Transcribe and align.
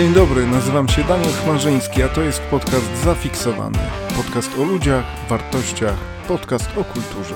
Dzień 0.00 0.14
dobry, 0.14 0.46
nazywam 0.46 0.88
się 0.88 1.04
Daniel 1.04 1.32
Chmarzyński, 1.32 2.02
a 2.02 2.08
to 2.08 2.22
jest 2.22 2.40
podcast 2.40 3.04
Zafiksowany. 3.04 3.78
Podcast 4.16 4.58
o 4.58 4.64
ludziach, 4.64 5.04
wartościach, 5.28 5.98
podcast 6.28 6.78
o 6.78 6.84
kulturze. 6.84 7.34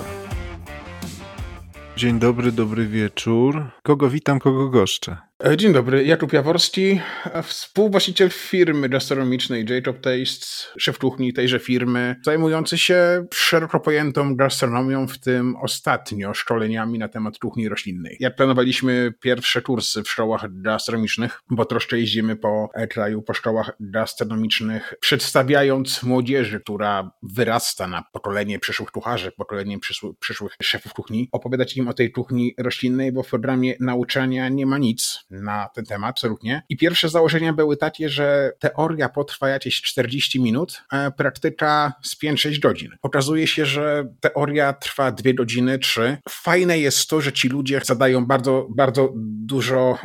Dzień 1.97 2.19
dobry, 2.19 2.53
dobry 2.53 2.87
wieczór. 2.87 3.71
Kogo 3.83 4.11
witam, 4.11 4.39
kogo 4.39 4.69
goszczę? 4.69 5.17
E, 5.43 5.57
dzień 5.57 5.73
dobry, 5.73 6.05
Jakub 6.05 6.33
Jaworski, 6.33 7.01
współwłaściciel 7.43 8.31
firmy 8.31 8.89
gastronomicznej 8.89 9.65
J-Top 9.69 10.01
Tastes, 10.01 10.67
szef 10.79 10.99
kuchni 10.99 11.33
tejże 11.33 11.59
firmy, 11.59 12.17
zajmujący 12.25 12.79
się 12.79 13.27
szeroko 13.35 13.81
pojętą 13.81 14.37
gastronomią, 14.37 15.09
w 15.09 15.19
tym 15.19 15.57
ostatnio 15.57 16.35
szkoleniami 16.35 16.99
na 16.99 17.09
temat 17.09 17.39
kuchni 17.39 17.69
roślinnej. 17.69 18.17
Jak 18.21 18.37
planowaliśmy 18.37 19.13
pierwsze 19.21 19.63
kursy 19.63 20.03
w 20.03 20.11
szkołach 20.11 20.63
gastronomicznych, 20.63 21.41
bo 21.51 21.65
troszkę 21.65 21.99
jeździmy 21.99 22.37
po 22.37 22.69
kraju, 22.91 23.23
po 23.23 23.35
szkołach 23.35 23.73
gastronomicznych, 23.81 24.95
przedstawiając 25.01 26.03
młodzieży, 26.03 26.61
która 26.61 27.11
wyrasta 27.23 27.87
na 27.87 28.05
pokolenie 28.13 28.59
przyszłych 28.59 28.91
kucharzy, 28.91 29.33
pokolenie 29.33 29.79
przyszłych 30.21 30.53
szefów 30.63 30.93
kuchni, 30.95 31.29
opowiadać 31.33 31.77
im 31.77 31.89
o 31.89 31.93
tej 31.93 32.13
kuchni 32.13 32.55
roślinnej, 32.59 33.13
bo 33.13 33.23
w 33.23 33.31
programie 33.31 33.75
nauczania 33.81 34.49
nie 34.49 34.67
ma 34.67 34.79
nic 34.79 35.24
na 35.31 35.69
ten 35.75 35.85
temat, 35.85 36.11
absolutnie. 36.11 36.63
I 36.69 36.77
pierwsze 36.77 37.09
założenia 37.09 37.53
były 37.53 37.77
takie, 37.77 38.09
że 38.09 38.53
teoria 38.59 39.09
potrwa 39.09 39.49
jakieś 39.49 39.83
40 39.83 40.41
minut, 40.41 40.83
praktyka 41.17 41.93
z 42.03 42.23
5-6 42.23 42.61
godzin. 42.61 42.91
Okazuje 43.03 43.47
się, 43.47 43.67
że 43.67 44.09
teoria 44.21 44.73
trwa 44.73 45.13
2 45.13 45.33
godziny, 45.33 45.79
3. 45.79 46.17
Fajne 46.29 46.79
jest 46.79 47.09
to, 47.09 47.21
że 47.21 47.33
ci 47.33 47.49
ludzie 47.49 47.81
zadają 47.85 48.27
bardzo, 48.27 48.67
bardzo 48.71 49.13
dużo, 49.17 49.99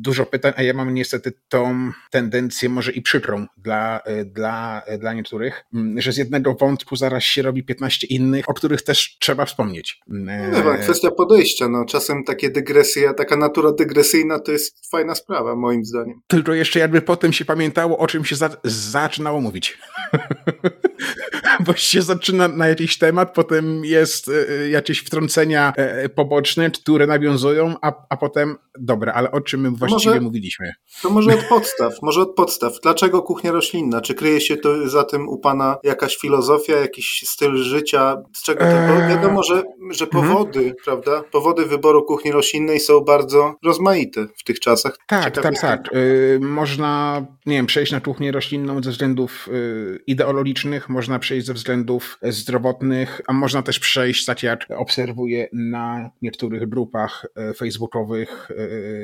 dużo 0.00 0.26
pytań, 0.26 0.52
a 0.56 0.62
ja 0.62 0.74
mam 0.74 0.94
niestety 0.94 1.32
tą 1.48 1.92
tendencję, 2.10 2.68
może 2.68 2.92
i 2.92 3.02
przykrą 3.02 3.46
dla, 3.56 4.00
dla, 4.26 4.82
dla 4.98 5.12
niektórych, 5.12 5.64
że 5.96 6.12
z 6.12 6.16
jednego 6.16 6.54
wątku 6.54 6.96
zaraz 6.96 7.22
się 7.22 7.42
robi 7.42 7.64
15 7.64 8.06
innych, 8.06 8.48
o 8.48 8.54
których 8.54 8.82
też 8.82 9.16
trzeba 9.18 9.44
wspomnieć. 9.44 10.00
No, 10.06 10.74
kwestia 10.82 11.10
podejścia. 11.10 11.68
No. 11.68 11.84
Czasem 11.84 12.24
takie 12.24 12.50
dygresje, 12.50 13.14
taka 13.14 13.36
natura 13.36 13.72
dygresyjna 13.72 14.38
to 14.38 14.52
jest 14.52 14.61
jest 14.62 14.90
fajna 14.90 15.14
sprawa, 15.14 15.56
moim 15.56 15.84
zdaniem. 15.84 16.20
Tylko 16.26 16.54
jeszcze 16.54 16.78
jakby 16.78 17.02
potem 17.02 17.32
się 17.32 17.44
pamiętało, 17.44 17.98
o 17.98 18.06
czym 18.06 18.24
się 18.24 18.36
za 18.36 18.50
zaczynało 18.64 19.40
mówić. 19.40 19.78
Bo 21.66 21.74
się 21.74 22.02
zaczyna 22.02 22.48
na 22.48 22.68
jakiś 22.68 22.98
temat, 22.98 23.34
potem 23.34 23.84
jest 23.84 24.28
y, 24.28 24.68
jakieś 24.70 24.98
wtrącenia 24.98 25.72
y, 26.04 26.08
poboczne, 26.08 26.70
które 26.70 27.06
nawiązują, 27.06 27.74
a, 27.82 27.92
a 28.10 28.16
potem, 28.16 28.56
dobra, 28.78 29.12
ale 29.12 29.30
o 29.30 29.40
czym 29.40 29.60
my 29.60 29.70
właściwie 29.70 30.10
może, 30.10 30.20
mówiliśmy? 30.20 30.72
To 31.02 31.10
może 31.10 31.34
od 31.34 31.44
podstaw, 31.44 31.94
może 32.02 32.20
od 32.20 32.34
podstaw. 32.34 32.72
Dlaczego 32.82 33.22
kuchnia 33.22 33.52
roślinna? 33.52 34.00
Czy 34.00 34.14
kryje 34.14 34.40
się 34.40 34.56
to 34.56 34.88
za 34.88 35.04
tym 35.04 35.28
u 35.28 35.38
pana 35.38 35.76
jakaś 35.82 36.16
filozofia, 36.16 36.76
jakiś 36.76 37.24
styl 37.26 37.56
życia? 37.56 38.16
Z 38.34 38.42
czego 38.42 38.60
to? 38.60 38.66
Eee... 38.66 39.08
Wiadomo, 39.08 39.42
że, 39.42 39.62
że 39.90 40.04
mhm. 40.04 40.26
powody, 40.26 40.58
mhm. 40.58 40.76
prawda? 40.84 41.22
Powody 41.32 41.66
wyboru 41.66 42.02
kuchni 42.02 42.32
roślinnej 42.32 42.80
są 42.80 43.00
bardzo 43.00 43.54
rozmaite 43.64 44.26
w 44.36 44.44
tych 44.44 44.60
czasach. 44.60 44.98
Tak, 45.06 45.24
Ciekawe 45.24 45.52
tak, 45.52 45.60
tak. 45.60 45.96
Y, 45.96 46.38
można, 46.40 47.22
nie 47.46 47.56
wiem, 47.56 47.66
przejść 47.66 47.92
na 47.92 48.00
kuchnię 48.00 48.32
roślinną 48.32 48.82
ze 48.82 48.90
względów 48.90 49.48
y, 49.48 50.02
ideologicznych, 50.06 50.88
można 50.88 51.18
przejść 51.18 51.46
ze 51.46 51.51
względów 51.52 52.18
zdrowotnych, 52.22 53.20
a 53.26 53.32
można 53.32 53.62
też 53.62 53.78
przejść, 53.78 54.24
tak 54.24 54.42
jak 54.42 54.66
obserwuję 54.76 55.48
na 55.52 56.10
niektórych 56.22 56.68
grupach 56.68 57.26
y, 57.50 57.54
facebookowych, 57.54 58.48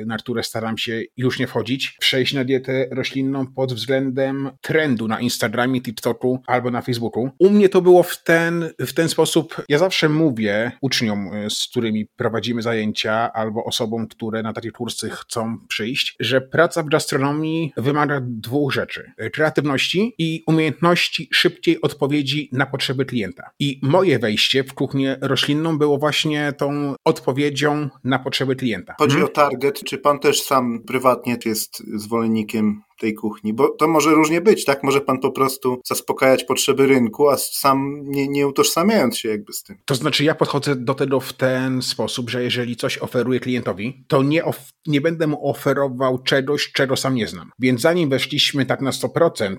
na 0.05 0.17
które 0.17 0.43
staram 0.43 0.77
się 0.77 1.01
już 1.17 1.39
nie 1.39 1.47
wchodzić, 1.47 1.97
przejść 1.99 2.33
na 2.33 2.43
dietę 2.43 2.87
roślinną 2.91 3.47
pod 3.47 3.73
względem 3.73 4.49
trendu 4.61 5.07
na 5.07 5.19
Instagramie, 5.19 5.81
TikToku 5.81 6.41
albo 6.47 6.71
na 6.71 6.81
Facebooku. 6.81 7.29
U 7.39 7.49
mnie 7.49 7.69
to 7.69 7.81
było 7.81 8.03
w 8.03 8.23
ten, 8.23 8.69
w 8.79 8.93
ten 8.93 9.09
sposób, 9.09 9.61
ja 9.69 9.77
zawsze 9.77 10.09
mówię 10.09 10.71
uczniom, 10.81 11.29
z 11.49 11.67
którymi 11.67 12.05
prowadzimy 12.05 12.61
zajęcia, 12.61 13.33
albo 13.33 13.63
osobom, 13.63 14.07
które 14.07 14.43
na 14.43 14.53
takie 14.53 14.71
kursy 14.71 15.09
chcą 15.09 15.57
przyjść, 15.67 16.15
że 16.19 16.41
praca 16.41 16.83
w 16.83 16.89
gastronomii 16.89 17.73
wymaga 17.77 18.21
dwóch 18.23 18.73
rzeczy: 18.73 19.11
kreatywności 19.33 20.13
i 20.17 20.43
umiejętności 20.47 21.29
szybkiej 21.33 21.81
odpowiedzi 21.81 22.38
na 22.51 22.65
potrzeby 22.65 23.05
klienta. 23.05 23.49
I 23.59 23.79
moje 23.83 24.19
wejście 24.19 24.63
w 24.63 24.73
kuchnię 24.73 25.17
roślinną 25.21 25.77
było 25.77 25.97
właśnie 25.97 26.53
tą 26.57 26.95
odpowiedzią 27.05 27.89
na 28.03 28.19
potrzeby 28.19 28.55
klienta. 28.55 28.95
Chodzi 28.97 29.13
hmm? 29.13 29.29
o 29.29 29.33
target. 29.33 29.83
Czy 29.83 29.97
pan 29.97 30.19
też 30.19 30.41
sam 30.41 30.83
prywatnie 30.87 31.37
jest 31.45 31.83
zwolennikiem 31.95 32.81
tej 32.99 33.13
kuchni, 33.13 33.53
bo 33.53 33.69
to 33.69 33.87
może 33.87 34.09
różnie 34.09 34.41
być, 34.41 34.65
tak? 34.65 34.83
Może 34.83 35.01
pan 35.01 35.19
po 35.19 35.31
prostu 35.31 35.81
zaspokajać 35.85 36.43
potrzeby 36.43 36.87
rynku, 36.87 37.29
a 37.29 37.37
sam 37.37 38.01
nie, 38.05 38.27
nie 38.27 38.47
utożsamiając 38.47 39.17
się 39.17 39.29
jakby 39.29 39.53
z 39.53 39.63
tym. 39.63 39.77
To 39.85 39.95
znaczy 39.95 40.23
ja 40.23 40.35
podchodzę 40.35 40.75
do 40.75 40.93
tego 40.93 41.19
w 41.19 41.33
ten 41.33 41.81
sposób, 41.81 42.29
że 42.29 42.43
jeżeli 42.43 42.75
coś 42.75 42.97
oferuję 42.97 43.39
klientowi, 43.39 44.05
to 44.07 44.23
nie, 44.23 44.45
of, 44.45 44.59
nie 44.87 45.01
będę 45.01 45.27
mu 45.27 45.49
oferował 45.49 46.23
czegoś, 46.23 46.71
czego 46.71 46.97
sam 46.97 47.15
nie 47.15 47.27
znam. 47.27 47.51
Więc 47.59 47.81
zanim 47.81 48.09
weszliśmy 48.09 48.65
tak 48.65 48.81
na 48.81 48.91
100% 48.91 49.57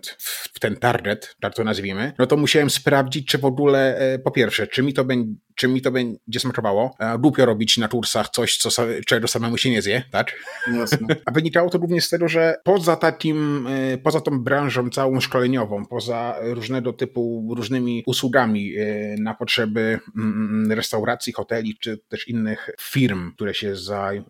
w 0.54 0.60
ten 0.60 0.76
target, 0.76 1.36
tak 1.40 1.54
to 1.54 1.64
nazwijmy, 1.64 2.12
no 2.18 2.26
to 2.26 2.36
musiałem 2.36 2.70
sprawdzić, 2.70 3.28
czy 3.28 3.38
w 3.38 3.44
ogóle, 3.44 3.98
e, 3.98 4.18
po 4.18 4.30
pierwsze, 4.30 4.66
czy 4.66 4.82
mi 4.82 4.94
to 4.94 5.04
będzie 5.04 5.34
czy 5.60 5.68
mi 5.68 5.82
to 5.82 5.90
będzie 5.90 6.40
smakowało. 6.40 6.96
Głupio 7.18 7.46
robić 7.46 7.78
na 7.78 7.88
kursach 7.88 8.28
coś, 8.28 8.56
co, 8.56 8.86
czego 9.06 9.28
samemu 9.28 9.58
się 9.58 9.70
nie 9.70 9.82
zje, 9.82 10.02
tak? 10.10 10.32
Jasne. 10.74 11.06
A 11.26 11.32
wynikało 11.32 11.70
to 11.70 11.78
również 11.78 12.04
z 12.04 12.10
tego, 12.10 12.28
że 12.28 12.56
poza 12.64 12.96
takim, 12.96 13.29
e, 13.30 13.98
poza 13.98 14.20
tą 14.20 14.40
branżą 14.40 14.90
całą 14.90 15.20
szkoleniową, 15.20 15.86
poza 15.86 16.36
różnego 16.42 16.92
typu, 16.92 17.54
różnymi 17.56 18.02
usługami 18.06 18.76
e, 18.76 19.16
na 19.18 19.34
potrzeby 19.34 20.00
mm, 20.16 20.32
mm, 20.32 20.72
restauracji, 20.72 21.32
hoteli, 21.32 21.76
czy 21.80 21.98
też 22.08 22.28
innych 22.28 22.70
firm, 22.80 23.32
które 23.34 23.54
się 23.54 23.74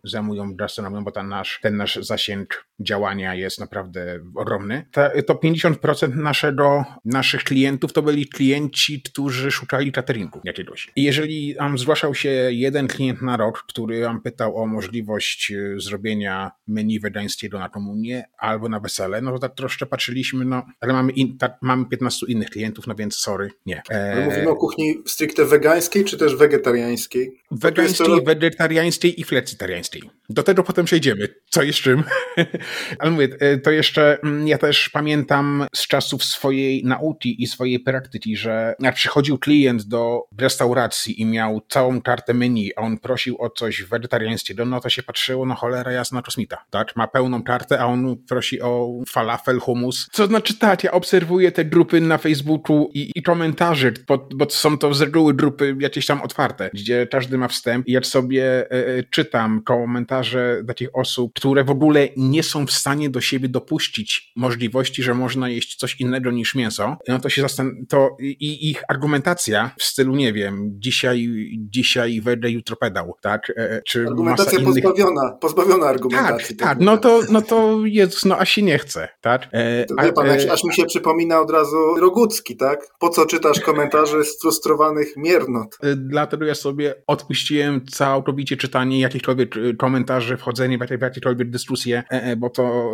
zajmują 0.05 0.55
gastronomią, 0.55 1.05
bo 1.05 1.11
ten 1.11 1.29
nasz, 1.29 1.59
ten 1.63 1.77
nasz 1.77 1.97
zasięg 1.97 2.67
działania 2.81 3.35
jest 3.35 3.61
naprawdę 3.61 4.21
ogromny, 4.35 4.87
to 5.27 5.35
50% 5.35 6.17
naszego, 6.17 6.85
naszych 7.05 7.45
klientów 7.45 7.93
to 7.93 8.03
byli 8.03 8.29
klienci, 8.29 9.03
którzy 9.03 9.51
szukali 9.51 9.93
cateringu 9.93 10.41
jakiegoś. 10.45 10.93
I 10.97 11.03
jeżeli 11.03 11.57
um, 11.61 11.79
zgłaszał 11.79 12.15
się 12.15 12.29
jeden 12.51 12.89
klient 12.89 13.23
na 13.23 13.37
rok, 13.37 13.65
który 13.69 14.07
um, 14.07 14.21
pytał 14.21 14.57
o 14.57 14.67
możliwość 14.67 15.53
e, 15.53 15.81
zrobienia 15.81 16.51
menu 16.67 17.01
wegańskiego 17.01 17.59
na 17.59 17.69
komunię 17.69 18.25
albo 18.39 18.69
na 18.69 18.81
wesele, 18.91 19.21
no 19.21 19.33
to 19.33 19.39
tak 19.39 19.55
troszkę 19.55 19.87
patrzyliśmy, 19.87 20.45
no 20.45 20.63
ale 20.81 20.93
mamy, 20.93 21.13
in, 21.13 21.39
tak, 21.39 21.57
mamy 21.63 21.87
15 21.87 22.27
innych 22.29 22.51
klientów, 22.51 22.87
no 22.87 22.95
więc 22.95 23.17
sorry, 23.17 23.51
nie. 23.67 23.83
E... 23.91 24.25
Mówimy 24.25 24.51
o 24.51 24.57
kuchni 24.57 25.03
stricte 25.07 25.45
wegańskiej 25.45 26.05
czy 26.05 26.19
też 26.19 26.37
wegetariańskiej? 26.37 27.41
Wegańskiej, 27.51 28.07
to... 28.07 28.23
wegetariańskiej 28.23 29.21
i 29.21 29.25
flecytariańskiej. 29.25 30.03
Do 30.31 30.43
tego 30.43 30.63
potem 30.63 30.85
przejdziemy, 30.85 31.29
co 31.51 31.63
jest 31.63 31.79
czym. 31.79 32.03
ale 32.99 33.11
mówię, 33.11 33.29
e, 33.41 33.59
to 33.59 33.71
jeszcze 33.71 34.19
mm, 34.23 34.49
ja 34.49 34.59
też 34.59 34.89
pamiętam 34.89 35.67
z 35.75 35.87
czasów 35.87 36.25
swojej 36.25 36.85
nauki 36.85 37.43
i 37.43 37.47
swojej 37.47 37.81
praktyki, 37.81 38.37
że 38.37 38.75
jak 38.81 38.95
przychodził 38.95 39.39
klient 39.39 39.83
do 39.83 40.23
restauracji 40.39 41.21
i 41.21 41.27
miał 41.27 41.61
całą 41.69 42.03
kartę 42.03 42.35
menu, 42.35 42.73
a 42.77 42.81
on 42.81 42.99
prosił 42.99 43.37
o 43.39 43.51
coś 43.51 43.83
wegetariańskiego, 43.83 44.65
no 44.65 44.81
to 44.81 44.89
się 44.89 45.03
patrzyło, 45.03 45.47
no 45.47 45.55
cholera 45.55 45.93
jasna 45.93 46.23
kosmita, 46.23 46.65
tak? 46.71 46.97
Ma 46.97 47.07
pełną 47.07 47.43
kartę, 47.43 47.81
a 47.81 47.87
on 47.87 48.17
prosi 48.29 48.61
o 48.61 48.80
falafel, 49.09 49.59
hummus. 49.59 50.09
Co 50.13 50.27
znaczy 50.27 50.59
tak, 50.59 50.85
ja 50.85 50.91
obserwuję 50.91 51.53
te 51.53 51.65
grupy 51.65 52.01
na 52.01 52.19
Facebooku 52.19 52.91
i, 52.95 53.11
i 53.15 53.23
komentarze, 53.23 53.93
bo, 54.09 54.29
bo 54.35 54.51
są 54.51 54.79
to 54.79 54.95
z 54.95 55.01
reguły 55.01 55.35
grupy 55.35 55.77
jakieś 55.81 56.07
tam 56.07 56.23
otwarte, 56.23 56.71
gdzie 56.75 57.07
każdy 57.07 57.39
ma 57.39 57.49
wstęp 57.49 57.89
i 57.89 57.93
jak 57.93 58.07
sobie 58.07 58.45
e, 58.45 58.87
e 58.87 59.03
czytam 59.03 59.63
komentarze 59.63 60.63
takich 60.67 60.89
osób, 60.93 61.33
które 61.35 61.65
w 61.65 61.71
ogóle 61.71 62.09
nie 62.17 62.43
są 62.43 62.67
w 62.67 62.73
stanie 62.73 63.11
do 63.11 63.21
siebie 63.21 63.49
dopuścić 63.49 64.33
możliwości, 64.37 65.03
że 65.03 65.15
można 65.15 65.49
jeść 65.49 65.77
coś 65.77 66.01
innego 66.01 66.31
niż 66.31 66.55
mięso, 66.55 66.97
no 67.09 67.19
to 67.19 67.29
się 67.29 67.43
zastan- 67.43 67.87
to 67.89 68.17
i 68.21 68.71
ich 68.71 68.83
argumentacja 68.89 69.75
w 69.79 69.83
stylu, 69.83 70.17
nie 70.17 70.33
wiem, 70.33 70.71
dzisiaj, 70.79 71.29
dzisiaj 71.55 72.21
wejdę, 72.21 72.51
jutro 72.51 72.77
pedał, 72.77 73.15
tak? 73.21 73.51
E, 73.51 73.71
e, 73.71 73.83
czy 73.83 74.07
Argumentacja 74.07 74.59
innych... 74.59 74.83
pozbawiona, 74.85 75.33
pozbawiona 75.41 75.87
argumentacji. 75.87 76.57
Tak, 76.57 76.69
tak, 76.69 76.79
no 76.81 76.97
to, 76.97 77.21
no 77.31 77.43
to 77.43 77.81
jest, 77.85 78.27
no 78.27 78.39
a 78.39 78.45
się 78.45 78.63
nie 78.63 78.70
chce, 78.79 79.09
tak? 79.21 79.49
E, 79.53 79.85
to 79.85 79.95
wie 80.03 80.13
pan, 80.13 80.31
a, 80.31 80.53
aż 80.53 80.65
mi 80.65 80.75
się 80.75 80.87
przypomina 80.87 81.41
od 81.41 81.51
razu 81.51 81.77
Rogucki, 82.01 82.57
tak? 82.57 82.89
Po 82.99 83.09
co 83.09 83.27
czytasz 83.27 83.61
komentarze 83.61 84.25
sfrustrowanych 84.25 85.17
miernot? 85.17 85.79
Dlatego 85.97 86.45
ja 86.45 86.55
sobie 86.55 86.95
odpuściłem 87.07 87.87
całkowicie 87.87 88.57
czytanie 88.57 89.01
jakichkolwiek 89.01 89.55
komentarzy, 89.79 90.37
wchodzenie 90.37 90.79
w 90.79 91.03
jakiekolwiek 91.03 91.51
dyskusje, 91.51 92.03
bo 92.37 92.51
to 92.51 92.91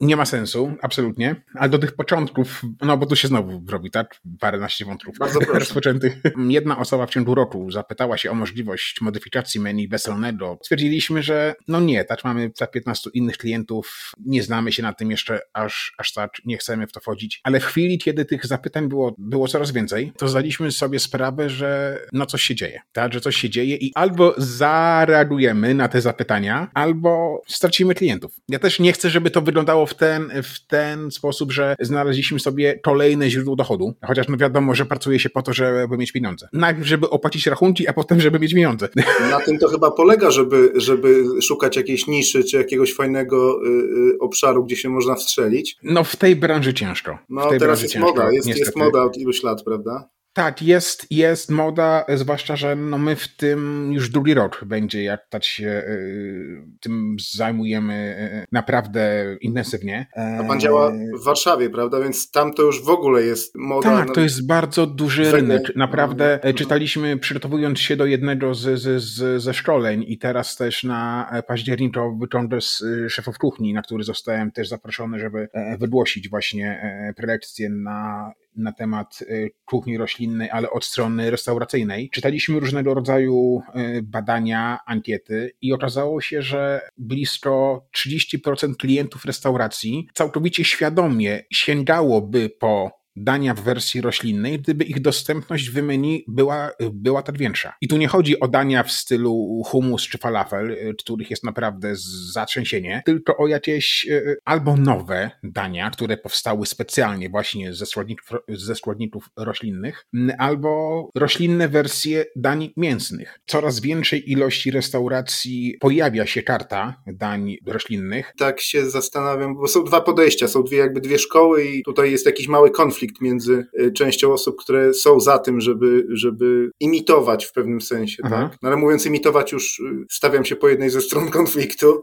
nie 0.00 0.16
ma 0.16 0.24
sensu, 0.24 0.72
absolutnie. 0.82 1.42
Ale 1.54 1.68
do 1.68 1.78
tych 1.78 1.92
początków, 1.92 2.62
no 2.82 2.96
bo 2.96 3.06
tu 3.06 3.16
się 3.16 3.28
znowu 3.28 3.62
robi, 3.68 3.90
tak? 3.90 4.20
Paręnaście 4.40 4.84
wątków 4.84 5.18
Bardzo 5.18 5.38
proszę. 5.40 5.58
rozpoczętych. 5.58 6.16
Jedna 6.48 6.78
osoba 6.78 7.06
w 7.06 7.16
otwarciem 7.16 7.24
Durotu 7.24 7.70
zapytała 7.70 8.18
się 8.18 8.30
o 8.30 8.34
możliwość 8.34 9.00
modyfikacji 9.00 9.60
menu 9.60 9.88
weselnego, 9.88 10.58
stwierdziliśmy, 10.62 11.22
że 11.22 11.54
no 11.68 11.80
nie, 11.80 12.04
tak 12.04 12.24
mamy 12.24 12.50
za 12.56 12.66
15 12.66 13.10
innych 13.14 13.38
klientów, 13.38 14.12
nie 14.26 14.42
znamy 14.42 14.72
się 14.72 14.82
na 14.82 14.92
tym 14.98 15.10
jeszcze 15.10 15.40
aż, 15.52 15.94
aż 15.98 16.12
tak, 16.12 16.30
nie 16.44 16.58
chcemy 16.58 16.86
w 16.86 16.92
to 16.92 17.00
wchodzić. 17.00 17.40
Ale 17.44 17.60
w 17.60 17.64
chwili, 17.64 17.98
kiedy 17.98 18.24
tych 18.24 18.46
zapytań 18.46 18.88
było, 18.88 19.14
było 19.18 19.48
coraz 19.48 19.72
więcej, 19.72 20.12
to 20.18 20.28
zdaliśmy 20.28 20.72
sobie 20.72 20.98
sprawę, 20.98 21.50
że 21.50 21.98
no 22.12 22.26
coś 22.26 22.42
się 22.42 22.54
dzieje, 22.54 22.80
tak, 22.92 23.12
że 23.12 23.20
coś 23.20 23.36
się 23.36 23.50
dzieje 23.50 23.76
i 23.76 23.92
albo 23.94 24.34
zareagujemy 24.36 25.74
na 25.74 25.88
te 25.88 26.00
zapytania, 26.00 26.70
albo 26.74 27.42
stracimy 27.48 27.94
klientów. 27.94 28.32
Ja 28.48 28.58
też 28.58 28.80
nie 28.80 28.92
chcę, 28.92 29.10
żeby 29.10 29.30
to 29.30 29.42
wyglądało 29.42 29.86
w 29.86 29.94
ten, 29.94 30.30
w 30.42 30.66
ten 30.66 31.10
sposób, 31.10 31.52
że 31.52 31.76
znaleźliśmy 31.80 32.40
sobie 32.40 32.78
kolejne 32.78 33.30
źródło 33.30 33.56
dochodu, 33.56 33.94
chociaż 34.06 34.28
no 34.28 34.36
wiadomo, 34.36 34.74
że 34.74 34.86
pracuje 34.86 35.18
się 35.18 35.30
po 35.30 35.42
to, 35.42 35.52
żeby 35.52 35.98
mieć 35.98 36.12
pieniądze. 36.12 36.48
Najpierw, 36.52 36.86
żeby 36.86 37.10
opłacić 37.10 37.46
rachunki, 37.46 37.88
a 37.88 37.92
potem, 37.92 38.20
żeby 38.20 38.38
mieć 38.38 38.54
pieniądze. 38.54 38.88
Na 39.30 39.40
tym 39.40 39.58
to 39.58 39.68
chyba 39.68 39.90
polega, 39.90 40.30
żeby, 40.30 40.72
żeby 40.74 41.24
szukać 41.42 41.76
jakiejś 41.76 42.06
niszy, 42.06 42.44
czy 42.44 42.56
jakiegoś 42.56 42.94
fajnego 42.94 43.60
y, 43.64 43.68
y, 43.68 44.18
obszaru, 44.20 44.64
gdzie 44.64 44.75
się 44.76 44.88
można 44.88 45.14
wstrzelić. 45.14 45.76
No 45.82 46.04
w 46.04 46.16
tej 46.16 46.36
branży 46.36 46.74
ciężko. 46.74 47.18
No 47.28 47.48
teraz 47.58 47.82
jest 47.82 47.94
ciężko, 47.94 48.08
moda, 48.08 48.32
jest, 48.32 48.48
jest 48.48 48.76
moda 48.76 49.02
od 49.02 49.16
iluś 49.16 49.42
lat, 49.42 49.62
prawda? 49.62 50.08
Tak, 50.36 50.62
jest, 50.62 51.06
jest 51.10 51.50
moda, 51.50 52.04
zwłaszcza, 52.14 52.56
że 52.56 52.76
no 52.76 52.98
my 52.98 53.16
w 53.16 53.36
tym 53.36 53.90
już 53.92 54.10
drugi 54.10 54.34
rok 54.34 54.64
będzie, 54.64 55.02
jak 55.02 55.28
tak 55.28 55.44
się 55.44 55.66
y, 55.66 56.62
tym 56.80 57.16
zajmujemy 57.34 58.16
y, 58.42 58.46
naprawdę 58.52 59.36
intensywnie. 59.40 60.06
A 60.40 60.44
pan 60.44 60.60
działa 60.60 60.92
w 61.20 61.24
Warszawie, 61.24 61.70
prawda? 61.70 62.00
Więc 62.00 62.30
tam 62.30 62.54
to 62.54 62.62
już 62.62 62.84
w 62.84 62.88
ogóle 62.88 63.22
jest 63.22 63.54
moda. 63.54 63.90
Tak, 63.90 64.14
to 64.14 64.20
jest 64.20 64.46
bardzo 64.46 64.86
duży 64.86 65.32
rynek. 65.32 65.76
Naprawdę 65.76 66.34
mhm. 66.34 66.54
czytaliśmy, 66.54 67.18
przygotowując 67.18 67.80
się 67.80 67.96
do 67.96 68.06
jednego 68.06 68.54
z, 68.54 68.80
z, 68.80 69.02
z, 69.02 69.42
ze 69.42 69.54
szkoleń 69.54 70.04
i 70.08 70.18
teraz 70.18 70.56
też 70.56 70.84
na 70.84 71.30
październikowy 71.46 72.28
kongres 72.28 72.84
szefów 73.08 73.38
kuchni, 73.38 73.72
na 73.72 73.82
który 73.82 74.04
zostałem 74.04 74.52
też 74.52 74.68
zaproszony, 74.68 75.18
żeby 75.18 75.48
e, 75.52 75.78
wygłosić 75.78 76.28
właśnie 76.28 76.80
e, 76.82 77.14
prelekcję 77.14 77.70
na 77.70 78.32
na 78.56 78.72
temat 78.72 79.18
y, 79.22 79.50
kuchni 79.64 79.98
roślinnej, 79.98 80.50
ale 80.50 80.70
od 80.70 80.84
strony 80.84 81.30
restauracyjnej. 81.30 82.10
Czytaliśmy 82.10 82.60
różnego 82.60 82.94
rodzaju 82.94 83.62
y, 83.76 84.02
badania, 84.02 84.78
ankiety 84.86 85.52
i 85.60 85.72
okazało 85.72 86.20
się, 86.20 86.42
że 86.42 86.80
blisko 86.98 87.86
30% 87.96 88.76
klientów 88.76 89.24
restauracji 89.24 90.08
całkowicie 90.14 90.64
świadomie 90.64 91.44
sięgałoby 91.52 92.50
po 92.50 92.95
dania 93.16 93.54
w 93.54 93.60
wersji 93.60 94.00
roślinnej, 94.00 94.58
gdyby 94.60 94.84
ich 94.84 95.00
dostępność 95.00 95.70
w 95.70 95.82
menu 95.82 96.24
była, 96.28 96.70
była 96.92 97.22
tak 97.22 97.38
większa. 97.38 97.74
I 97.80 97.88
tu 97.88 97.96
nie 97.96 98.08
chodzi 98.08 98.40
o 98.40 98.48
dania 98.48 98.82
w 98.82 98.92
stylu 98.92 99.62
hummus 99.66 100.02
czy 100.02 100.18
falafel, 100.18 100.70
y, 100.70 100.94
których 100.98 101.30
jest 101.30 101.44
naprawdę 101.44 101.92
zatrzęsienie, 102.32 103.02
tylko 103.06 103.36
o 103.36 103.46
jakieś 103.46 104.06
y, 104.10 104.36
albo 104.44 104.76
nowe 104.76 105.30
dania, 105.42 105.90
które 105.90 106.16
powstały 106.16 106.66
specjalnie 106.66 107.30
właśnie 107.30 107.74
ze 107.74 107.86
składników, 107.86 108.30
ze 108.48 108.74
składników 108.74 109.30
roślinnych, 109.36 110.06
albo 110.38 111.10
roślinne 111.14 111.68
wersje 111.68 112.24
dań 112.36 112.70
mięsnych. 112.76 113.40
Coraz 113.46 113.80
większej 113.80 114.30
ilości 114.32 114.70
restauracji 114.70 115.76
pojawia 115.80 116.26
się 116.26 116.42
karta 116.42 117.02
dań 117.06 117.56
roślinnych. 117.66 118.32
Tak 118.38 118.60
się 118.60 118.90
zastanawiam, 118.90 119.56
bo 119.56 119.68
są 119.68 119.84
dwa 119.84 120.00
podejścia, 120.00 120.48
są 120.48 120.62
dwie 120.62 120.78
jakby 120.78 121.00
dwie 121.00 121.18
szkoły 121.18 121.64
i 121.64 121.82
tutaj 121.82 122.10
jest 122.12 122.26
jakiś 122.26 122.48
mały 122.48 122.70
konflikt 122.70 123.05
konflikt 123.06 123.20
między 123.20 123.66
y, 123.80 123.92
częścią 123.92 124.32
osób, 124.32 124.56
które 124.60 124.94
są 124.94 125.20
za 125.20 125.38
tym, 125.38 125.60
żeby, 125.60 126.06
żeby 126.10 126.70
imitować 126.80 127.44
w 127.44 127.52
pewnym 127.52 127.80
sensie, 127.80 128.22
tak? 128.22 128.56
No 128.62 128.68
ale 128.68 128.76
mówiąc 128.76 129.06
imitować 129.06 129.52
już 129.52 129.80
y, 129.80 130.06
stawiam 130.10 130.44
się 130.44 130.56
po 130.56 130.68
jednej 130.68 130.90
ze 130.90 131.00
stron 131.00 131.30
konfliktu. 131.30 132.02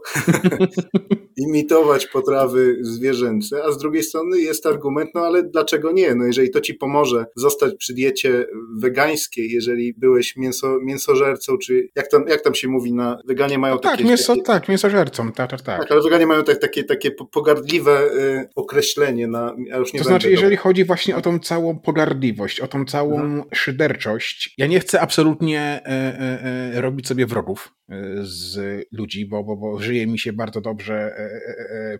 imitować 1.36 2.06
potrawy 2.06 2.78
zwierzęce, 2.80 3.64
a 3.64 3.72
z 3.72 3.78
drugiej 3.78 4.02
strony 4.02 4.40
jest 4.40 4.66
argument, 4.66 5.10
no 5.14 5.20
ale 5.20 5.42
dlaczego 5.42 5.92
nie? 5.92 6.14
No 6.14 6.24
jeżeli 6.24 6.50
to 6.50 6.60
ci 6.60 6.74
pomoże 6.74 7.26
zostać 7.36 7.74
przy 7.78 7.94
diecie 7.94 8.46
wegańskiej, 8.78 9.50
jeżeli 9.50 9.94
byłeś 9.94 10.36
mięso, 10.36 10.78
mięsożercą, 10.82 11.58
czy 11.58 11.88
jak 11.96 12.08
tam, 12.08 12.24
jak 12.28 12.42
tam 12.42 12.54
się 12.54 12.68
mówi 12.68 12.92
na 12.92 13.18
weganie 13.24 13.58
mają 13.58 13.74
no 13.74 13.80
takie... 13.80 13.96
Tak, 13.96 14.06
mięso, 14.06 14.32
takie, 14.32 14.42
tak, 14.42 14.68
mięsożercą, 14.68 15.32
tak, 15.32 15.50
tak, 15.50 15.62
tak. 15.62 15.80
Tak, 15.80 15.92
ale 15.92 16.02
weganie 16.02 16.26
mają 16.26 16.44
tak, 16.44 16.58
takie, 16.58 16.84
takie 16.84 17.10
pogardliwe 17.10 18.12
y, 18.12 18.48
określenie 18.54 19.26
na... 19.26 19.56
Ja 19.66 19.76
już 19.76 19.92
nie 19.92 20.00
to 20.00 20.04
znaczy, 20.04 20.30
jeżeli 20.30 20.56
chodzi 20.56 20.84
właśnie 20.94 21.16
o 21.16 21.20
tą 21.20 21.38
całą 21.38 21.78
pogardliwość, 21.78 22.60
o 22.60 22.68
tą 22.68 22.84
całą 22.84 23.20
mhm. 23.20 23.44
szyderczość, 23.54 24.54
ja 24.58 24.66
nie 24.66 24.80
chcę 24.80 25.00
absolutnie 25.00 25.60
e, 25.60 25.86
e, 25.86 26.74
e, 26.74 26.80
robić 26.80 27.08
sobie 27.08 27.26
wrogów 27.26 27.74
z 28.22 28.58
ludzi, 28.92 29.26
bo, 29.26 29.44
bo, 29.44 29.56
bo 29.56 29.78
żyje 29.78 30.06
mi 30.06 30.18
się 30.18 30.32
bardzo 30.32 30.60
dobrze 30.60 31.16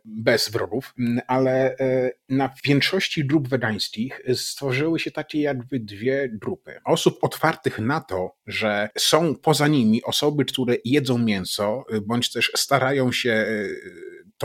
bez 0.05 0.49
wrogów, 0.49 0.95
ale 1.27 1.77
na 2.29 2.51
większości 2.65 3.27
grup 3.27 3.49
wegańskich 3.49 4.21
stworzyły 4.35 4.99
się 4.99 5.11
takie 5.11 5.41
jakby 5.41 5.81
dwie 5.81 6.29
grupy. 6.33 6.81
Osób 6.85 7.19
otwartych 7.23 7.79
na 7.79 8.01
to, 8.01 8.37
że 8.47 8.89
są 8.99 9.35
poza 9.35 9.69
nimi 9.69 10.03
osoby, 10.03 10.45
które 10.45 10.77
jedzą 10.85 11.19
mięso, 11.19 11.85
bądź 12.07 12.33
też 12.33 12.53
starają 12.57 13.13
się 13.13 13.47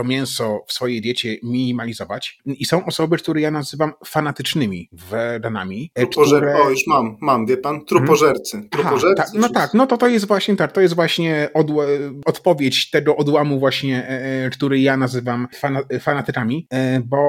to 0.00 0.04
mięso 0.04 0.64
w 0.66 0.72
swojej 0.72 1.00
diecie 1.00 1.36
minimalizować. 1.42 2.38
I 2.46 2.64
są 2.64 2.86
osoby, 2.86 3.16
które 3.16 3.40
ja 3.40 3.50
nazywam 3.50 3.92
fanatycznymi 4.06 4.88
weganami. 4.92 5.90
Trupożer... 5.94 6.42
Które... 6.42 6.62
O, 6.62 6.70
już 6.70 6.86
mam, 6.86 7.16
mam, 7.20 7.46
wie 7.46 7.56
pan, 7.56 7.84
trupożercy. 7.84 8.52
Hmm. 8.52 8.70
trupożercy 8.70 9.22
Aha, 9.22 9.30
tak, 9.32 9.40
no 9.40 9.48
tak, 9.48 9.74
no 9.74 9.86
to 9.86 9.96
to 9.96 10.08
jest 10.08 10.26
właśnie 10.26 10.56
tak, 10.56 10.72
to 10.72 10.80
jest 10.80 10.94
właśnie 10.94 11.48
odła... 11.54 11.84
odpowiedź 12.26 12.90
tego 12.90 13.16
odłamu 13.16 13.58
właśnie, 13.58 14.08
e, 14.08 14.44
e, 14.46 14.50
który 14.50 14.80
ja 14.80 14.96
nazywam 14.96 15.48
fana... 15.54 15.80
fanatykami, 16.00 16.66
e, 16.70 17.00
bo 17.00 17.20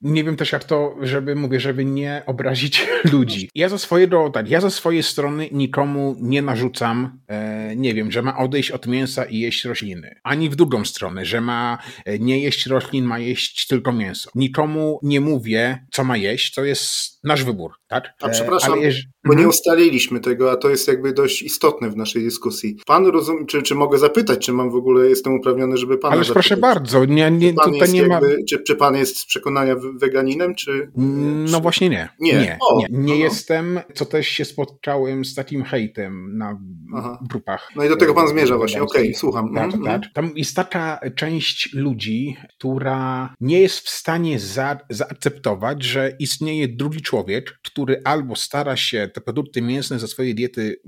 nie 0.00 0.24
wiem 0.24 0.36
też 0.36 0.52
jak 0.52 0.64
to, 0.64 0.96
żeby, 1.00 1.34
mówię, 1.34 1.60
żeby 1.60 1.84
nie 1.84 2.22
obrazić 2.26 2.88
ludzi. 3.12 3.50
Ja 3.54 3.68
ze 3.68 3.78
swojego, 3.78 4.30
tak, 4.30 4.50
ja 4.50 4.60
ze 4.60 4.70
swojej 4.70 5.02
strony 5.02 5.48
nikomu 5.52 6.16
nie 6.20 6.42
narzucam, 6.42 7.20
nie 7.76 7.94
wiem, 7.94 8.12
że 8.12 8.22
ma 8.22 8.38
odejść 8.38 8.70
od 8.70 8.86
mięsa 8.86 9.24
i 9.24 9.38
jeść 9.38 9.64
rośliny. 9.64 10.14
Ani 10.22 10.50
w 10.50 10.56
drugą 10.56 10.84
stronę, 10.84 11.24
że 11.24 11.40
ma 11.40 11.78
nie 12.20 12.38
jeść 12.38 12.66
roślin, 12.66 13.04
ma 13.04 13.18
jeść 13.18 13.66
tylko 13.66 13.92
mięso. 13.92 14.30
Nikomu 14.34 15.00
nie 15.02 15.20
mówię, 15.20 15.86
co 15.92 16.04
ma 16.04 16.16
jeść, 16.16 16.54
to 16.54 16.64
jest 16.64 17.19
nasz 17.24 17.44
wybór, 17.44 17.72
tak? 17.88 18.04
A 18.22 18.28
przepraszam, 18.28 18.72
Ale... 18.72 18.92
bo 19.24 19.32
nie 19.32 19.38
mhm. 19.38 19.48
ustaliliśmy 19.48 20.20
tego, 20.20 20.50
a 20.50 20.56
to 20.56 20.70
jest 20.70 20.88
jakby 20.88 21.12
dość 21.12 21.42
istotne 21.42 21.90
w 21.90 21.96
naszej 21.96 22.22
dyskusji. 22.22 22.76
Pan 22.86 23.06
rozumie, 23.06 23.46
czy, 23.46 23.62
czy 23.62 23.74
mogę 23.74 23.98
zapytać, 23.98 24.46
czy 24.46 24.52
mam 24.52 24.70
w 24.70 24.74
ogóle, 24.74 25.08
jestem 25.08 25.34
uprawniony, 25.34 25.76
żeby 25.76 25.98
pana 25.98 26.14
Ale 26.14 26.24
proszę 26.24 26.56
bardzo, 26.56 27.04
nie, 27.04 27.30
nie, 27.30 27.54
czy 27.64 27.70
tutaj 27.72 27.92
nie 27.92 28.00
jakby, 28.00 28.28
ma... 28.28 28.34
Czy, 28.48 28.62
czy 28.62 28.76
pan 28.76 28.96
jest 28.96 29.18
z 29.18 29.26
przekonania 29.26 29.76
weganinem, 30.00 30.54
czy... 30.54 30.90
No 30.96 31.56
czy... 31.58 31.62
właśnie 31.62 31.88
nie. 31.88 32.08
Nie, 32.20 32.32
nie, 32.32 32.58
o, 32.60 32.78
nie. 32.78 32.86
nie 32.90 33.16
jestem, 33.16 33.80
co 33.94 34.06
też 34.06 34.28
się 34.28 34.44
spotkałem 34.44 35.24
z 35.24 35.34
takim 35.34 35.64
hejtem 35.64 36.38
na 36.38 36.58
Aha. 36.96 37.18
grupach. 37.30 37.68
No 37.76 37.84
i 37.84 37.88
do 37.88 37.96
tego 37.96 38.14
pan 38.14 38.28
zmierza 38.28 38.56
właśnie, 38.56 38.82
okej, 38.82 39.02
okay, 39.02 39.14
słucham. 39.14 39.54
Tak, 39.54 39.64
mhm. 39.64 39.84
tak. 39.84 40.12
Tam 40.14 40.30
jest 40.36 40.56
taka 40.56 41.00
część 41.16 41.74
ludzi, 41.74 42.36
która 42.58 43.34
nie 43.40 43.60
jest 43.60 43.78
w 43.78 43.88
stanie 43.88 44.38
za, 44.38 44.78
zaakceptować, 44.90 45.82
że 45.82 46.12
istnieje 46.18 46.68
drugi 46.68 47.00
człowiek, 47.00 47.09
który 47.62 48.00
albo 48.04 48.36
stara 48.36 48.76
się 48.76 49.08
te 49.14 49.20
produkty 49.20 49.62
mięsne 49.62 49.98
ze 49.98 50.08
swojej 50.08 50.34
diety 50.34 50.80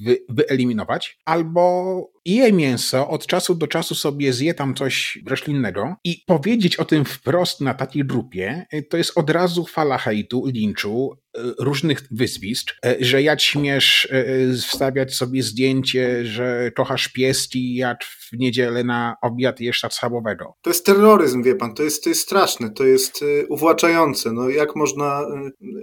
wy, 0.00 0.18
wyeliminować, 0.28 1.20
albo 1.24 2.11
je 2.24 2.52
mięso, 2.52 3.08
od 3.08 3.26
czasu 3.26 3.54
do 3.54 3.66
czasu 3.66 3.94
sobie 3.94 4.32
zje 4.32 4.54
tam 4.54 4.74
coś 4.74 5.18
roślinnego 5.26 5.96
i 6.04 6.24
powiedzieć 6.26 6.76
o 6.76 6.84
tym 6.84 7.04
wprost 7.04 7.60
na 7.60 7.74
takiej 7.74 8.04
grupie, 8.04 8.66
to 8.90 8.96
jest 8.96 9.18
od 9.18 9.30
razu 9.30 9.66
fala 9.66 9.98
hejtu, 9.98 10.46
linczu, 10.46 11.16
E, 11.38 11.40
różnych 11.58 12.02
wyzwisk, 12.10 12.70
e, 12.86 12.96
że 13.00 13.22
jak 13.22 13.40
śmiesz 13.40 14.08
e, 14.10 14.52
wstawiać 14.54 15.14
sobie 15.14 15.42
zdjęcie, 15.42 16.24
że 16.24 16.70
kochasz 16.76 17.08
pieski, 17.08 17.74
jak 17.74 18.04
w 18.04 18.32
niedzielę 18.32 18.84
na 18.84 19.16
obiad 19.22 19.60
jesz 19.60 19.84
schabowego. 19.90 20.54
To 20.62 20.70
jest 20.70 20.86
terroryzm, 20.86 21.42
wie 21.42 21.54
pan, 21.54 21.74
to 21.74 21.82
jest, 21.82 22.04
to 22.04 22.08
jest 22.08 22.20
straszne, 22.20 22.70
to 22.70 22.84
jest 22.84 23.24
uwłaczające. 23.48 24.32
No, 24.32 24.48
jak 24.48 24.76
można 24.76 25.26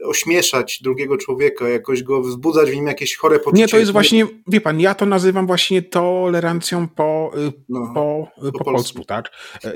ośmieszać 0.06 0.80
drugiego 0.84 1.18
człowieka, 1.18 1.70
jakoś 1.70 2.04
go 2.04 2.22
wzbudzać 2.22 2.72
w 2.72 2.76
nim 2.76 2.88
jakieś 2.88 3.16
chore 3.16 3.40
poczucie? 3.40 3.62
Nie, 3.62 3.68
to 3.68 3.78
jest 3.78 3.92
właśnie, 3.92 4.28
wie 4.48 4.62
pan, 4.62 4.80
ja 4.80 4.96
to 4.96 5.06
nazywam 5.06 5.48
właśnie 5.48 5.82
tolerancją 6.30 6.88
po, 6.88 7.32
no, 7.70 7.92
po, 7.94 8.28
po, 8.42 8.52
po 8.52 8.64
polsku, 8.64 9.06
tak? 9.06 9.30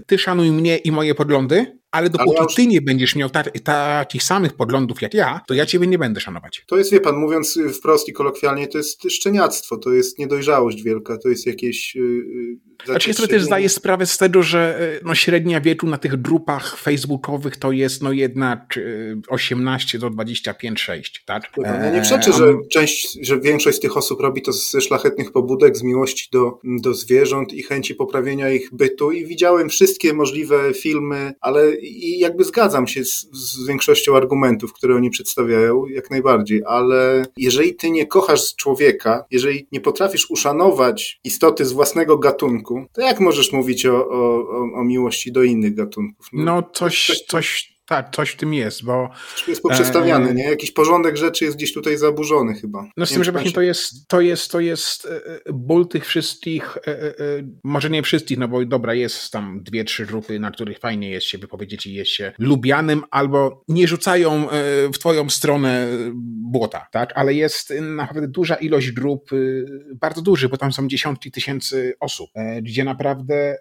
Ty 0.06 0.18
szanuj 0.18 0.52
mnie 0.52 0.78
i 0.78 0.92
moje 0.92 1.16
poglądy, 1.16 1.80
ale 1.94 2.10
dopóki 2.10 2.30
ale 2.30 2.38
ja 2.38 2.44
już... 2.44 2.56
ty 2.56 2.68
nie 2.68 2.82
będziesz 2.82 3.16
miał 3.16 3.30
takich 3.64 4.24
samych 4.24 4.54
poglądów 4.54 5.02
jak 5.02 5.14
ja, 5.14 5.42
to 5.48 5.54
ja 5.54 5.66
ciebie 5.66 5.88
nie 5.88 5.98
będę 5.98 6.22
szanować. 6.22 6.64
To 6.68 6.78
jest, 6.78 6.92
wie 6.92 7.00
pan, 7.00 7.16
mówiąc 7.16 7.60
wprost 7.74 8.10
i 8.10 8.14
kolokwialnie, 8.14 8.68
to 8.68 8.78
jest 8.78 9.04
szczeniactwo, 9.10 9.78
to 9.78 9.94
jest 9.94 10.20
niedojrzałość 10.20 10.84
wielka, 10.84 11.18
to 11.18 11.30
jest 11.30 11.46
jakieś... 11.46 11.96
Yy, 11.96 12.58
znaczy 12.86 13.10
ja 13.10 13.14
sobie 13.14 13.28
też 13.28 13.44
zdaję 13.44 13.70
sprawę 13.70 14.06
z 14.06 14.18
tego, 14.18 14.44
że 14.44 14.92
no, 15.04 15.16
średnia 15.16 15.62
wieku 15.62 15.88
na 15.88 15.98
tych 15.98 16.22
grupach 16.22 16.78
facebookowych 16.78 17.58
to 17.58 17.72
jest 17.72 18.04
no 18.04 18.12
jednak 18.12 18.80
18 19.28 20.00
do 20.00 20.10
25-6, 20.10 21.02
tak? 21.26 21.52
Ja 21.58 21.92
nie 21.92 22.02
przeczę, 22.02 22.34
że 22.34 22.54
część, 22.72 23.18
że 23.22 23.40
większość 23.40 23.78
z 23.78 23.80
tych 23.80 23.98
osób 23.98 24.22
robi 24.22 24.42
to 24.42 24.54
ze 24.54 24.82
szlachetnych 24.82 25.32
pobudek, 25.32 25.78
z 25.78 25.84
miłości 25.84 26.30
do, 26.32 26.60
do 26.64 26.94
zwierząt 26.94 27.54
i 27.54 27.64
chęci 27.64 27.96
poprawienia 27.96 28.50
ich 28.50 28.70
bytu 28.72 29.12
i 29.12 29.26
widziałem 29.26 29.70
wszystkie 29.70 30.14
możliwe 30.14 30.74
filmy, 30.74 31.34
ale 31.42 31.76
i 31.84 32.20
jakby 32.20 32.44
zgadzam 32.44 32.88
się 32.88 33.06
z, 33.06 33.28
z 33.32 33.68
większością 33.68 34.18
argumentów, 34.18 34.74
które 34.74 34.96
oni 34.96 35.10
przedstawiają, 35.10 35.86
jak 35.88 36.12
najbardziej, 36.12 36.62
ale 36.68 37.26
jeżeli 37.38 37.76
ty 37.76 37.90
nie 37.92 38.08
kochasz 38.08 38.56
człowieka, 38.56 39.26
jeżeli 39.32 39.68
nie 39.72 39.82
potrafisz 39.82 40.30
uszanować 40.30 41.20
istoty 41.24 41.66
z 41.66 41.72
własnego 41.72 42.18
gatunku, 42.18 42.86
to 42.94 43.02
jak 43.02 43.20
możesz 43.20 43.52
mówić 43.52 43.86
o, 43.86 44.10
o, 44.10 44.46
o 44.76 44.84
miłości 44.84 45.32
do 45.32 45.44
innych 45.44 45.76
gatunków? 45.76 46.28
No, 46.34 46.44
no 46.44 46.70
coś, 46.74 47.24
coś, 47.28 47.73
tak, 47.86 48.16
coś 48.16 48.30
w 48.30 48.38
tym 48.38 48.54
jest, 48.54 48.84
bo... 48.86 49.10
Jest 49.48 49.62
poprzestawiany, 49.62 50.30
e, 50.30 50.34
nie? 50.34 50.44
Jakiś 50.44 50.72
porządek 50.72 51.18
rzeczy 51.18 51.46
jest 51.46 51.58
gdzieś 51.58 51.74
tutaj 51.74 51.98
zaburzony 51.98 52.54
chyba. 52.54 52.88
No 52.98 53.06
z 53.06 53.14
tym, 53.14 53.24
że 53.24 53.32
właśnie 53.32 53.52
to 53.52 53.62
jest, 53.62 54.08
to 54.08 54.22
jest, 54.22 54.52
to 54.52 54.60
jest 54.60 55.06
e, 55.06 55.10
e, 55.10 55.40
ból 55.54 55.88
tych 55.88 56.06
wszystkich, 56.06 56.78
może 57.64 57.90
nie 57.90 58.04
wszystkich, 58.04 58.38
no 58.38 58.48
bo 58.48 58.66
dobra, 58.66 58.94
jest 58.94 59.32
tam 59.32 59.64
dwie, 59.64 59.84
trzy 59.84 60.06
grupy, 60.06 60.40
na 60.40 60.52
których 60.52 60.80
fajnie 60.80 61.10
jest 61.10 61.28
się 61.28 61.38
wypowiedzieć 61.38 61.86
i 61.86 61.94
jest 61.94 62.12
się 62.12 62.34
lubianym, 62.40 63.04
albo 63.12 63.64
nie 63.68 63.88
rzucają 63.88 64.48
w 64.94 65.00
twoją 65.00 65.30
stronę 65.30 65.88
błota, 66.52 66.88
tak? 66.92 67.14
Ale 67.16 67.34
jest 67.34 67.74
naprawdę 67.82 68.28
duża 68.28 68.56
ilość 68.56 68.92
grup, 68.92 69.30
bardzo 70.02 70.22
duży, 70.22 70.50
bo 70.50 70.58
tam 70.58 70.74
są 70.74 70.88
dziesiątki 70.88 71.32
tysięcy 71.32 71.94
osób, 72.00 72.30
gdzie 72.62 72.84
naprawdę 72.84 73.58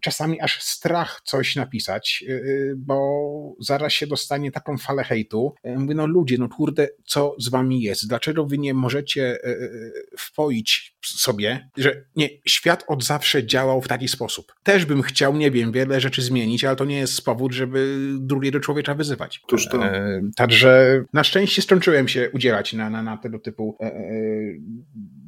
czasami 0.00 0.40
aż 0.40 0.62
strach 0.62 1.20
coś 1.24 1.56
napisać, 1.56 2.24
bo 2.76 3.41
zaraz 3.60 3.92
się 3.92 4.06
dostanie 4.06 4.52
taką 4.52 4.78
falę 4.78 5.04
hejtu. 5.04 5.54
E, 5.62 5.78
mówię, 5.78 5.94
no 5.94 6.06
ludzie, 6.06 6.38
no 6.38 6.48
kurde, 6.48 6.88
co 7.04 7.36
z 7.38 7.48
wami 7.48 7.82
jest? 7.82 8.08
Dlaczego 8.08 8.46
wy 8.46 8.58
nie 8.58 8.74
możecie 8.74 9.22
e, 9.44 9.48
e, 9.48 9.58
wpoić 10.18 10.96
sobie, 11.04 11.68
że 11.76 12.04
nie, 12.16 12.28
świat 12.46 12.84
od 12.88 13.04
zawsze 13.04 13.46
działał 13.46 13.82
w 13.82 13.88
taki 13.88 14.08
sposób. 14.08 14.52
Też 14.62 14.84
bym 14.84 15.02
chciał, 15.02 15.36
nie 15.36 15.50
wiem, 15.50 15.72
wiele 15.72 16.00
rzeczy 16.00 16.22
zmienić, 16.22 16.64
ale 16.64 16.76
to 16.76 16.84
nie 16.84 16.98
jest 16.98 17.24
powód, 17.24 17.52
żeby 17.52 17.98
drugiego 18.18 18.60
człowieka 18.60 18.94
wyzywać. 18.94 19.42
Tuż 19.48 19.68
to. 19.68 19.82
także 20.36 21.04
na 21.12 21.24
szczęście 21.24 21.62
skończyłem 21.62 22.08
się 22.08 22.30
udzielać 22.30 22.72
na, 22.72 22.90
na, 22.90 23.02
na 23.02 23.16
tego 23.16 23.38
typu 23.38 23.78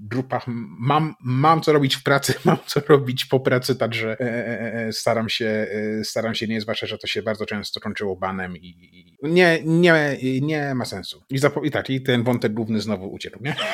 grupach 0.08 0.44
mam, 0.78 1.14
mam 1.20 1.60
co 1.60 1.72
robić 1.72 1.96
w 1.96 2.02
pracy, 2.02 2.34
mam 2.44 2.56
co 2.66 2.80
robić 2.88 3.24
po 3.24 3.40
pracy, 3.40 3.76
także 3.76 4.16
e, 4.20 4.24
e, 4.24 4.74
e, 4.74 4.92
staram 4.92 5.28
się, 5.28 5.66
staram 6.02 6.34
się 6.34 6.46
nie, 6.46 6.60
zwłaszcza, 6.60 6.86
że 6.86 6.98
to 6.98 7.06
się 7.06 7.22
bardzo 7.22 7.46
często 7.46 7.80
kończyło 7.80 8.16
banem 8.16 8.56
i, 8.56 9.16
nie, 9.22 9.62
nie, 9.64 10.18
nie 10.42 10.74
ma 10.74 10.84
sensu. 10.84 11.22
I, 11.30 11.38
i 11.64 11.70
tak, 11.70 11.90
i 11.90 12.02
ten 12.02 12.24
wątek 12.24 12.52
główny 12.52 12.80
znowu 12.80 13.12
uciekł, 13.12 13.38
nie? 13.42 13.56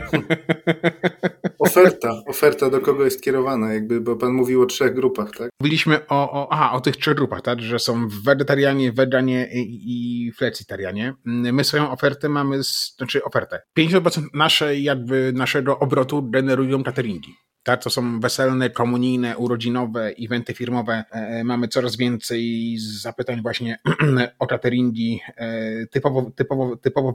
Oferta, 1.58 2.22
oferta 2.26 2.70
do 2.70 2.80
kogo 2.80 3.04
jest 3.04 3.22
kierowana, 3.22 3.74
jakby, 3.74 4.00
bo 4.00 4.16
pan 4.16 4.32
mówił 4.32 4.62
o 4.62 4.66
trzech 4.66 4.94
grupach, 4.94 5.30
tak? 5.38 5.50
Mówiliśmy 5.60 6.06
o, 6.08 6.32
o, 6.32 6.52
aha, 6.52 6.72
o 6.72 6.80
tych 6.80 6.96
trzech 6.96 7.14
grupach, 7.14 7.42
tak, 7.42 7.60
że 7.60 7.78
są 7.78 8.08
wegetarianie, 8.24 8.92
weganie 8.92 9.48
i, 9.52 9.82
i 10.26 10.32
flecitarianie. 10.32 11.14
My 11.24 11.64
swoją 11.64 11.90
ofertę 11.90 12.28
mamy, 12.28 12.64
z, 12.64 12.94
znaczy 12.96 13.24
ofertę. 13.24 13.62
50% 13.78 14.22
naszej, 14.34 14.82
jakby 14.82 15.32
naszego 15.34 15.78
obrotu 15.78 16.30
generują 16.30 16.84
cateringi. 16.84 17.34
Tak, 17.66 17.82
to 17.82 17.90
są 17.90 18.20
weselne, 18.20 18.70
komunijne, 18.70 19.36
urodzinowe, 19.38 20.14
eventy 20.20 20.54
firmowe. 20.54 21.04
E, 21.12 21.14
e, 21.14 21.44
mamy 21.44 21.68
coraz 21.68 21.96
więcej 21.96 22.76
zapytań 22.78 23.42
właśnie 23.42 23.78
o 24.38 24.46
cateringi 24.46 25.20
e, 25.36 25.86
typowo, 25.86 26.30
typowo, 26.30 26.76
typowo. 26.76 27.12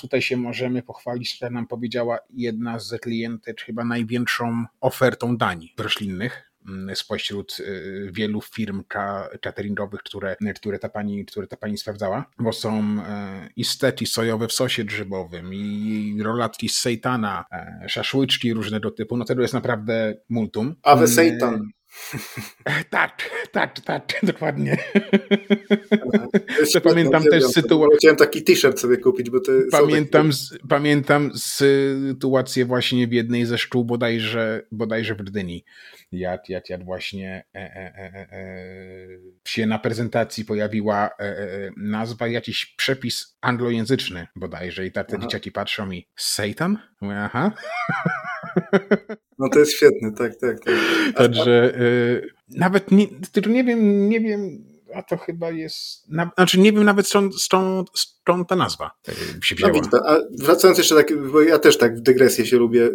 Tutaj 0.00 0.22
się 0.22 0.36
możemy 0.36 0.82
pochwalić, 0.82 1.38
że 1.38 1.50
nam 1.50 1.66
powiedziała 1.66 2.18
jedna 2.30 2.78
z 2.78 3.00
klientek 3.00 3.60
chyba 3.60 3.84
największą 3.84 4.64
ofertą 4.80 5.36
dań 5.36 5.68
roślinnych 5.78 6.51
spośród 6.94 7.56
y, 7.60 8.10
wielu 8.12 8.40
firm 8.40 8.82
cateringowych, 9.40 10.02
które, 10.02 10.36
które, 10.56 10.78
ta 10.78 10.88
pani, 10.88 11.24
które 11.24 11.46
ta 11.46 11.56
pani 11.56 11.78
sprawdzała, 11.78 12.30
bo 12.38 12.52
są 12.52 12.82
e, 13.06 13.48
i 13.56 13.64
steki 13.64 14.06
sojowe 14.06 14.48
w 14.48 14.52
sosie 14.52 14.84
grzybowym, 14.84 15.54
i 15.54 16.18
rolatki 16.22 16.68
z 16.68 16.78
sejtana, 16.78 17.44
e, 17.52 17.88
szaszłyczki 17.88 18.52
różnego 18.52 18.90
typu, 18.90 19.16
no 19.16 19.24
tego 19.24 19.42
jest 19.42 19.54
naprawdę 19.54 20.14
multum. 20.28 20.74
Awe 20.82 21.04
mm, 21.04 21.08
seitan. 21.08 21.70
Tak, 22.90 23.30
tak, 23.52 23.80
tak, 23.80 24.02
dokładnie. 24.22 24.76
Pamiętam 26.82 27.24
też 27.24 27.44
sytuację. 27.44 27.96
Chciałem 27.98 28.16
taki 28.16 28.42
t-shirt 28.42 28.80
sobie 28.80 28.96
kupić, 28.96 29.30
bo 29.30 29.40
to 29.40 29.52
pamiętam, 29.70 30.32
z, 30.32 30.58
pamiętam 30.68 31.30
sytuację 31.36 32.64
właśnie 32.64 33.06
w 33.06 33.12
jednej 33.12 33.46
ze 33.46 33.58
szkół 33.58 33.84
bodajże, 33.84 34.62
bodajże 34.72 35.14
w 35.14 35.22
Gdyni. 35.22 35.64
Jak, 36.12 36.48
jak, 36.48 36.70
jak 36.70 36.84
właśnie 36.84 37.44
e, 37.54 37.58
e, 37.58 37.94
e, 37.96 38.32
e 38.32 39.08
się 39.48 39.66
na 39.66 39.78
prezentacji 39.78 40.44
pojawiła 40.44 41.06
e, 41.06 41.22
e, 41.22 41.70
nazwa, 41.76 42.28
jakiś 42.28 42.66
przepis 42.76 43.36
anglojęzyczny 43.40 44.26
bodajże 44.36 44.86
i 44.86 44.92
te 44.92 45.04
dzieciaki 45.18 45.52
patrzą 45.52 45.86
mi, 45.86 46.08
Satan? 46.16 46.78
Mówię, 47.00 47.18
aha. 47.18 47.52
No 49.38 49.48
to 49.48 49.58
jest 49.58 49.72
świetne, 49.72 50.12
tak, 50.12 50.36
tak. 50.36 50.64
tak. 50.64 50.74
Także 51.16 51.74
y, 51.80 52.28
nawet 52.48 52.90
nie, 52.90 53.06
nie 53.46 53.64
wiem, 53.64 54.08
nie 54.08 54.20
wiem, 54.20 54.64
a 54.94 55.02
to 55.02 55.16
chyba 55.16 55.50
jest. 55.50 56.08
Na, 56.08 56.30
znaczy, 56.34 56.60
nie 56.60 56.72
wiem 56.72 56.84
nawet 56.84 57.06
stąd, 57.06 57.40
stąd, 57.40 57.90
skąd 58.22 58.48
ta 58.48 58.56
nazwa 58.56 58.90
e, 59.08 59.12
się 59.42 59.54
wzięła. 59.54 59.72
No, 59.92 59.98
a 60.06 60.18
wracając 60.38 60.78
jeszcze 60.78 60.94
tak, 60.94 61.30
bo 61.32 61.42
ja 61.42 61.58
też 61.58 61.78
tak 61.78 61.96
w 61.96 62.00
dygresję 62.00 62.46
się 62.46 62.56
lubię. 62.56 62.82
Y, 62.84 62.92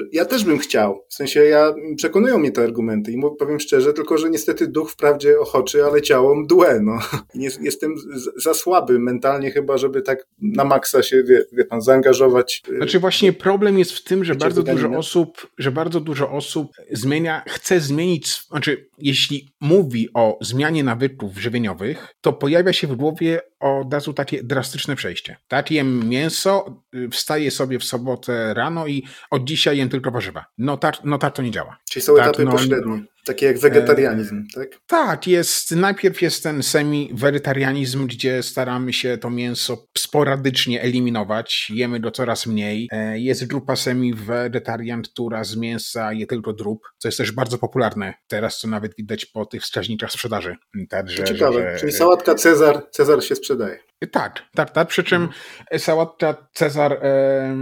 y, 0.00 0.08
ja 0.12 0.24
też 0.24 0.44
bym 0.44 0.58
chciał. 0.58 1.04
W 1.08 1.14
sensie 1.14 1.44
ja 1.44 1.74
przekonują 1.96 2.38
mnie 2.38 2.52
te 2.52 2.62
argumenty 2.62 3.12
i 3.12 3.20
powiem 3.38 3.60
szczerze, 3.60 3.92
tylko 3.92 4.18
że 4.18 4.30
niestety 4.30 4.66
duch 4.66 4.90
wprawdzie 4.90 5.40
ochoczy, 5.40 5.84
ale 5.84 6.02
ciało 6.02 6.34
mdłe. 6.34 6.80
No. 6.80 6.98
Jestem 7.60 7.94
za 8.36 8.54
słaby 8.54 8.98
mentalnie 8.98 9.50
chyba, 9.50 9.78
żeby 9.78 10.02
tak 10.02 10.26
na 10.42 10.64
maksa 10.64 11.02
się, 11.02 11.22
wie, 11.22 11.44
wie 11.52 11.64
pan, 11.64 11.82
zaangażować. 11.82 12.62
Y, 12.68 12.76
znaczy 12.76 13.00
właśnie 13.00 13.32
problem 13.32 13.78
jest 13.78 13.92
w 13.92 14.04
tym, 14.04 14.24
że 14.24 14.34
bardzo 14.34 14.62
dużo 14.62 14.88
osób, 14.88 15.46
że 15.58 15.72
bardzo 15.72 16.00
dużo 16.00 16.30
osób 16.30 16.72
zmienia, 16.92 17.42
chce 17.48 17.80
zmienić, 17.80 18.46
znaczy 18.48 18.88
jeśli 18.98 19.48
mówi 19.60 20.08
o 20.14 20.38
zmianie 20.40 20.84
nawyków 20.84 21.38
żywieniowych, 21.38 22.14
to 22.20 22.32
pojawia 22.32 22.72
się 22.72 22.86
w 22.86 22.96
głowie 22.96 23.40
od 23.60 23.94
razu 23.94 24.12
takie 24.12 24.39
drastyczne 24.44 24.96
przejście. 24.96 25.36
Tak, 25.48 25.70
jem 25.70 26.08
mięso, 26.08 26.82
y, 26.94 27.08
wstaję 27.08 27.50
sobie 27.50 27.78
w 27.78 27.84
sobotę 27.84 28.54
rano 28.54 28.86
i 28.86 29.06
od 29.30 29.44
dzisiaj 29.44 29.78
jem 29.78 29.88
tylko 29.88 30.10
warzywa. 30.10 30.44
No 30.58 30.76
tak, 30.76 31.04
no 31.04 31.18
tak 31.18 31.34
to 31.34 31.42
nie 31.42 31.50
działa. 31.50 31.78
Czyli 31.90 32.02
są 32.02 32.16
tak, 32.16 32.26
etapy 32.28 32.44
no, 32.44 32.50
pośrednie. 32.50 33.02
Takie 33.24 33.46
jak 33.46 33.58
wegetarianizm, 33.58 34.44
e, 34.56 34.60
tak? 34.60 34.68
Tak, 34.86 35.26
jest, 35.26 35.70
najpierw 35.70 36.22
jest 36.22 36.42
ten 36.42 36.62
semi-wegetarianizm, 36.62 38.06
gdzie 38.06 38.42
staramy 38.42 38.92
się 38.92 39.18
to 39.18 39.30
mięso 39.30 39.86
sporadycznie 39.98 40.82
eliminować, 40.82 41.70
jemy 41.74 42.00
go 42.00 42.10
coraz 42.10 42.46
mniej. 42.46 42.88
E, 42.92 43.18
jest 43.18 43.46
grupa 43.46 43.76
semi-wegetarian, 43.76 45.02
która 45.02 45.44
z 45.44 45.56
mięsa 45.56 46.12
je 46.12 46.26
tylko 46.26 46.52
drób, 46.52 46.80
co 46.98 47.08
jest 47.08 47.18
też 47.18 47.32
bardzo 47.32 47.58
popularne 47.58 48.14
teraz, 48.28 48.58
co 48.58 48.68
nawet 48.68 48.96
widać 48.96 49.26
po 49.26 49.46
tych 49.46 49.62
wskaźnikach 49.62 50.12
sprzedaży. 50.12 50.56
Także, 50.88 51.24
Ciekawe, 51.24 51.72
że, 51.72 51.80
czyli 51.80 51.92
sałatka 51.92 52.34
Cezar, 52.34 52.86
Cezar 52.90 53.24
się 53.24 53.34
sprzedaje. 53.36 53.78
Tak, 54.12 54.42
tak, 54.54 54.70
tak. 54.70 54.88
Przy 54.88 55.04
czym 55.04 55.18
hmm. 55.18 55.80
sałatka 55.80 56.48
Cezar 56.52 56.92
e, 57.02 57.54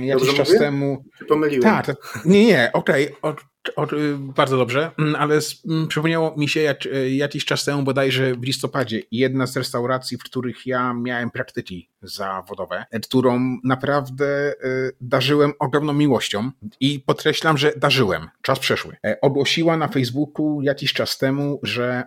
jakiś 0.00 0.26
Dobrze 0.26 0.36
czas 0.36 0.48
mówię? 0.48 0.58
temu. 0.58 1.04
Pomyliłem. 1.28 1.62
Tak, 1.62 1.86
tak, 1.86 1.96
nie, 2.24 2.46
nie, 2.46 2.70
okej, 2.72 3.16
okay. 3.22 3.49
O, 3.76 3.84
y, 3.84 4.16
bardzo 4.18 4.56
dobrze, 4.56 4.90
mm, 4.98 5.14
ale 5.16 5.38
mm, 5.68 5.88
przypomniało 5.88 6.34
mi 6.36 6.48
się 6.48 6.60
jak, 6.60 6.86
y, 6.86 7.10
jakiś 7.10 7.44
czas 7.44 7.64
temu, 7.64 7.82
bodajże 7.82 8.34
w 8.34 8.42
listopadzie, 8.42 9.02
jedna 9.12 9.46
z 9.46 9.56
restauracji, 9.56 10.18
w 10.18 10.22
których 10.22 10.66
ja 10.66 10.94
miałem 10.94 11.30
praktyki 11.30 11.90
zawodowe, 12.02 12.84
którą 13.02 13.58
naprawdę 13.64 14.52
y, 14.52 14.92
darzyłem 15.00 15.52
ogromną 15.58 15.92
miłością 15.92 16.50
i 16.80 17.00
podkreślam, 17.00 17.58
że 17.58 17.72
darzyłem. 17.76 18.28
Czas 18.42 18.58
przeszły. 18.58 18.96
E, 19.06 19.20
ogłosiła 19.20 19.76
na 19.76 19.88
Facebooku 19.88 20.62
jakiś 20.62 20.92
czas 20.92 21.18
temu, 21.18 21.60
że 21.62 22.04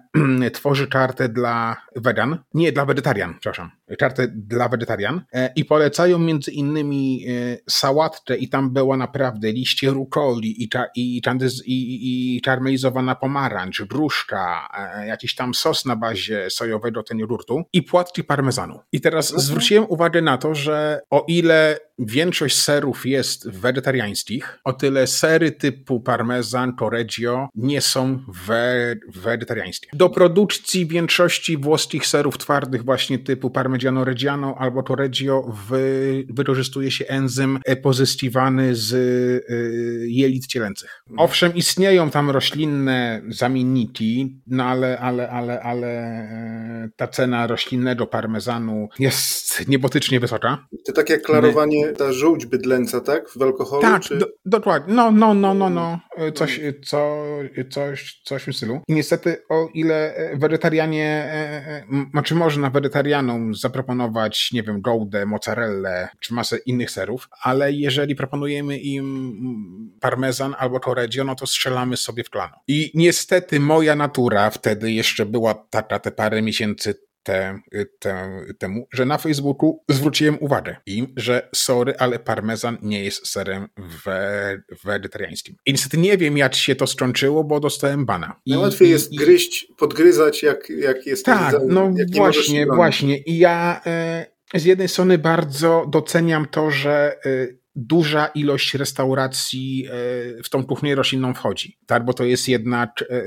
tworzy 0.54 0.88
kartę 0.88 1.30
dla 1.30 1.78
wegan, 1.96 2.38
nie, 2.54 2.72
dla 2.72 2.86
wegetarian, 2.86 3.34
przepraszam, 3.40 3.72
kartę 4.00 4.28
dla 4.28 4.70
wegetarian 4.70 5.22
i 5.56 5.66
polecają 5.66 6.20
między 6.20 6.52
innymi 6.52 7.26
sałatkę 7.70 8.38
i 8.38 8.50
tam 8.50 8.74
była 8.74 8.98
naprawdę 8.98 9.52
liście 9.52 9.90
rukoli 9.90 10.64
i, 10.64 10.70
i, 10.96 11.22
i, 11.66 12.38
i 12.38 12.42
karmelizowana 12.42 13.16
pomarańcz, 13.16 13.82
gruszka, 13.82 14.68
jakiś 15.06 15.36
tam 15.36 15.54
sos 15.54 15.86
na 15.86 15.96
bazie 15.96 16.50
sojowego 16.50 17.04
tenururtu 17.04 17.64
i 17.74 17.84
płatki 17.84 18.24
parmezanu. 18.24 18.80
I 18.92 19.02
teraz 19.02 19.32
mhm. 19.32 19.42
zwróciłem 19.42 19.86
uwagę 19.90 20.22
na 20.22 20.38
to, 20.38 20.56
że 20.56 21.02
o 21.10 21.26
ile 21.28 21.80
większość 22.00 22.62
serów 22.62 23.06
jest 23.06 23.50
wegetariańskich, 23.50 24.60
o 24.64 24.74
tyle 24.74 25.08
sery 25.08 25.52
typu 25.52 26.00
parmezan, 26.00 26.76
correggio 26.80 27.48
nie 27.56 27.82
są 27.82 28.20
we, 28.48 28.96
wegetariańskie. 29.16 29.90
Do 29.94 30.10
produkcji 30.10 30.88
większości 30.88 31.58
włoskich 31.58 32.06
serów 32.06 32.38
twardych 32.38 32.86
właśnie 32.86 33.20
typu 33.20 33.50
parmigiano 33.50 34.06
reggiano 34.06 34.56
albo 34.58 34.84
correggio 34.84 35.54
wy, 35.70 36.26
wykorzystuje 36.30 36.92
się 36.92 37.06
enzym 37.06 37.60
pozyskiwany 37.82 38.76
z 38.76 38.94
y, 38.94 40.06
jelit 40.10 40.48
cielęcych. 40.48 41.04
Owszem, 41.18 41.56
istnieją 41.56 42.10
tam 42.10 42.30
roślinne 42.30 43.22
zamienniki, 43.30 44.42
no 44.48 44.64
ale, 44.64 45.00
ale, 45.00 45.30
ale, 45.30 45.62
ale 45.62 45.88
e, 45.88 46.90
ta 46.96 47.08
cena 47.08 47.48
roślinnego 47.48 48.08
parmezanu 48.08 48.88
jest 49.00 49.68
niebotycznie 49.68 50.20
wysoka. 50.20 50.68
To 50.86 50.94
tak 50.94 51.10
jak 51.10 51.22
klarowanie 51.22 51.83
ta 51.98 52.14
żółć 52.14 52.46
bydlęca, 52.46 53.02
tak? 53.02 53.30
W 53.30 53.42
alkoholu? 53.42 53.82
Tak, 53.82 54.02
czy... 54.02 54.18
do, 54.18 54.26
dokładnie. 54.46 54.94
No, 54.94 55.12
no, 55.12 55.34
no, 55.34 55.54
no, 55.54 55.70
no. 55.70 56.00
Coś, 56.36 56.60
co, 56.86 57.18
coś, 57.70 58.22
coś 58.24 58.42
w 58.42 58.46
tym 58.46 58.54
stylu. 58.54 58.82
I 58.88 58.94
niestety, 58.94 59.44
o 59.50 59.70
ile 59.74 60.14
wegetarianie, 60.36 61.06
e, 61.06 61.34
e, 61.68 61.84
znaczy 62.12 62.36
można 62.36 62.70
wegetarianom 62.70 63.56
zaproponować, 63.56 64.52
nie 64.52 64.64
wiem, 64.64 64.82
goudę, 64.82 65.26
mozzarellę, 65.26 66.10
czy 66.20 66.34
masę 66.34 66.58
innych 66.58 66.92
serów, 66.92 67.30
ale 67.42 67.72
jeżeli 67.72 68.16
proponujemy 68.16 68.78
im 68.78 69.94
parmezan 70.00 70.56
albo 70.60 70.80
correggio, 70.80 71.24
no 71.24 71.36
to 71.36 71.48
strzelamy 71.48 71.98
sobie 71.98 72.24
w 72.24 72.30
klano. 72.30 72.54
I 72.68 72.92
niestety 72.94 73.60
moja 73.60 73.96
natura 73.96 74.50
wtedy 74.50 74.92
jeszcze 74.92 75.26
była 75.26 75.54
taka 75.54 76.00
te 76.00 76.12
parę 76.12 76.42
miesięcy 76.42 76.96
te, 77.24 77.60
te, 78.00 78.42
temu, 78.60 78.88
że 78.94 79.06
na 79.06 79.18
Facebooku 79.18 79.84
zwróciłem 79.90 80.38
uwagę 80.40 80.76
im, 80.86 81.14
że 81.18 81.50
sorry, 81.56 81.94
ale 82.00 82.20
parmezan 82.20 82.78
nie 82.82 83.04
jest 83.04 83.28
serem 83.28 83.68
we, 84.06 84.62
wegetariańskim. 84.84 85.56
I 85.66 85.72
niestety 85.72 85.98
nie 85.98 86.18
wiem, 86.18 86.38
jak 86.38 86.56
się 86.56 86.76
to 86.76 86.88
skończyło, 86.88 87.44
bo 87.44 87.60
dostałem 87.60 88.06
bana. 88.06 88.40
I, 88.46 88.52
Najłatwiej 88.52 88.90
jest 88.90 89.16
gryźć, 89.16 89.68
podgryzać, 89.78 90.44
jak, 90.44 90.70
jak 90.70 91.06
jest 91.06 91.26
Tak, 91.26 91.56
no 91.68 91.94
właśnie, 92.16 92.66
właśnie. 92.66 93.18
I 93.18 93.38
ja 93.38 93.82
e, 93.86 94.26
z 94.56 94.66
jednej 94.66 94.88
strony 94.88 95.18
bardzo 95.18 95.86
doceniam 95.90 96.46
to, 96.52 96.72
że 96.72 97.18
e, 97.26 97.48
duża 97.76 98.28
ilość 98.28 98.74
restauracji 98.74 99.86
e, 99.88 99.92
w 100.44 100.50
tą 100.50 100.66
kuchnię 100.66 100.96
roślinną 100.96 101.34
wchodzi. 101.34 101.78
Tak, 101.86 102.06
bo 102.06 102.14
to 102.14 102.24
jest 102.24 102.48
jednak 102.48 103.02
e, 103.02 103.06
e, 103.06 103.26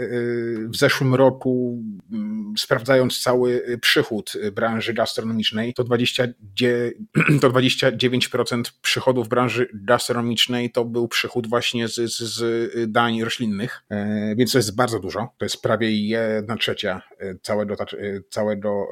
w 0.69 0.77
zeszłym 0.77 1.15
roku, 1.15 1.83
mm, 2.13 2.55
sprawdzając 2.59 3.21
cały 3.21 3.79
przychód 3.81 4.33
branży 4.53 4.95
gastronomicznej, 4.95 5.75
to, 5.75 5.85
20, 5.85 6.27
to 7.41 7.51
29% 7.51 8.63
przychodów 8.83 9.29
branży 9.29 9.69
gastronomicznej 9.75 10.71
to 10.71 10.85
był 10.85 11.09
przychód 11.09 11.49
właśnie 11.49 11.89
z, 11.89 11.95
z, 11.95 12.19
z 12.19 12.93
dań 12.93 13.23
roślinnych, 13.23 13.83
więc 14.37 14.53
to 14.53 14.59
jest 14.59 14.77
bardzo 14.77 15.01
dużo. 15.01 15.29
To 15.39 15.45
jest 15.45 15.63
prawie 15.63 16.09
jedna 16.09 16.57
trzecia 16.57 17.03
całego, 17.43 17.77
całego 18.31 18.89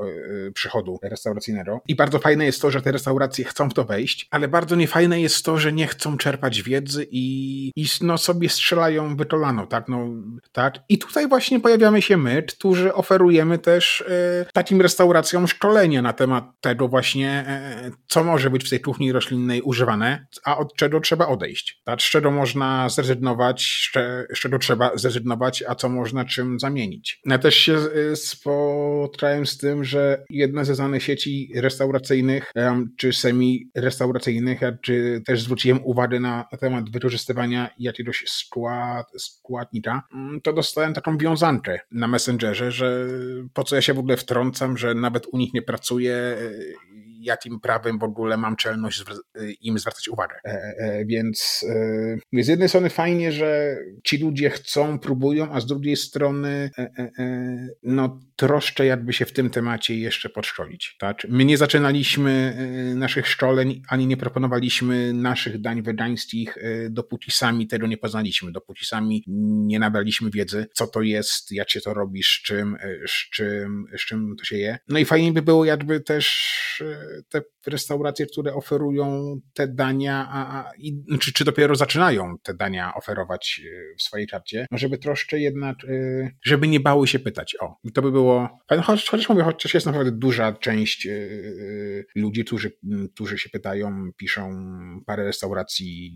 przychodu 0.55 0.99
restauracyjnego. 1.03 1.81
I 1.89 1.95
bardzo 1.95 2.19
fajne 2.19 2.47
jest 2.47 2.63
to, 2.63 2.71
że 2.71 2.83
te 2.83 2.93
restauracje 2.93 3.45
chcą 3.45 3.71
w 3.71 3.75
to 3.75 3.85
wejść, 3.85 4.29
ale 4.31 4.49
bardzo 4.49 4.77
niefajne 4.77 5.21
jest 5.21 5.44
to, 5.45 5.59
że 5.59 5.73
nie 5.73 5.87
chcą 5.87 6.17
czerpać 6.17 6.63
wiedzy 6.63 7.07
i, 7.11 7.71
i 7.77 7.87
no 8.01 8.19
sobie 8.19 8.49
strzelają 8.49 9.17
wytolano, 9.17 9.67
tak? 9.67 9.89
No, 9.89 10.09
tak? 10.53 10.79
I 10.89 10.99
tutaj 10.99 11.29
właśnie 11.29 11.61
pojawiamy 11.61 12.03
się 12.03 12.17
my, 12.17 12.43
którzy 12.43 12.95
oferujemy 12.95 13.59
też 13.59 14.05
e, 14.09 14.47
takim 14.53 14.81
restauracjom 14.81 15.49
szkolenie 15.49 16.03
na 16.03 16.13
temat 16.13 16.45
tego 16.61 16.89
właśnie, 16.89 17.31
e, 17.31 17.91
co 18.07 18.25
może 18.25 18.51
być 18.51 18.65
w 18.65 18.71
tej 18.71 18.81
kuchni 18.81 19.13
roślinnej 19.13 19.63
używane, 19.63 20.27
a 20.45 20.57
od 20.57 20.77
czego 20.77 21.01
trzeba 21.01 21.27
odejść. 21.27 21.81
Tak? 21.85 22.03
Z 22.03 22.11
czego 22.11 22.31
można 22.31 22.89
zrezygnować, 22.89 23.91
z 24.35 24.39
czego 24.39 24.59
trzeba 24.59 24.91
zrezygnować, 24.95 25.65
a 25.69 25.75
co 25.75 25.89
można 25.89 26.25
czym 26.25 26.61
zamienić. 26.61 27.21
Ja 27.27 27.39
też 27.39 27.55
się 27.55 27.75
e, 27.75 28.17
spotkałem 28.17 29.47
z 29.47 29.59
tym, 29.59 29.85
że 29.85 30.25
jedna 30.31 30.65
ze 30.65 30.75
znanych 30.75 31.03
sieci 31.03 31.53
restauracyjnych, 31.55 32.53
czy 32.99 33.13
semi-restauracyjnych, 33.13 34.61
czy 34.83 35.23
też 35.27 35.34
zwróciłem 35.41 35.81
uwagę 35.85 36.21
na 36.21 36.45
temat 36.61 36.91
wykorzystywania 36.91 37.71
jakiegoś 37.79 38.25
skład, 38.27 39.13
składnika, 39.19 40.03
mm, 40.15 40.41
to 40.41 40.53
dostałem 40.53 40.95
taką 40.95 41.19
wiązankę 41.19 41.81
na 41.91 42.09
Messengerze, 42.09 42.73
że 42.73 43.07
po 43.55 43.65
co 43.65 43.77
ja 43.77 43.83
się 43.83 43.95
w 43.95 43.99
ogóle 43.99 44.17
wtrącam, 44.17 44.79
że 44.79 44.95
nawet 44.95 45.27
u 45.33 45.39
nich 45.39 45.55
nie 45.55 45.63
pracuję 45.63 46.37
jakim 47.25 47.61
prawem 47.61 47.99
w 47.99 48.03
ogóle 48.05 48.37
mam 48.37 48.57
czelność 48.57 49.05
im 49.61 49.79
zwracać 49.79 50.09
uwagę. 50.09 50.35
E, 50.45 50.51
e, 50.51 51.05
więc 51.05 51.65
e, 52.33 52.43
z 52.43 52.49
jednej 52.49 52.69
strony 52.69 52.91
fajnie, 52.91 53.33
że 53.33 53.77
ci 54.05 54.19
ludzie 54.19 54.51
chcą, 54.51 54.99
próbują, 54.99 55.53
a 55.53 55.61
z 55.61 55.67
drugiej 55.67 55.97
strony 55.97 56.71
no 57.83 58.21
troszczę 58.37 58.87
jakby 58.87 59.13
się 59.13 59.25
w 59.25 59.33
tym 59.33 59.51
temacie 59.51 59.99
jeszcze 59.99 60.29
podszkolić. 60.29 60.97
Tak? 60.99 61.23
My 61.29 61.45
nie 61.45 61.59
zaczynaliśmy 61.59 62.57
naszych 62.97 63.29
szkoleń, 63.29 63.83
ani 63.89 64.07
nie 64.07 64.17
proponowaliśmy 64.17 65.13
naszych 65.13 65.61
dań 65.61 65.83
wegańskich, 65.83 66.57
dopóki 66.91 67.31
sami 67.31 67.67
tego 67.67 67.87
nie 67.87 67.97
poznaliśmy, 67.97 68.53
dopóki 68.53 68.85
sami 68.85 69.25
nie 69.67 69.79
nabraliśmy 69.79 70.31
wiedzy, 70.31 70.67
co 70.73 70.87
to 70.87 71.03
jest, 71.03 71.53
jak 71.53 71.71
się 71.71 71.81
to 71.81 71.95
robi, 71.95 72.23
z 72.23 72.27
czym, 72.43 72.77
z 73.07 73.31
czym, 73.31 73.87
z 73.99 74.01
czym 74.01 74.37
to 74.39 74.45
się 74.45 74.57
je. 74.57 74.79
No 74.89 74.99
i 74.99 75.05
fajnie 75.05 75.33
by 75.33 75.43
było 75.43 75.65
jakby 75.65 76.01
też 76.01 76.83
te 77.29 77.43
restauracje, 77.67 78.27
które 78.27 78.55
oferują 78.55 79.37
te 79.55 79.69
dania, 79.69 80.29
a, 80.31 80.71
i, 80.79 81.05
czy, 81.21 81.33
czy 81.33 81.45
dopiero 81.45 81.75
zaczynają 81.75 82.39
te 82.43 82.55
dania 82.55 82.95
oferować 82.95 83.61
e, 83.65 83.97
w 83.99 84.03
swojej 84.03 84.27
karcie, 84.27 84.67
no 84.71 84.79
żeby 84.79 84.99
troszkę 84.99 85.39
jednak, 85.39 85.77
e, 85.85 86.31
żeby 86.43 86.69
nie 86.69 86.81
bały 86.81 87.07
się 87.07 87.19
pytać. 87.19 87.57
O, 87.61 87.77
to 87.95 88.03
by 88.03 88.13
było, 88.13 88.59
chociaż, 88.69 89.09
chociaż 89.11 89.29
mówię, 89.29 89.43
chociaż 89.43 89.75
jest 89.75 89.87
naprawdę 89.87 90.13
duża 90.13 90.53
część 90.53 91.07
e, 91.07 91.11
ludzi, 92.15 92.45
którzy, 92.45 92.73
którzy 93.15 93.39
się 93.39 93.51
pytają, 93.51 94.11
piszą 94.17 94.51
parę 95.07 95.25
restauracji 95.25 96.15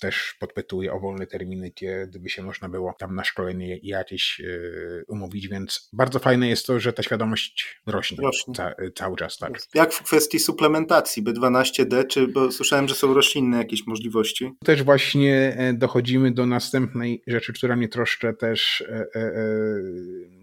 też 0.00 0.36
podpytuje 0.40 0.92
o 0.92 1.00
wolne 1.00 1.26
terminy, 1.26 1.72
gdyby 2.08 2.30
się 2.30 2.42
można 2.42 2.68
było 2.68 2.94
tam 2.98 3.14
na 3.14 3.24
szkolenie 3.24 3.78
jakieś 3.82 4.38
yy, 4.38 5.04
umówić, 5.08 5.48
więc 5.48 5.88
bardzo 5.92 6.18
fajne 6.18 6.48
jest 6.48 6.66
to, 6.66 6.80
że 6.80 6.92
ta 6.92 7.02
świadomość 7.02 7.80
rośnie, 7.86 8.18
rośnie. 8.22 8.54
Ca 8.54 8.74
cały 8.94 9.16
czas. 9.16 9.38
Tak. 9.38 9.52
Jak 9.74 9.92
w 9.92 10.02
kwestii 10.02 10.38
suplementacji 10.38 11.22
B12D, 11.22 12.06
czy 12.06 12.28
bo 12.28 12.52
słyszałem, 12.52 12.88
że 12.88 12.94
są 12.94 13.14
roślinne 13.14 13.58
jakieś 13.58 13.86
możliwości? 13.86 14.50
Też 14.64 14.82
właśnie 14.82 15.56
e, 15.58 15.72
dochodzimy 15.72 16.30
do 16.32 16.46
następnej 16.46 17.22
rzeczy, 17.26 17.52
która 17.52 17.76
mnie 17.76 17.88
troszkę 17.88 18.34
też 18.34 18.80
e, 18.80 18.94
e, 18.94 19.20
e, 19.20 19.34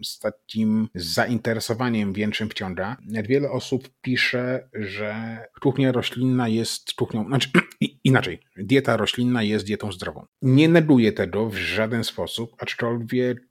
z 0.04 0.20
takim 0.20 0.88
zainteresowaniem 0.96 2.14
większym 2.14 2.50
wciąga. 2.50 2.98
Wiele 3.24 3.52
osób 3.52 3.90
pisze, 4.02 4.70
że 4.74 5.38
kuchnia 5.62 5.92
roślinna 5.92 6.48
jest 6.48 6.94
kuchnią, 6.94 7.26
znaczy 7.26 7.50
inaczej, 8.04 8.40
dieta 8.58 8.98
roślinna 8.98 9.41
jest 9.48 9.66
dietą 9.66 9.92
zdrową. 9.92 10.26
Nie 10.42 10.70
neguję 10.70 11.12
tego 11.12 11.50
w 11.50 11.56
żaden 11.56 12.04
sposób, 12.04 12.56
aczkolwiek 12.58 13.51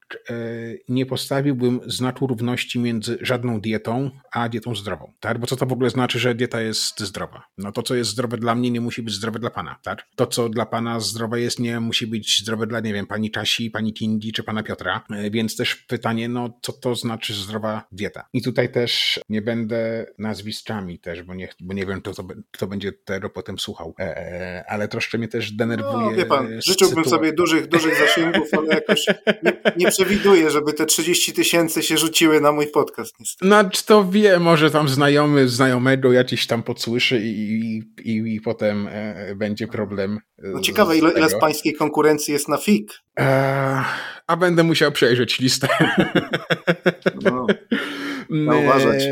nie 0.88 1.06
postawiłbym 1.06 1.80
znaku 1.86 2.26
równości 2.26 2.78
między 2.78 3.18
żadną 3.20 3.60
dietą, 3.60 4.10
a 4.32 4.48
dietą 4.48 4.74
zdrową. 4.74 5.12
Tak? 5.20 5.38
Bo 5.38 5.46
co 5.46 5.56
to 5.56 5.66
w 5.66 5.72
ogóle 5.72 5.90
znaczy, 5.90 6.18
że 6.18 6.34
dieta 6.34 6.60
jest 6.60 7.00
zdrowa? 7.00 7.42
No 7.58 7.72
to, 7.72 7.82
co 7.82 7.94
jest 7.94 8.10
zdrowe 8.10 8.36
dla 8.36 8.54
mnie, 8.54 8.70
nie 8.70 8.80
musi 8.80 9.02
być 9.02 9.14
zdrowe 9.14 9.38
dla 9.38 9.50
pana. 9.50 9.78
Tak? 9.82 10.06
To, 10.16 10.26
co 10.26 10.48
dla 10.48 10.66
pana 10.66 11.00
zdrowe 11.00 11.40
jest, 11.40 11.58
nie 11.58 11.80
musi 11.80 12.06
być 12.06 12.40
zdrowe 12.40 12.66
dla, 12.66 12.80
nie 12.80 12.92
wiem, 12.92 13.06
pani 13.06 13.30
Kasi, 13.30 13.70
pani 13.70 13.94
Tindi 13.94 14.32
czy 14.32 14.42
pana 14.42 14.62
Piotra. 14.62 15.04
E, 15.10 15.30
więc 15.30 15.56
też 15.56 15.74
pytanie, 15.76 16.28
no 16.28 16.58
co 16.62 16.72
to 16.72 16.94
znaczy 16.94 17.34
zdrowa 17.34 17.88
dieta? 17.92 18.28
I 18.32 18.42
tutaj 18.42 18.72
też 18.72 19.20
nie 19.28 19.42
będę 19.42 20.06
nazwiskami 20.18 20.98
też, 20.98 21.22
bo 21.22 21.34
nie, 21.34 21.48
bo 21.60 21.74
nie 21.74 21.86
wiem, 21.86 22.00
kto, 22.00 22.12
kto 22.50 22.66
będzie 22.66 22.92
tego 22.92 23.30
potem 23.30 23.58
słuchał. 23.58 23.94
E, 23.98 24.64
ale 24.68 24.88
troszkę 24.88 25.18
mnie 25.18 25.28
też 25.28 25.52
denerwuje. 25.52 26.04
No, 26.04 26.12
wie 26.12 26.26
pan, 26.26 26.60
życzyłbym 26.66 27.04
sobie 27.04 27.32
dużych, 27.32 27.66
dużych 27.66 27.98
zasięgów, 27.98 28.48
ale 28.52 28.68
jakoś 28.68 29.06
nie, 29.42 29.52
nie 29.76 29.92
przewiduję, 30.04 30.50
żeby 30.50 30.72
te 30.72 30.86
30 30.86 31.32
tysięcy 31.32 31.82
się 31.82 31.98
rzuciły 31.98 32.40
na 32.40 32.52
mój 32.52 32.66
podcast. 32.66 33.20
Niestety. 33.20 33.46
No, 33.48 33.70
czy 33.70 33.86
to 33.86 34.10
wie, 34.10 34.38
może 34.38 34.70
tam 34.70 34.88
znajomy 34.88 35.48
znajomego 35.48 36.12
jakiś 36.12 36.46
tam 36.46 36.62
podsłyszy 36.62 37.20
i, 37.24 37.82
i, 38.04 38.34
i 38.34 38.40
potem 38.40 38.88
e, 38.90 39.34
będzie 39.34 39.66
problem. 39.66 40.18
No 40.38 40.60
ciekawe, 40.60 40.96
ile, 40.96 41.12
ile 41.12 41.28
z 41.28 41.40
pańskiej 41.40 41.74
konkurencji 41.74 42.32
jest 42.32 42.48
na 42.48 42.56
FIK? 42.56 42.92
E, 43.18 43.84
a 44.26 44.36
będę 44.36 44.62
musiał 44.62 44.92
przejrzeć 44.92 45.40
listę. 45.40 45.68
No, 48.30 48.58
uważać. 48.58 49.04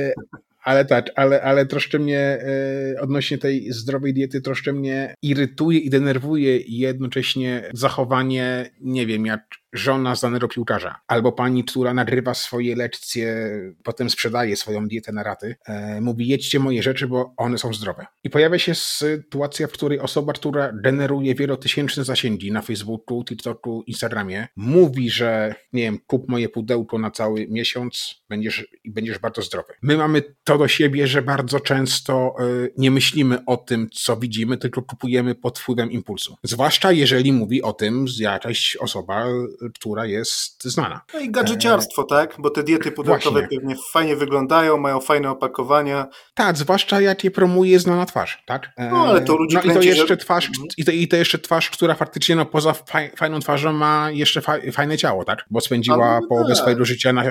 ale 0.62 0.84
tak, 0.84 1.06
ale, 1.16 1.42
ale 1.42 1.66
troszkę 1.66 1.98
mnie 1.98 2.18
e, 2.20 3.00
odnośnie 3.00 3.38
tej 3.38 3.72
zdrowej 3.72 4.14
diety 4.14 4.40
troszkę 4.40 4.72
mnie 4.72 5.14
irytuje 5.22 5.78
i 5.78 5.90
denerwuje 5.90 6.58
jednocześnie 6.58 7.70
zachowanie, 7.72 8.70
nie 8.80 9.06
wiem, 9.06 9.26
jak 9.26 9.40
żona 9.72 10.14
znanego 10.14 10.48
piłkarza, 10.48 11.00
albo 11.06 11.32
pani, 11.32 11.64
która 11.64 11.94
nagrywa 11.94 12.34
swoje 12.34 12.76
lekcje, 12.76 13.50
potem 13.82 14.10
sprzedaje 14.10 14.56
swoją 14.56 14.88
dietę 14.88 15.12
na 15.12 15.22
raty, 15.22 15.56
e, 15.66 16.00
mówi 16.00 16.28
jedźcie 16.28 16.58
moje 16.58 16.82
rzeczy, 16.82 17.08
bo 17.08 17.34
one 17.36 17.58
są 17.58 17.74
zdrowe. 17.74 18.06
I 18.24 18.30
pojawia 18.30 18.58
się 18.58 18.74
sytuacja, 18.74 19.66
w 19.66 19.72
której 19.72 20.00
osoba, 20.00 20.32
która 20.32 20.72
generuje 20.72 21.34
wielotysięczne 21.34 22.04
zasięgi 22.04 22.52
na 22.52 22.62
Facebooku, 22.62 23.24
TikToku, 23.24 23.82
Instagramie, 23.86 24.48
mówi, 24.56 25.10
że 25.10 25.54
nie 25.72 25.82
wiem, 25.82 25.98
kup 26.06 26.28
moje 26.28 26.48
pudełko 26.48 26.98
na 26.98 27.10
cały 27.10 27.46
miesiąc, 27.50 28.22
będziesz, 28.28 28.66
będziesz 28.84 29.18
bardzo 29.18 29.42
zdrowy. 29.42 29.72
My 29.82 29.96
mamy 29.96 30.22
to 30.44 30.58
do 30.58 30.68
siebie, 30.68 31.06
że 31.06 31.22
bardzo 31.22 31.60
często 31.60 32.34
y, 32.64 32.72
nie 32.76 32.90
myślimy 32.90 33.44
o 33.46 33.56
tym, 33.56 33.88
co 33.92 34.16
widzimy, 34.16 34.56
tylko 34.56 34.82
kupujemy 34.82 35.34
pod 35.34 35.58
wpływem 35.58 35.90
impulsu. 35.90 36.36
Zwłaszcza 36.42 36.92
jeżeli 36.92 37.32
mówi 37.32 37.62
o 37.62 37.72
tym 37.72 38.06
jakaś 38.18 38.76
osoba, 38.76 39.26
która 39.74 40.06
jest 40.06 40.64
znana. 40.64 41.00
No 41.14 41.20
i 41.20 41.30
gadżeciarstwo, 41.30 42.02
e... 42.02 42.06
tak? 42.08 42.34
Bo 42.38 42.50
te 42.50 42.62
diety 42.62 42.92
pudełkowe 42.92 43.40
Właśnie. 43.40 43.58
pewnie 43.58 43.76
fajnie 43.92 44.16
wyglądają, 44.16 44.76
mają 44.76 45.00
fajne 45.00 45.30
opakowania. 45.30 46.06
Tak, 46.34 46.56
zwłaszcza 46.56 47.00
jak 47.00 47.24
je 47.24 47.30
promuje 47.30 47.78
znana 47.78 48.06
twarz, 48.06 48.42
tak? 48.46 48.70
E... 48.76 48.90
No 48.90 49.06
ale 49.06 49.20
to 49.20 49.36
ludzi 49.36 49.56
no, 49.56 49.62
kręci, 49.62 49.78
i 49.78 49.82
to 49.82 49.88
jeszcze 49.88 50.06
że... 50.06 50.16
twarz, 50.16 50.48
mhm. 50.48 50.66
i 50.76 50.84
to, 50.84 50.92
i 50.92 51.08
to 51.08 51.16
jeszcze 51.16 51.38
twarz, 51.38 51.70
która 51.70 51.94
faktycznie 51.94 52.36
no, 52.36 52.46
poza 52.46 52.72
faj, 52.72 53.10
fajną 53.16 53.40
twarzą 53.40 53.72
ma 53.72 54.10
jeszcze 54.10 54.40
fajne 54.72 54.98
ciało, 54.98 55.24
tak? 55.24 55.44
Bo 55.50 55.60
spędziła 55.60 56.20
no 56.20 56.26
połowę 56.28 56.48
tak. 56.48 56.56
swojego 56.56 56.84
życia 56.84 57.12
na, 57.12 57.24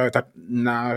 na, 0.50 0.96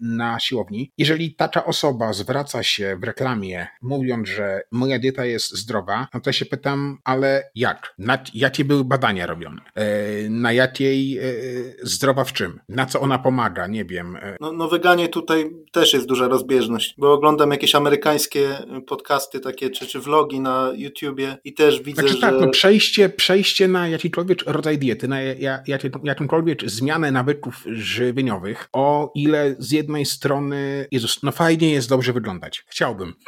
na 0.00 0.40
siłowni. 0.40 0.92
Jeżeli 0.98 1.34
taka 1.34 1.64
osoba 1.64 2.12
zwraca 2.12 2.62
się 2.62 2.96
w 3.00 3.04
reklamie, 3.04 3.66
mówiąc, 3.82 4.28
że 4.28 4.62
moja 4.70 4.98
dieta 4.98 5.24
jest 5.24 5.56
zdrowa, 5.56 6.08
no 6.14 6.20
to 6.20 6.32
się 6.32 6.46
pytam, 6.46 6.98
ale 7.04 7.50
jak? 7.54 7.94
Na, 7.98 8.18
jakie 8.34 8.64
były 8.64 8.84
badania 8.84 9.26
robione? 9.26 9.60
E, 9.74 9.84
na 10.30 10.52
jakiej 10.62 11.18
e, 11.18 11.22
zdrowa 11.82 12.24
w 12.24 12.32
czym? 12.32 12.60
Na 12.68 12.86
co 12.86 13.00
ona 13.00 13.18
pomaga? 13.18 13.66
Nie 13.66 13.84
wiem. 13.84 14.16
E. 14.16 14.36
No, 14.40 14.52
no 14.52 14.68
weganie 14.68 15.08
tutaj 15.08 15.50
też 15.72 15.92
jest 15.92 16.06
duża 16.06 16.28
rozbieżność, 16.28 16.94
bo 16.98 17.12
oglądam 17.12 17.50
jakieś 17.50 17.74
amerykańskie 17.74 18.48
podcasty 18.86 19.40
takie, 19.40 19.70
czy, 19.70 19.86
czy 19.86 20.00
vlogi 20.00 20.40
na 20.40 20.72
YouTubie 20.74 21.36
i 21.44 21.54
też 21.54 21.82
widzę, 21.82 22.02
znaczy, 22.02 22.14
że... 22.14 22.20
tak, 22.20 22.34
no 22.40 22.50
przejście, 22.50 23.08
przejście 23.08 23.68
na 23.68 23.88
jakikolwiek 23.88 24.38
rodzaj 24.46 24.78
diety, 24.78 25.08
na 25.08 25.20
jakąkolwiek 26.04 26.70
zmianę 26.70 27.12
nawyków 27.12 27.64
żywieniowych, 27.66 28.68
o 28.72 29.12
ile 29.14 29.54
z 29.58 29.72
jednej 29.72 30.06
strony, 30.06 30.86
Jezus, 30.90 31.22
no 31.22 31.32
fajnie 31.32 31.70
jest 31.70 31.88
dobrze 31.88 32.12
wyglądać. 32.12 32.64
Chciałbym. 32.68 33.14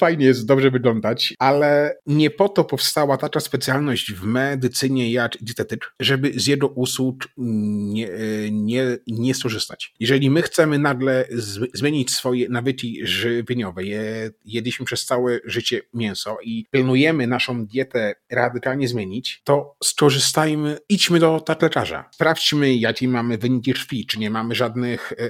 fajnie 0.00 0.26
jest 0.26 0.46
dobrze 0.46 0.70
wyglądać, 0.70 1.34
ale 1.38 1.96
nie 2.06 2.30
po 2.30 2.48
to 2.48 2.64
powstała 2.64 3.16
taka 3.16 3.40
specjalność 3.40 4.12
w 4.12 4.24
medycynie 4.24 4.87
jak 4.96 5.32
dietetyk, 5.40 5.92
żeby 6.00 6.32
z 6.36 6.46
jego 6.46 6.68
usług 6.68 7.24
nie, 7.36 8.08
nie, 8.50 8.96
nie 9.06 9.34
skorzystać. 9.34 9.94
Jeżeli 10.00 10.30
my 10.30 10.42
chcemy 10.42 10.78
nagle 10.78 11.28
zmienić 11.74 12.10
swoje 12.10 12.48
nawyki 12.48 13.06
żywieniowe, 13.06 13.84
je, 13.84 14.30
jedliśmy 14.44 14.86
przez 14.86 15.04
całe 15.04 15.40
życie 15.44 15.80
mięso 15.94 16.36
i 16.44 16.66
planujemy 16.70 17.26
naszą 17.26 17.66
dietę 17.66 18.14
radykalnie 18.30 18.88
zmienić, 18.88 19.40
to 19.44 19.76
skorzystajmy, 19.84 20.78
idźmy 20.88 21.18
do 21.18 21.44
lekarza. 21.62 22.08
Sprawdźmy, 22.14 22.74
jakie 22.74 23.08
mamy 23.08 23.38
wyniki 23.38 23.72
krwi, 23.72 24.06
czy 24.06 24.18
nie 24.18 24.30
mamy 24.30 24.54
żadnych, 24.54 25.12
e, 25.12 25.24
e, 25.24 25.28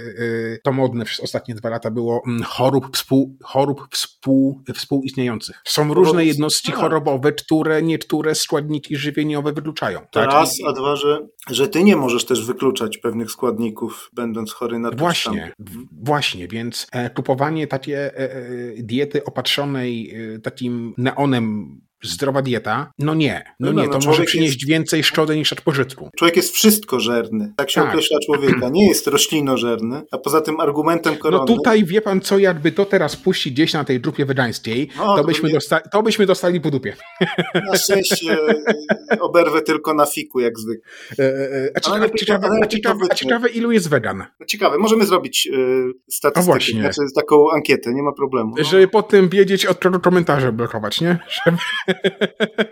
to 0.65 0.73
modne 0.73 1.05
przez 1.05 1.21
ostatnie 1.21 1.55
dwa 1.55 1.69
lata 1.69 1.91
było, 1.91 2.23
mm, 2.27 2.43
chorób, 2.43 2.97
współ, 2.97 3.37
chorób 3.43 3.89
współ, 3.93 4.63
współistniejących. 4.75 5.63
Są 5.65 5.95
różne 5.95 6.25
jednostki 6.25 6.73
tak. 6.73 6.81
chorobowe, 6.81 7.33
które 7.33 7.83
niektóre 7.83 8.35
składniki 8.35 8.97
żywieniowe 8.97 9.48
wykluczają. 9.53 10.01
To 10.01 10.07
tak? 10.21 10.27
raz, 10.27 10.59
a 10.69 10.73
dwa, 10.73 10.97
że, 10.97 11.27
że 11.51 11.69
ty 11.69 11.85
nie 11.85 11.97
możesz 11.97 12.25
też 12.25 12.47
wykluczać 12.47 12.99
pewnych 12.99 13.31
składników, 13.31 14.11
będąc 14.13 14.53
chory 14.53 14.79
na 14.79 14.91
Właśnie, 14.91 15.53
właśnie, 15.93 16.49
więc 16.49 16.87
e, 16.93 17.11
kupowanie 17.11 17.67
takiej 17.67 17.97
diety 18.79 19.25
opatrzonej 19.25 20.15
takim 20.43 20.95
neonem 20.97 21.81
zdrowa 22.03 22.43
dieta? 22.43 22.93
No 22.99 23.15
nie. 23.15 23.45
No, 23.61 23.73
no 23.73 23.83
nie, 23.83 23.89
no, 23.89 23.99
to 23.99 24.07
może 24.07 24.23
przynieść 24.23 24.55
jest... 24.55 24.69
więcej 24.69 25.05
szkody 25.05 25.37
niż 25.37 25.53
od 25.53 25.61
pożytku. 25.61 26.11
Człowiek 26.19 26.37
jest 26.37 26.55
wszystkożerny. 26.55 27.53
Tak 27.57 27.71
się 27.71 27.81
tak. 27.81 27.91
określa 27.91 28.19
człowieka. 28.27 28.69
Nie 28.69 28.89
jest 28.89 29.07
roślinożerny, 29.07 30.03
a 30.11 30.19
poza 30.19 30.41
tym 30.41 30.61
argumentem 30.61 31.13
no 31.15 31.21
korony... 31.21 31.45
No 31.49 31.57
tutaj 31.57 31.85
wie 31.85 32.01
pan 32.01 32.21
co, 32.21 32.39
jakby 32.39 32.73
to 32.73 32.85
teraz 32.85 33.17
puścić 33.17 33.53
gdzieś 33.53 33.73
na 33.73 33.85
tej 33.85 34.01
grupie 34.01 34.25
wegańskiej, 34.27 34.89
no, 34.97 35.17
to, 35.17 35.25
byśmy 35.25 35.49
nie... 35.49 35.55
dostali, 35.55 35.85
to 35.93 36.03
byśmy 36.03 36.27
dostali 36.27 36.61
po 36.61 36.71
dupie. 36.71 36.97
Na 37.71 37.79
szczęście 37.79 38.39
e, 39.11 39.21
oberwę 39.21 39.63
tylko 39.63 39.95
na 39.95 40.07
fiku, 40.07 40.41
jak 40.41 40.59
zwykle. 40.59 40.91
E, 41.19 41.25
e, 41.25 41.71
a, 41.75 41.81
ciekawe, 41.81 42.05
a, 42.15 42.19
ciekawe, 42.19 42.49
a, 42.63 42.67
ciekawe, 42.67 43.07
a 43.11 43.15
ciekawe, 43.15 43.49
ilu 43.49 43.73
jest 43.73 43.89
wegan? 43.89 44.25
Ciekawe, 44.47 44.79
możemy 44.79 45.07
zrobić 45.07 45.49
y, 45.55 45.93
statystykę, 46.11 46.81
znaczy 46.81 47.01
taką 47.15 47.51
ankietę, 47.51 47.95
nie 47.95 48.03
ma 48.03 48.13
problemu. 48.13 48.55
No. 48.59 48.65
Żeby 48.65 48.89
potem 48.89 49.29
wiedzieć, 49.29 49.67
od 49.67 49.81
czego 49.81 50.01
komentarze 50.01 50.53
blokować, 50.53 51.01
nie? 51.01 51.19
Żeby... 51.47 51.59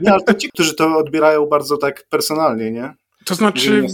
Nie, 0.01 0.13
ale 0.13 0.23
to 0.23 0.35
ci, 0.35 0.49
którzy 0.49 0.75
to 0.75 0.99
odbierają 0.99 1.47
bardzo 1.47 1.77
tak 1.77 2.07
personalnie, 2.09 2.71
nie? 2.71 2.95
To 3.27 3.35
znaczy. 3.35 3.87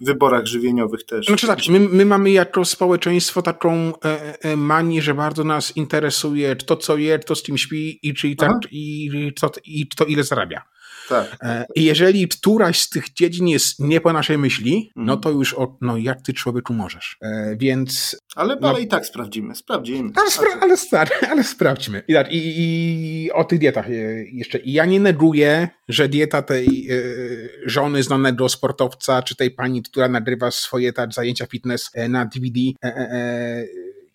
W 0.00 0.04
wyborach 0.06 0.46
żywieniowych 0.46 1.04
też. 1.04 1.26
Znaczy 1.26 1.46
tak, 1.46 1.58
my, 1.68 1.80
my 1.80 2.04
mamy 2.04 2.30
jako 2.30 2.64
społeczeństwo 2.64 3.42
taką 3.42 3.72
e, 3.72 4.34
e, 4.40 4.56
manię, 4.56 5.02
że 5.02 5.14
bardzo 5.14 5.44
nas 5.44 5.76
interesuje 5.76 6.56
to, 6.56 6.76
co 6.76 6.96
je, 6.96 7.18
to 7.18 7.34
z 7.34 7.42
kim 7.42 7.58
śpi 7.58 7.98
i, 8.02 8.14
czy, 8.14 8.36
tak, 8.36 8.52
i, 8.70 9.32
to, 9.40 9.50
i 9.64 9.86
to, 9.86 10.04
ile 10.04 10.24
zarabia. 10.24 10.62
Tak. 11.08 11.36
E, 11.42 11.66
I 11.74 11.84
jeżeli 11.84 12.28
któraś 12.28 12.80
z 12.80 12.88
tych 12.88 13.12
dziedzin 13.12 13.48
jest 13.48 13.80
nie 13.80 14.00
po 14.00 14.12
naszej 14.12 14.38
myśli, 14.38 14.92
no 14.96 15.02
mhm. 15.02 15.20
to 15.20 15.30
już 15.30 15.54
o, 15.54 15.78
no 15.80 15.96
jak 15.96 16.22
ty 16.22 16.32
człowieku 16.32 16.74
możesz. 16.74 17.16
E, 17.22 17.56
więc. 17.56 18.16
Ale, 18.36 18.56
no, 18.60 18.68
ale 18.68 18.80
i 18.80 18.88
tak 18.88 19.06
sprawdzimy, 19.06 19.54
sprawdzimy. 19.54 20.10
Ale, 20.16 20.30
spra 20.30 20.48
ale, 20.60 20.76
stary, 20.76 21.10
ale 21.30 21.44
sprawdźmy. 21.44 22.02
I, 22.08 22.14
tak, 22.14 22.32
i, 22.32 22.38
i, 22.56 23.32
o 23.32 23.44
tych 23.44 23.58
dietach 23.58 23.86
jeszcze. 24.32 24.58
I 24.58 24.72
ja 24.72 24.84
nie 24.84 25.00
neguję, 25.00 25.68
że 25.88 26.08
dieta 26.08 26.42
tej 26.42 26.88
e, 26.90 26.94
żony 27.66 28.02
znanego 28.02 28.48
sportowca, 28.48 29.22
czy 29.22 29.36
tej 29.36 29.50
pani, 29.50 29.82
która 29.82 30.08
nagrywa 30.08 30.50
swoje 30.50 30.92
tak, 30.92 31.12
zajęcia 31.12 31.46
fitness 31.46 31.90
na 32.08 32.26
DVD, 32.26 32.60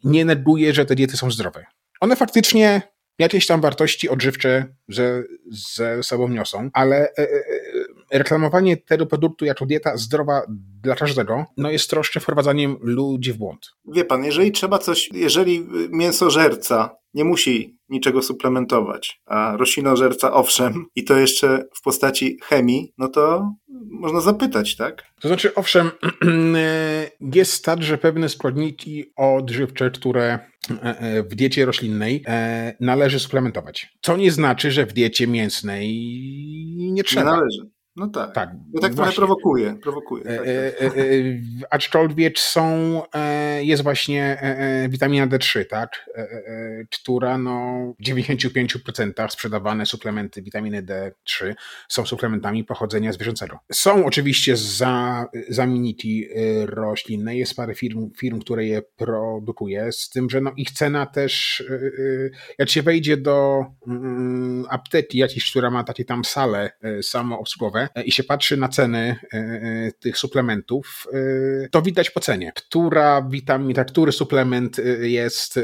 nie 0.04 0.26
neguję, 0.26 0.74
że 0.74 0.86
te 0.86 0.96
diety 0.96 1.18
są 1.18 1.32
zdrowe. 1.32 1.66
One 2.02 2.16
faktycznie 2.16 2.82
jakieś 3.20 3.48
tam 3.48 3.62
wartości 3.62 4.10
odżywcze 4.10 4.66
ze, 4.88 5.24
ze 5.52 6.04
sobą 6.04 6.28
niosą, 6.28 6.70
ale 6.74 6.98
e, 6.98 7.18
e, 7.18 7.24
e, 7.24 7.99
reklamowanie 8.12 8.78
tego 8.78 9.06
produktu 9.06 9.46
jako 9.46 9.66
dieta 9.66 9.98
zdrowa 9.98 10.42
dla 10.84 10.96
każdego, 10.96 11.46
no 11.58 11.72
jest 11.72 11.90
troszkę 11.90 12.20
wprowadzaniem 12.20 12.78
ludzi 12.82 13.34
w 13.34 13.38
błąd. 13.38 13.72
Wie 13.86 14.06
pan, 14.06 14.24
jeżeli 14.24 14.52
trzeba 14.52 14.78
coś, 14.78 15.10
jeżeli 15.14 15.68
mięsożerca 15.90 16.96
nie 17.14 17.24
musi 17.24 17.78
niczego 17.90 18.22
suplementować, 18.22 19.22
a 19.26 19.58
roślinożerca 19.58 20.34
owszem, 20.34 20.86
i 20.96 21.04
to 21.04 21.18
jeszcze 21.18 21.66
w 21.76 21.82
postaci 21.82 22.38
chemii, 22.44 22.94
no 22.98 23.08
to 23.08 23.52
można 23.92 24.22
zapytać, 24.22 24.76
tak? 24.76 25.04
To 25.22 25.28
znaczy, 25.28 25.56
owszem, 25.56 25.92
jest 27.36 27.66
tak, 27.66 27.84
że 27.84 27.98
pewne 27.98 28.30
składniki 28.30 29.06
odżywcze, 29.16 29.92
które 29.92 30.40
w 31.30 31.36
diecie 31.36 31.66
roślinnej 31.66 32.26
należy 32.80 33.20
suplementować. 33.20 33.90
Co 34.02 34.18
nie 34.18 34.32
znaczy, 34.32 34.72
że 34.72 34.86
w 34.86 34.94
diecie 34.94 35.28
mięsnej 35.28 35.88
nie 36.78 37.04
trzeba. 37.04 37.32
Nie 37.32 37.38
należy. 37.38 37.70
No 38.00 38.08
tak. 38.08 38.34
tak 38.34 38.50
no 38.74 38.82
tak 38.82 38.94
trochę 38.94 39.12
prowokuje. 39.12 39.76
prowokuje 39.84 40.24
tak, 40.24 40.34
e, 40.48 40.72
tak. 40.72 40.98
E, 40.98 41.02
e, 41.02 41.14
aczkolwiek 41.70 42.40
są, 42.40 43.02
e, 43.14 43.64
jest 43.64 43.84
właśnie 43.84 44.24
e, 44.24 44.58
e, 44.58 44.90
witamina 44.90 45.28
D3, 45.28 45.66
tak, 45.66 46.10
która 46.92 47.38
no 47.38 47.80
w 48.00 48.04
95% 48.04 49.30
sprzedawane 49.30 49.86
suplementy 49.86 50.42
witaminy 50.42 50.84
D3 50.84 51.54
są 51.88 52.06
suplementami 52.06 52.64
pochodzenia 52.64 53.14
zwierzęcego. 53.14 53.60
Są 53.72 54.06
oczywiście 54.06 54.58
za, 54.58 55.26
zamienniki 55.50 56.28
roślinne, 56.66 57.38
jest 57.38 57.56
parę 57.56 57.76
firm, 57.76 58.12
firm, 58.18 58.40
które 58.40 58.66
je 58.66 58.82
produkuje, 58.82 59.92
z 59.92 60.10
tym, 60.10 60.30
że 60.30 60.42
no 60.42 60.52
ich 60.58 60.72
cena 60.72 61.06
też, 61.06 61.64
jak 62.58 62.70
się 62.70 62.82
wejdzie 62.82 63.18
do 63.18 63.66
mm, 63.88 64.66
apteki 64.70 65.18
jakiejś, 65.18 65.52
która 65.52 65.72
ma 65.72 65.84
takie 65.84 66.06
tam 66.06 66.26
sale 66.26 66.72
samoobsługowe, 67.02 67.89
E, 67.96 68.04
i 68.04 68.12
się 68.12 68.24
patrzy 68.24 68.58
na 68.58 68.68
ceny 68.68 69.16
e, 69.34 69.38
e, 69.38 69.92
tych 70.00 70.18
suplementów, 70.18 71.08
to 71.72 71.82
widać 71.82 72.10
po 72.10 72.20
cenie, 72.20 72.52
która 72.56 73.22
witamina, 73.22 73.86
który 73.86 74.12
suplement 74.12 74.78
jest 75.02 75.60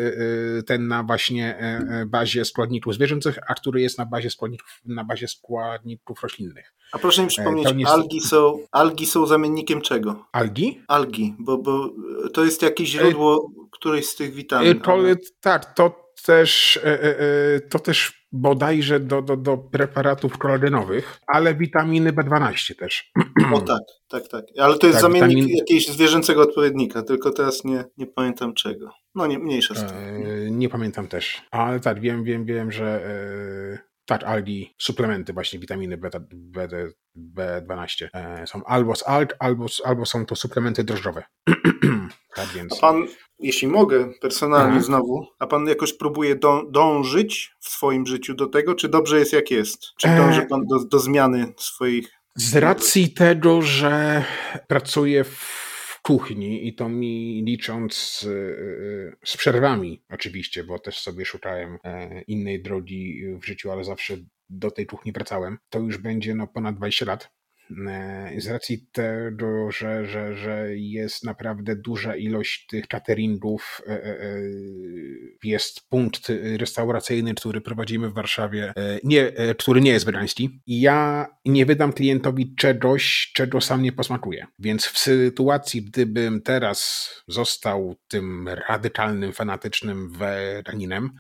ten 0.66 0.88
na 0.88 1.04
właśnie 1.04 1.60
bazie 2.08 2.46
składników 2.46 2.94
zwierzęcych, 2.94 3.40
a 3.48 3.54
który 3.54 3.82
jest 3.82 3.98
na 3.98 4.06
bazie 4.06 4.30
składników, 4.30 4.82
na 4.86 5.04
bazie 5.04 5.28
składników 5.28 6.24
roślinnych. 6.24 6.74
A 6.92 7.00
proszę 7.00 7.22
mi 7.22 7.28
przypomnieć, 7.28 7.68
jest... 7.76 7.92
algi, 7.92 8.22
są, 8.22 8.60
algi 8.72 9.06
są 9.06 9.26
zamiennikiem 9.26 9.82
czego? 9.82 10.26
Algi? 10.32 10.82
Algi, 10.88 11.36
bo, 11.40 11.58
bo 11.58 11.90
to 12.34 12.46
jest 12.46 12.62
jakieś 12.62 12.90
źródło 12.90 13.52
którejś 13.72 14.06
z 14.06 14.16
tych 14.16 14.34
witamin. 14.34 14.80
To, 14.80 14.92
ale... 14.92 15.16
Tak, 15.42 15.74
to 15.74 16.05
też, 16.24 16.80
to 17.70 17.80
też 17.80 18.26
bodajże 18.36 19.00
do, 19.00 19.22
do, 19.22 19.38
do 19.38 19.58
preparatów 19.58 20.38
koladynowych, 20.38 21.20
ale 21.28 21.56
witaminy 21.56 22.14
B12 22.14 22.76
też. 22.76 23.12
O 23.54 23.62
tak, 23.62 23.82
tak, 24.08 24.28
tak. 24.28 24.46
Ale 24.58 24.78
to 24.78 24.88
jest 24.88 25.02
tak, 25.02 25.12
zamiennik 25.12 25.38
witamin... 25.38 25.58
jakiegoś 25.58 25.88
zwierzęcego 25.88 26.42
odpowiednika, 26.42 27.04
tylko 27.04 27.32
teraz 27.32 27.64
nie, 27.64 27.84
nie 27.98 28.08
pamiętam 28.08 28.54
czego. 28.54 28.90
No 29.16 29.28
nie, 29.28 29.40
mniejsza 29.40 29.76
z 29.76 29.86
tym. 29.86 29.98
E, 29.98 30.52
nie 30.52 30.70
pamiętam 30.70 31.08
też, 31.08 31.42
ale 31.52 31.80
tak, 31.80 32.00
wiem, 32.00 32.24
wiem, 32.24 32.46
wiem, 32.46 32.72
że 32.72 32.86
e, 32.86 33.95
tak, 34.06 34.24
algi, 34.24 34.76
suplementy 34.78 35.34
właśnie 35.34 35.60
witaminy 35.60 35.98
B, 35.98 36.10
B, 36.32 36.68
B12 37.16 38.08
e, 38.14 38.48
są 38.48 38.64
albo 38.64 38.96
z 38.96 39.08
alg, 39.08 39.36
albo, 39.40 39.66
albo 39.86 40.06
są 40.06 40.26
to 40.26 40.36
suplementy 40.36 40.84
drożdżowe. 40.84 41.24
tak 42.36 42.48
więc... 42.56 42.74
A 42.74 42.82
pan, 42.82 43.08
jeśli 43.40 43.68
mogę 43.68 44.14
personalnie 44.22 44.76
Aha. 44.76 44.86
znowu, 44.86 45.28
a 45.40 45.48
pan 45.48 45.68
jakoś 45.68 45.94
próbuje 45.94 46.36
dążyć 46.70 47.56
w 47.60 47.70
swoim 47.70 48.06
życiu 48.06 48.34
do 48.34 48.48
tego, 48.48 48.76
czy 48.76 48.90
dobrze 48.90 49.20
jest 49.20 49.34
jak 49.34 49.52
jest? 49.52 49.80
Czy 49.98 50.08
e, 50.08 50.18
dąży 50.18 50.42
pan 50.42 50.66
do, 50.66 50.86
do 50.86 51.00
zmiany 51.00 51.54
swoich... 51.58 52.12
Z 52.36 52.56
racji 52.56 53.14
tego, 53.14 53.62
że 53.62 54.24
pracuję 54.68 55.24
w 55.24 55.65
kuchni 56.06 56.68
i 56.68 56.76
to 56.76 56.90
mi 56.90 57.44
licząc 57.46 58.20
z 59.26 59.38
przerwami 59.38 60.04
oczywiście, 60.10 60.64
bo 60.64 60.80
też 60.80 61.00
sobie 61.00 61.26
szukałem 61.26 61.78
e, 61.84 62.22
innej 62.22 62.62
drogi 62.62 63.22
w 63.42 63.46
życiu, 63.46 63.72
ale 63.72 63.84
zawsze 63.84 64.18
do 64.50 64.72
tej 64.72 64.86
kuchni 64.86 65.12
wracałem, 65.12 65.58
to 65.70 65.80
już 65.80 65.98
będzie 65.98 66.36
no 66.36 66.48
ponad 66.48 66.76
20 66.76 67.06
lat. 67.06 67.35
E, 67.88 68.32
z 68.38 68.48
racji 68.48 68.88
tego, 68.92 69.72
że, 69.72 70.06
że, 70.06 70.36
że 70.36 70.68
jest 70.76 71.24
naprawdę 71.24 71.76
duża 71.76 72.16
ilość 72.16 72.68
tych 72.68 72.88
cateringów, 72.88 73.82
e, 73.88 73.92
e, 73.92 74.20
jest 75.44 75.90
punkt 75.90 76.32
restauracyjny, 76.58 77.34
który 77.34 77.62
prowadzimy 77.62 78.10
w 78.10 78.14
Warszawie, 78.14 78.74
nie, 79.04 79.32
który 79.58 79.82
nie 79.82 79.92
jest 79.92 80.06
wegański 80.06 80.62
ja 80.68 81.28
nie 81.46 81.66
wydam 81.66 81.94
klientowi 81.94 82.56
czegoś, 82.56 83.32
czego 83.34 83.62
sam 83.62 83.82
nie 83.82 83.92
posmakuję. 83.92 84.48
Więc 84.60 84.86
w 84.86 84.98
sytuacji, 84.98 85.82
gdybym 85.82 86.42
teraz 86.42 87.10
został 87.28 87.96
tym 88.08 88.50
radykalnym, 88.70 89.34
fanatycznym 89.34 90.12
weganinem, 90.12 91.12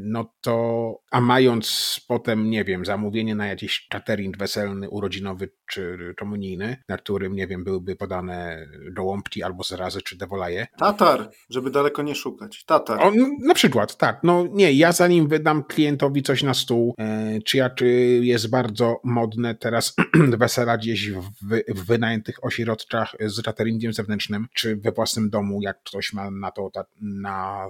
no 0.00 0.34
to, 0.40 0.94
a 1.10 1.20
mając 1.20 2.00
potem, 2.08 2.50
nie 2.50 2.64
wiem, 2.64 2.84
zamówienie 2.84 3.34
na 3.34 3.46
jakiś 3.46 3.86
catering 3.90 4.38
weselny, 4.38 4.90
urodzinowy 4.90 5.50
czy 5.72 6.14
komunijny, 6.18 6.76
na 6.88 6.96
którym, 6.96 7.34
nie 7.34 7.46
wiem, 7.46 7.64
byłyby 7.64 7.96
podane 7.96 8.66
gołąbki 8.90 9.42
albo 9.42 9.62
zrazy, 9.62 10.02
czy 10.02 10.16
dewolaje. 10.16 10.66
Tatar, 10.78 11.30
żeby 11.50 11.70
daleko 11.70 12.02
nie 12.02 12.14
szukać. 12.14 12.64
Tatar. 12.64 13.02
O, 13.02 13.12
na 13.46 13.54
przykład, 13.54 13.96
tak. 13.96 14.20
No 14.22 14.46
nie, 14.50 14.72
ja 14.72 14.92
zanim 14.92 15.28
wydam 15.28 15.64
klientowi 15.64 16.22
coś 16.22 16.42
na 16.42 16.54
stół, 16.54 16.94
e, 16.98 17.38
czy 17.44 17.56
ja, 17.56 17.70
czy 17.70 17.86
jest 18.22 18.50
bardzo 18.50 19.00
modne 19.04 19.54
teraz 19.54 19.94
wesela 20.38 20.78
gdzieś 20.78 21.10
w, 21.10 21.30
w 21.68 21.86
wynajętych 21.86 22.44
ośrodkach 22.44 23.16
z 23.20 23.42
cateringiem 23.42 23.92
zewnętrznym, 23.92 24.46
czy 24.54 24.76
we 24.76 24.92
własnym 24.92 25.30
domu, 25.30 25.58
jak 25.62 25.82
ktoś 25.82 26.12
ma 26.12 26.30
na 26.30 26.50
to, 26.50 26.70
na, 27.00 27.66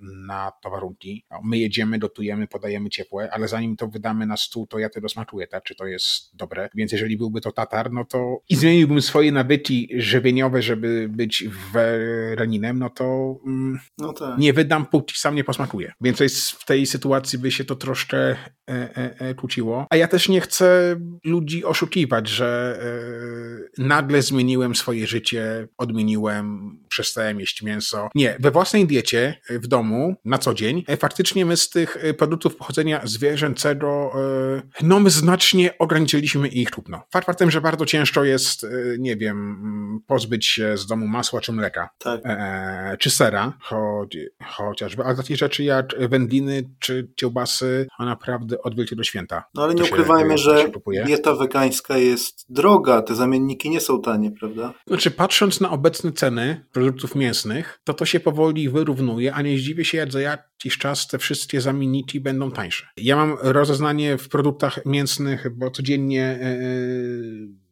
na 0.00 0.52
to 0.62 0.70
warunki. 0.70 1.24
My 1.44 1.58
jedziemy, 1.58 1.98
gotujemy, 1.98 2.46
podajemy 2.46 2.90
ciepłe, 2.90 3.30
ale 3.32 3.48
zanim 3.48 3.76
to 3.76 3.88
wydamy 3.88 4.26
na 4.26 4.36
stół, 4.36 4.66
to 4.66 4.78
ja 4.78 4.88
to 4.88 5.08
smakuję, 5.08 5.46
tak? 5.46 5.64
czy 5.64 5.74
to 5.74 5.86
jest 5.86 6.36
dobre. 6.36 6.68
Więc 6.74 6.92
jeżeli 6.92 7.16
był 7.16 7.25
byłby 7.26 7.40
to 7.40 7.52
Tatar, 7.52 7.92
no 7.92 8.04
to 8.04 8.40
i 8.48 8.56
zmieniłbym 8.56 9.02
swoje 9.02 9.32
nawyki 9.32 9.88
żywieniowe, 9.96 10.62
żeby 10.62 11.08
być 11.10 11.44
weraninem, 11.72 12.78
no 12.78 12.90
to 12.90 13.36
mm, 13.46 13.78
no 13.98 14.12
tak. 14.12 14.38
nie 14.38 14.52
wydam, 14.52 14.86
póki 14.86 15.18
sam 15.18 15.34
nie 15.34 15.44
posmakuje. 15.44 15.92
Więc 16.00 16.20
jest, 16.20 16.50
w 16.50 16.64
tej 16.64 16.86
sytuacji 16.86 17.38
by 17.38 17.50
się 17.50 17.64
to 17.64 17.76
troszkę 17.76 18.18
e, 18.18 18.36
e, 18.68 19.20
e, 19.20 19.34
kłóciło. 19.34 19.86
A 19.90 19.96
ja 19.96 20.08
też 20.08 20.28
nie 20.28 20.40
chcę 20.40 20.96
ludzi 21.24 21.64
oszukiwać, 21.64 22.28
że 22.28 22.78
e, 23.78 23.82
nagle 23.82 24.22
zmieniłem 24.22 24.74
swoje 24.74 25.06
życie, 25.06 25.68
odmieniłem, 25.78 26.78
przestałem 26.88 27.40
jeść 27.40 27.62
mięso. 27.62 28.08
Nie, 28.14 28.36
we 28.40 28.50
własnej 28.50 28.86
diecie, 28.86 29.40
w 29.50 29.66
domu, 29.66 30.14
na 30.24 30.38
co 30.38 30.54
dzień, 30.54 30.84
e, 30.88 30.96
faktycznie 30.96 31.46
my 31.46 31.56
z 31.56 31.70
tych 31.70 31.96
e, 32.04 32.14
produktów 32.14 32.56
pochodzenia 32.56 33.00
zwierzęcego, 33.04 34.12
no 34.82 35.00
my 35.00 35.10
znacznie 35.10 35.78
ograniczyliśmy 35.78 36.48
ich 36.48 36.70
kupno. 36.70 37.02
Fakt 37.12 37.26
faktem, 37.26 37.50
że 37.50 37.60
bardzo 37.60 37.86
ciężko 37.86 38.24
jest, 38.24 38.64
y, 38.64 38.96
nie 39.00 39.16
wiem, 39.16 39.36
mm, 39.36 40.00
pozbyć 40.06 40.46
się 40.46 40.76
z 40.76 40.86
domu 40.86 41.06
masła 41.06 41.40
czy 41.40 41.52
mleka, 41.52 41.88
tak. 41.98 42.20
e, 42.24 42.96
czy 43.00 43.10
sera, 43.10 43.52
choć, 43.60 44.16
chociażby, 44.44 45.04
ale 45.04 45.16
takie 45.16 45.36
rzeczy 45.36 45.64
jak 45.64 46.08
wędliny 46.08 46.62
czy 46.78 47.08
kiełbasy, 47.16 47.86
a 47.98 48.04
naprawdę 48.04 48.62
od 48.62 48.76
wielkiego 48.76 49.04
święta. 49.04 49.44
No 49.54 49.62
ale 49.62 49.74
nie 49.74 49.84
ukrywajmy, 49.84 50.38
że 50.38 50.70
dieta 51.04 51.34
wegańska 51.34 51.96
jest 51.96 52.46
droga, 52.48 53.02
te 53.02 53.14
zamienniki 53.14 53.70
nie 53.70 53.80
są 53.80 54.02
tanie, 54.02 54.30
prawda? 54.30 54.74
Znaczy, 54.86 55.10
patrząc 55.10 55.60
na 55.60 55.70
obecne 55.70 56.12
ceny 56.12 56.66
produktów 56.72 57.14
mięsnych, 57.14 57.80
to 57.84 57.94
to 57.94 58.04
się 58.04 58.20
powoli 58.20 58.68
wyrównuje, 58.68 59.34
a 59.34 59.42
nie 59.42 59.58
zdziwię 59.58 59.84
się, 59.84 59.98
jak 59.98 60.12
za 60.12 60.20
jakiś 60.20 60.78
czas 60.78 61.06
te 61.06 61.18
wszystkie 61.18 61.60
zamienniki 61.60 62.20
będą 62.20 62.50
tańsze. 62.50 62.86
Ja 62.96 63.16
mam 63.16 63.36
rozeznanie 63.40 64.18
w 64.18 64.28
produktach 64.28 64.86
mięsnych, 64.86 65.56
bo 65.56 65.70
codziennie 65.70 66.24
e, 66.24 66.58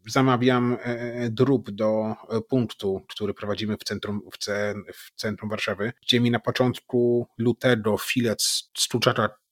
zamawiam 0.07 0.73
e, 0.73 0.85
e, 0.85 1.31
drób 1.31 1.71
do 1.71 2.15
e, 2.31 2.41
punktu, 2.41 3.05
który 3.09 3.35
prowadzimy 3.35 3.77
w 3.77 3.85
centrum, 3.85 4.21
w, 4.33 4.39
w 4.95 5.15
centrum 5.17 5.51
Warszawy, 5.51 5.93
gdzie 6.03 6.21
mi 6.21 6.31
na 6.31 6.41
początku 6.41 7.27
lutego 7.39 7.99
filet 7.99 8.43
z 8.43 8.89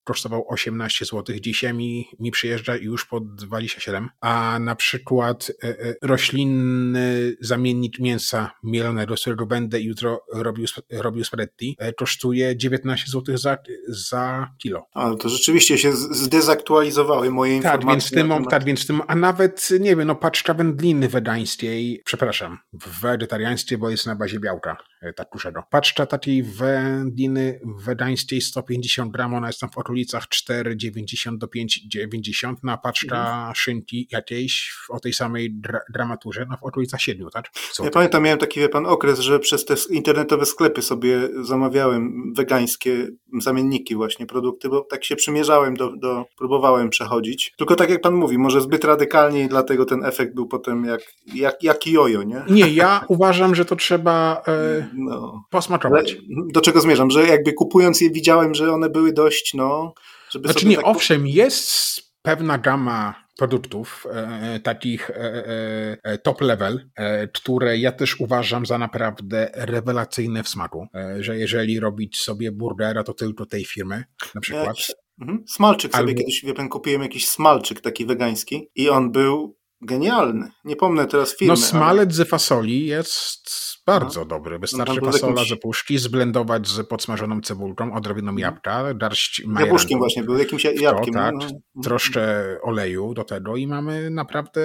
kosztował 0.05 0.45
18 0.49 1.05
zł. 1.05 1.37
Dzisiaj 1.41 1.75
mi, 1.75 2.09
mi 2.21 2.31
przyjeżdża 2.31 2.77
już 2.77 3.07
po 3.07 3.21
27. 3.21 4.09
A 4.21 4.59
na 4.59 4.75
przykład 4.75 5.53
e, 5.65 5.69
e, 5.69 5.95
roślinny 6.03 7.37
zamiennik 7.41 7.99
mięsa 7.99 8.51
mielonego, 8.63 9.17
z 9.17 9.21
którego 9.21 9.47
będę 9.47 9.81
jutro 9.81 10.25
robił, 10.33 10.67
robił 10.91 11.25
spaghetti, 11.25 11.77
e, 11.79 11.93
kosztuje 11.93 12.57
19 12.57 13.11
zł 13.11 13.39
za, 13.39 13.59
za 13.89 14.49
kilo. 14.59 14.87
Ale 14.93 15.17
to 15.17 15.29
rzeczywiście 15.29 15.79
się 15.79 15.93
zdezaktualizowały 15.93 17.31
moje 17.31 17.61
tak, 17.61 17.75
informacje. 17.75 18.17
Więc 18.17 18.31
tym, 18.31 18.45
tak, 18.45 18.65
więc 18.65 18.87
tym, 18.87 19.03
a 19.07 19.15
nawet, 19.15 19.69
nie 19.81 19.97
wiem, 19.97 20.07
no 20.07 20.15
paczka 20.15 20.55
wędliny 20.55 21.09
wegańskiej, 21.09 22.03
przepraszam, 22.05 22.59
wegetariańskiej, 23.03 23.79
bo 23.79 23.91
jest 23.91 24.07
na 24.07 24.17
bazie 24.17 24.41
białka 24.41 24.77
tak 25.17 25.29
dużego. 25.33 25.63
Paczka 25.71 26.07
takiej 26.07 26.43
wędliny 26.43 27.61
wegańskiej 27.85 28.41
150 28.41 29.13
gram, 29.13 29.35
ona 29.35 29.47
jest 29.47 29.61
tam 29.61 29.71
w 29.71 29.79
okolicach 29.79 30.25
4,90 30.25 31.39
do 31.39 31.47
5,90, 31.47 32.55
na 32.63 32.77
paczka 32.79 33.29
mhm. 33.29 33.55
szynki 33.55 34.09
jakiejś 34.11 34.75
o 34.89 35.01
tej 35.01 35.13
samej 35.13 35.55
dra 35.55 35.81
dramaturze, 35.93 36.47
no 36.51 36.57
w 36.57 36.63
okolicach 36.63 37.01
7, 37.01 37.29
tak? 37.31 37.45
ja 37.85 37.91
pamiętam, 37.91 38.23
miałem 38.23 38.39
taki, 38.39 38.61
wie 38.61 38.69
pan, 38.69 38.87
okres, 38.87 39.19
że 39.19 39.39
przez 39.39 39.65
te 39.65 39.75
internetowe 39.91 40.47
sklepy 40.47 40.83
sobie 40.83 41.29
zamawiałem 41.43 42.33
wegańskie 42.37 43.09
zamienniki 43.41 43.95
właśnie, 43.97 44.27
produkty, 44.27 44.69
bo 44.69 44.81
tak 44.81 45.05
się 45.05 45.17
przymierzałem 45.17 45.77
do, 45.77 45.97
do 45.97 46.25
próbowałem 46.39 46.91
przechodzić. 46.91 47.55
Tylko 47.59 47.77
tak 47.77 47.91
jak 47.91 48.01
pan 48.01 48.15
mówi, 48.15 48.39
może 48.39 48.61
zbyt 48.61 48.85
radykalnie 48.85 49.45
i 49.45 49.49
dlatego 49.49 49.85
ten 49.85 50.05
efekt 50.05 50.35
był 50.35 50.47
potem 50.47 50.85
jak, 50.85 51.01
jak, 51.35 51.63
jak 51.63 51.87
jojo, 51.87 52.23
nie? 52.23 52.43
Nie, 52.51 52.69
ja 52.69 53.05
uważam, 53.09 53.55
że 53.55 53.65
to 53.65 53.77
trzeba 53.77 54.43
e, 54.49 54.89
no. 54.95 55.45
posmakować. 55.51 56.17
do 56.53 56.61
czego 56.61 56.81
zmierzam? 56.81 57.11
Że 57.11 57.27
jakby 57.27 57.53
kupując 57.53 58.01
je 58.01 58.11
widziałem, 58.11 58.55
że 58.55 58.73
one 58.73 58.91
były 58.91 59.13
dość, 59.13 59.55
no, 59.55 59.95
żeby 60.31 60.49
znaczy 60.49 60.67
nie, 60.67 60.77
tak... 60.77 60.87
owszem, 60.87 61.27
jest 61.27 62.03
pewna 62.23 62.59
gama 62.59 63.23
produktów 63.39 64.07
e, 64.07 64.55
e 64.55 64.61
takich 64.61 65.11
e, 65.11 65.15
e, 65.17 65.97
e, 66.03 66.19
top 66.19 66.41
level, 66.41 66.91
e, 66.97 67.29
które 67.29 67.79
ja 67.79 67.93
też 67.93 68.21
uważam 68.21 68.67
za 68.67 68.79
naprawdę 68.79 69.51
rewelacyjne 69.55 70.43
w 70.43 70.49
smaku, 70.49 70.87
że 71.21 71.39
jeżeli 71.39 71.81
robić 71.81 72.21
sobie 72.21 72.53
burgera, 72.53 73.05
to 73.05 73.15
tylko 73.15 73.47
tej 73.47 73.65
firmy 73.65 74.05
na 74.35 74.41
przykład. 74.41 74.77
Mhm. 75.21 75.45
Smalczyk 75.49 75.95
Albo... 75.95 76.09
sobie 76.09 76.19
kiedyś, 76.19 76.45
wie 76.45 76.55
pan, 76.55 76.69
kupiłem 76.69 77.03
jakiś 77.03 77.29
smalczyk 77.29 77.81
taki 77.81 78.07
wegański 78.07 78.69
i 78.75 78.89
on 78.89 79.13
był 79.13 79.57
genialny. 79.81 80.51
Nie 80.65 80.77
pomnę 80.77 81.07
teraz 81.07 81.37
firmy. 81.37 81.53
No 81.53 81.57
smalec 81.57 82.07
ale... 82.07 82.15
ze 82.15 82.25
fasoli 82.25 82.87
jest 82.87 83.51
bardzo 83.87 84.21
no. 84.21 84.27
dobry. 84.27 84.59
Wystarczy 84.59 85.01
no, 85.03 85.13
fasola 85.13 85.33
jakimś... 85.33 85.59
z 85.59 85.63
puszki 85.63 85.99
zblendować 85.99 86.69
z 86.69 86.87
podsmażoną 86.87 87.41
cebulką, 87.41 87.95
odrobiną 87.95 88.31
mhm. 88.31 88.39
jabłka, 88.39 88.95
darść 88.95 89.43
majeranku. 89.45 89.67
Jabłuszkiem 89.67 89.99
właśnie, 89.99 90.23
był 90.23 90.39
jakimś 90.39 90.65
jabłkiem. 90.65 91.15
To, 91.15 91.21
tak, 91.21 91.35
no. 91.35 91.47
no. 91.75 91.83
troszkę 91.83 92.23
oleju 92.63 93.15
do 93.15 93.25
tego 93.25 93.57
i 93.57 93.67
mamy 93.67 94.11
naprawdę, 94.11 94.61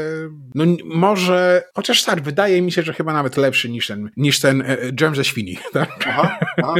no 0.55 0.65
może, 0.85 1.63
chociaż 1.75 2.03
tak, 2.03 2.21
wydaje 2.21 2.61
mi 2.61 2.71
się, 2.71 2.83
że 2.83 2.93
chyba 2.93 3.13
nawet 3.13 3.37
lepszy 3.37 3.69
niż 3.69 3.87
ten, 3.87 4.09
niż 4.17 4.39
ten 4.39 4.61
e, 4.61 4.77
dżem 4.93 5.15
ze 5.15 5.23
świni. 5.23 5.57
Tak? 5.73 6.05
Aha, 6.07 6.39
aha. 6.63 6.73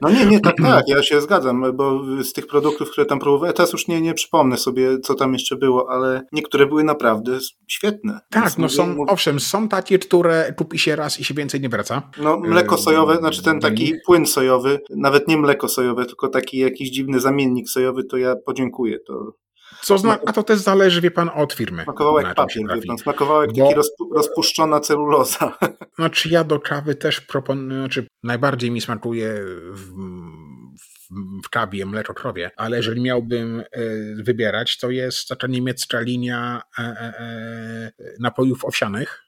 No 0.00 0.10
nie, 0.10 0.26
nie, 0.26 0.40
tak, 0.40 0.54
tak, 0.62 0.88
ja 0.88 1.02
się 1.02 1.20
zgadzam, 1.20 1.76
bo 1.76 2.02
z 2.24 2.32
tych 2.32 2.46
produktów, 2.46 2.90
które 2.90 3.06
tam 3.06 3.18
próbowałem, 3.18 3.54
teraz 3.54 3.72
już 3.72 3.88
nie, 3.88 4.00
nie 4.00 4.14
przypomnę 4.14 4.56
sobie, 4.56 5.00
co 5.00 5.14
tam 5.14 5.32
jeszcze 5.32 5.56
było, 5.56 5.90
ale 5.90 6.22
niektóre 6.32 6.66
były 6.66 6.84
naprawdę 6.84 7.38
świetne. 7.68 8.20
Tak, 8.30 8.42
Więc 8.42 8.58
no 8.58 8.68
są, 8.68 8.96
owszem, 9.08 9.40
są 9.40 9.68
takie, 9.68 9.98
które 9.98 10.54
kupi 10.56 10.78
się 10.78 10.96
raz 10.96 11.20
i 11.20 11.24
się 11.24 11.34
więcej 11.44 11.60
nie 11.60 11.68
wraca. 11.68 12.10
No 12.18 12.36
mleko 12.36 12.78
sojowe, 12.78 13.16
znaczy 13.16 13.42
ten 13.42 13.60
taki 13.60 13.94
płyn 14.06 14.26
sojowy, 14.26 14.80
nawet 14.90 15.28
nie 15.28 15.36
mleko 15.36 15.68
sojowe, 15.68 16.06
tylko 16.06 16.28
taki 16.28 16.58
jakiś 16.58 16.90
dziwny 16.90 17.20
zamiennik 17.20 17.70
sojowy, 17.70 18.04
to 18.04 18.16
ja 18.16 18.36
podziękuję. 18.46 18.98
To 19.06 19.32
co 19.82 19.98
zna, 19.98 20.18
a 20.26 20.32
to 20.32 20.42
też 20.42 20.58
zależy, 20.58 21.00
wie 21.00 21.10
pan, 21.10 21.30
od 21.34 21.52
firmy. 21.52 21.82
Smakował 21.82 22.18
jak 22.18 22.34
papier, 22.34 22.62
wie 22.74 22.86
pan, 22.86 22.98
smakował 22.98 23.42
jak 23.42 23.52
Bo... 23.52 23.70
rozpuszczona 24.14 24.80
celuloza. 24.80 25.58
Znaczy 25.98 26.28
ja 26.28 26.44
do 26.44 26.60
kawy 26.60 26.94
też 26.94 27.20
proponuję, 27.20 27.80
znaczy 27.80 28.06
najbardziej 28.22 28.70
mi 28.70 28.80
smakuje 28.80 29.34
w, 29.72 29.92
w 31.44 31.48
kawie 31.48 31.86
mleczo-krowie, 31.86 32.50
ale 32.56 32.76
jeżeli 32.76 33.00
miałbym 33.00 33.60
e, 33.60 33.64
wybierać, 34.14 34.78
to 34.78 34.90
jest 34.90 35.28
taka 35.28 35.46
niemiecka 35.46 36.00
linia 36.00 36.62
e, 36.78 36.82
e, 36.82 37.92
napojów 38.20 38.64
owsianych, 38.64 39.24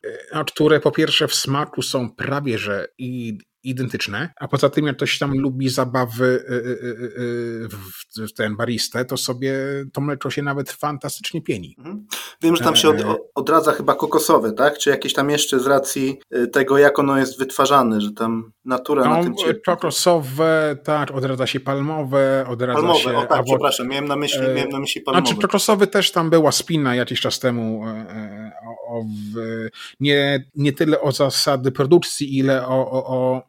które 0.46 0.80
po 0.80 0.90
pierwsze 0.90 1.28
w 1.28 1.34
smaku 1.34 1.82
są 1.82 2.10
prawie 2.10 2.58
że 2.58 2.88
i 2.98 3.38
identyczne, 3.70 4.32
a 4.40 4.48
poza 4.48 4.70
tym 4.70 4.86
jak 4.86 4.96
ktoś 4.96 5.18
tam 5.18 5.38
lubi 5.38 5.68
zabawy 5.68 6.24
y, 6.24 6.54
y, 6.54 8.22
y, 8.22 8.28
w 8.28 8.32
ten 8.32 8.56
baristę, 8.56 9.04
to 9.04 9.16
sobie 9.16 9.54
to 9.92 10.00
mleko 10.00 10.30
się 10.30 10.42
nawet 10.42 10.70
fantastycznie 10.70 11.42
pieni. 11.42 11.74
Mhm. 11.78 12.06
Wiem, 12.42 12.56
że 12.56 12.64
tam 12.64 12.76
się 12.76 12.88
od, 12.88 13.00
e, 13.00 13.14
odradza 13.34 13.72
chyba 13.72 13.94
kokosowe, 13.94 14.52
tak? 14.52 14.78
Czy 14.78 14.90
jakieś 14.90 15.12
tam 15.12 15.30
jeszcze 15.30 15.60
z 15.60 15.66
racji 15.66 16.20
tego, 16.52 16.78
jak 16.78 16.98
ono 16.98 17.18
jest 17.18 17.38
wytwarzane, 17.38 18.00
że 18.00 18.12
tam 18.12 18.52
natura 18.64 19.04
no, 19.04 19.16
na 19.16 19.22
tym 19.22 19.36
cierpi. 19.36 19.62
Kokosowe, 19.62 20.76
tak, 20.84 21.10
odradza 21.10 21.46
się 21.46 21.60
palmowe, 21.60 22.44
odradza 22.48 22.74
palmowe, 22.74 23.00
się... 23.00 23.16
o 23.16 23.26
tak, 23.26 23.44
przepraszam, 23.44 23.88
miałem 23.88 24.08
na 24.08 24.16
myśli, 24.16 24.46
e, 24.46 24.54
miałem 24.54 24.70
na 24.70 24.80
myśli 24.80 25.00
palmowe. 25.00 25.26
Znaczy 25.26 25.42
kokosowy 25.42 25.86
też 25.86 26.12
tam 26.12 26.30
była 26.30 26.52
spina 26.52 26.94
jakiś 26.94 27.20
czas 27.20 27.38
temu 27.38 27.86
e, 27.86 28.52
o, 28.66 28.98
o 28.98 29.02
w, 29.02 29.66
nie, 30.00 30.44
nie 30.54 30.72
tyle 30.72 31.00
o 31.00 31.12
zasady 31.12 31.72
produkcji, 31.72 32.38
ile 32.38 32.66
o, 32.66 32.90
o, 32.90 33.06
o 33.06 33.42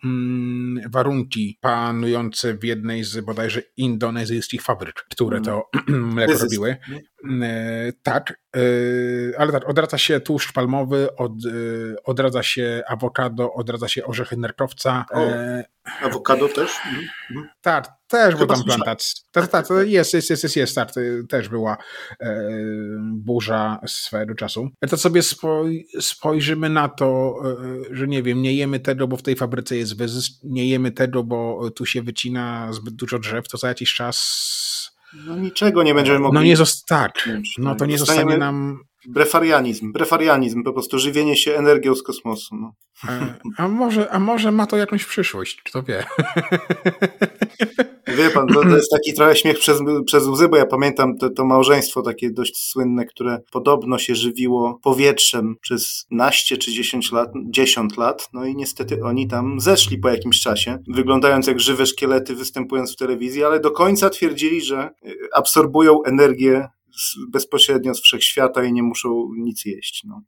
warunki 0.89 1.57
panujące 1.61 2.53
w 2.53 2.63
jednej 2.63 3.03
z 3.03 3.25
bodajże 3.25 3.61
indonezyjskich 3.77 4.61
fabryk, 4.61 5.05
które 5.11 5.41
to 5.41 5.69
mm. 5.89 6.09
mleko 6.13 6.37
robiły. 6.37 6.77
E, 7.23 7.93
tak, 8.03 8.39
e, 8.56 8.60
ale 9.38 9.51
tak, 9.51 9.69
odradza 9.69 9.97
się 9.97 10.19
tłuszcz 10.19 10.53
palmowy, 10.53 11.15
od, 11.15 11.32
e, 11.32 12.03
odradza 12.03 12.43
się 12.43 12.84
awokado, 12.88 13.53
odradza 13.53 13.88
się 13.88 14.06
orzechy 14.06 14.38
nerkowca. 14.38 15.06
O, 15.12 15.27
awokado 16.01 16.47
też? 16.47 16.71
Mhm. 16.86 17.08
mhm. 17.30 17.49
Tak, 17.62 17.89
też 18.08 18.36
Chyba 18.36 18.56
tam 18.56 18.63
plantacja. 18.63 19.23
Tak, 19.32 19.47
tak, 19.47 19.65
jest, 19.86 20.13
jest, 20.13 20.30
jest, 20.30 20.43
jest, 20.43 20.56
jest, 20.56 20.75
tak, 20.75 20.89
też 21.30 21.49
była 21.49 21.77
e, 22.19 22.51
burza 23.01 23.80
swego 23.88 24.36
czasu. 24.36 24.69
To 24.89 24.97
sobie 24.97 25.21
spoj, 25.21 25.88
spojrzymy 25.99 26.69
na 26.69 26.89
to, 26.89 27.36
że 27.91 28.08
nie 28.08 28.23
wiem, 28.23 28.41
nie 28.41 28.53
jemy 28.53 28.80
tego, 28.80 29.08
bo 29.08 29.17
w 29.17 29.23
tej 29.23 29.36
fabryce 29.36 29.77
jest 29.77 29.97
wyzysk, 29.97 30.32
nie 30.43 30.69
jemy 30.69 30.91
tego, 30.91 31.23
bo 31.23 31.71
tu 31.71 31.86
się 31.86 32.01
wycina 32.01 32.73
zbyt 32.73 32.93
dużo 32.93 33.19
drzew, 33.19 33.47
to 33.47 33.58
za 33.58 33.67
jakiś 33.67 33.93
czas 33.93 34.96
no 35.13 35.35
niczego 35.35 35.83
nie 35.83 35.93
będziemy 35.93 36.19
mogli. 36.19 36.35
No 36.35 36.43
nie. 36.43 36.55
Tak. 36.87 37.29
No 37.57 37.75
to 37.75 37.85
nie 37.85 37.97
zostanie 37.97 38.37
nam. 38.37 38.79
Brefarianizm, 39.07 39.91
brefarianizm, 39.91 40.63
po 40.63 40.73
prostu 40.73 40.99
żywienie 40.99 41.37
się 41.37 41.57
energią 41.57 41.95
z 41.95 42.03
kosmosu. 42.03 42.55
No. 42.55 42.73
E, 43.09 43.35
a, 43.57 43.67
może, 43.67 44.11
a 44.11 44.19
może 44.19 44.51
ma 44.51 44.67
to 44.67 44.77
jakąś 44.77 45.05
przyszłość, 45.05 45.61
kto 45.65 45.83
wie. 45.83 46.03
Wie 48.07 48.29
pan, 48.29 48.47
to, 48.47 48.61
to, 48.61 48.75
jest 48.75 48.91
taki 48.97 49.13
trochę 49.13 49.35
śmiech 49.35 49.59
przez, 49.59 49.79
przez 50.05 50.27
łzy, 50.27 50.47
bo 50.47 50.57
ja 50.57 50.65
pamiętam 50.65 51.17
to, 51.17 51.29
to, 51.29 51.45
małżeństwo 51.45 52.01
takie 52.01 52.31
dość 52.31 52.69
słynne, 52.69 53.05
które 53.05 53.39
podobno 53.51 53.97
się 53.97 54.15
żywiło 54.15 54.79
powietrzem 54.83 55.55
przez 55.61 56.05
naście 56.11 56.57
czy 56.57 56.71
10 56.71 57.11
lat, 57.11 57.29
10 57.49 57.97
lat, 57.97 58.29
no 58.33 58.45
i 58.45 58.55
niestety 58.55 59.03
oni 59.03 59.27
tam 59.27 59.59
zeszli 59.59 59.97
po 59.97 60.09
jakimś 60.09 60.41
czasie, 60.41 60.79
wyglądając 60.87 61.47
jak 61.47 61.59
żywe 61.59 61.85
szkielety 61.85 62.35
występując 62.35 62.93
w 62.93 62.97
telewizji, 62.97 63.43
ale 63.43 63.59
do 63.59 63.71
końca 63.71 64.09
twierdzili, 64.09 64.61
że 64.61 64.89
absorbują 65.33 66.03
energię 66.03 66.67
bezpośrednio 67.31 67.95
z 67.95 68.01
wszechświata 68.01 68.63
i 68.63 68.73
nie 68.73 68.83
muszą 68.83 69.29
nic 69.38 69.65
jeść. 69.65 70.03
No, 70.05 70.21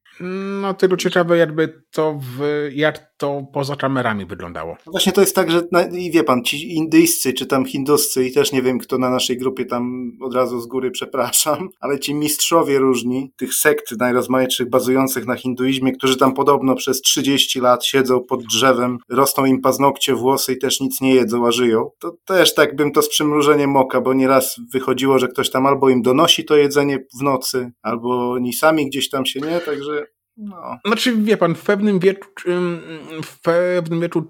no 0.62 0.74
tylko 0.74 0.98
ciekawe 0.98 1.38
jakby 1.38 1.84
to 1.92 2.20
w, 2.22 2.70
jak 2.74 3.10
to 3.18 3.44
poza 3.54 3.76
kamerami 3.76 4.26
wyglądało. 4.26 4.78
Właśnie 4.86 5.12
to 5.12 5.22
jest 5.22 5.36
tak, 5.36 5.52
że 5.52 5.62
i 5.98 6.12
wie 6.12 6.24
pan, 6.24 6.44
ci 6.44 6.76
indyjscy 6.76 7.34
czy 7.34 7.46
tam 7.46 7.66
hinduscy 7.66 8.26
i 8.26 8.32
też 8.32 8.52
nie 8.52 8.62
wiem 8.62 8.80
kto 8.80 8.98
na 8.98 9.10
naszej 9.10 9.38
grupie 9.38 9.66
tam 9.66 10.12
od 10.22 10.34
razu 10.34 10.62
z 10.62 10.68
góry 10.68 10.92
przepraszam, 10.92 11.70
ale 11.82 12.00
ci 12.00 12.16
mistrzowie 12.16 12.80
różni 12.80 13.32
tych 13.38 13.54
sekt 13.54 13.98
najrozmaitszych 14.00 14.70
bazujących 14.70 15.26
na 15.26 15.36
hinduizmie, 15.36 15.92
którzy 15.92 16.18
tam 16.18 16.34
podobno 16.34 16.76
przez 16.76 17.02
30 17.02 17.60
lat 17.60 17.86
siedzą 17.86 18.24
pod 18.24 18.44
drzewem, 18.44 18.98
rosną 19.10 19.46
im 19.46 19.62
paznokcie, 19.62 20.16
włosy 20.16 20.54
i 20.54 20.58
też 20.58 20.80
nic 20.80 21.02
nie 21.02 21.16
jedzą, 21.16 21.48
a 21.48 21.52
żyją. 21.52 21.90
To 22.00 22.16
też 22.26 22.56
tak 22.56 22.76
bym 22.76 22.92
to 22.92 23.02
z 23.02 23.10
przymrużeniem 23.10 23.78
oka, 23.78 24.02
bo 24.02 24.14
nieraz 24.14 24.60
wychodziło, 24.74 25.20
że 25.20 25.28
ktoś 25.28 25.50
tam 25.50 25.66
albo 25.66 25.90
im 25.90 26.02
donosi 26.02 26.46
to 26.46 26.58
jedzenie 26.60 27.00
w 27.20 27.24
nocy, 27.24 27.72
albo 27.82 28.32
oni 28.32 28.54
sami 28.54 28.88
gdzieś 28.88 29.10
tam 29.10 29.26
się 29.26 29.40
nie, 29.40 29.60
także 29.60 30.06
no. 30.38 30.78
Znaczy, 30.86 31.16
wie 31.16 31.38
pan, 31.38 31.56
w 31.56 31.62
pewnym 31.62 32.00
wieku, 32.00 32.28
w 33.24 33.42
pewnym 33.42 34.02
wieku 34.02 34.24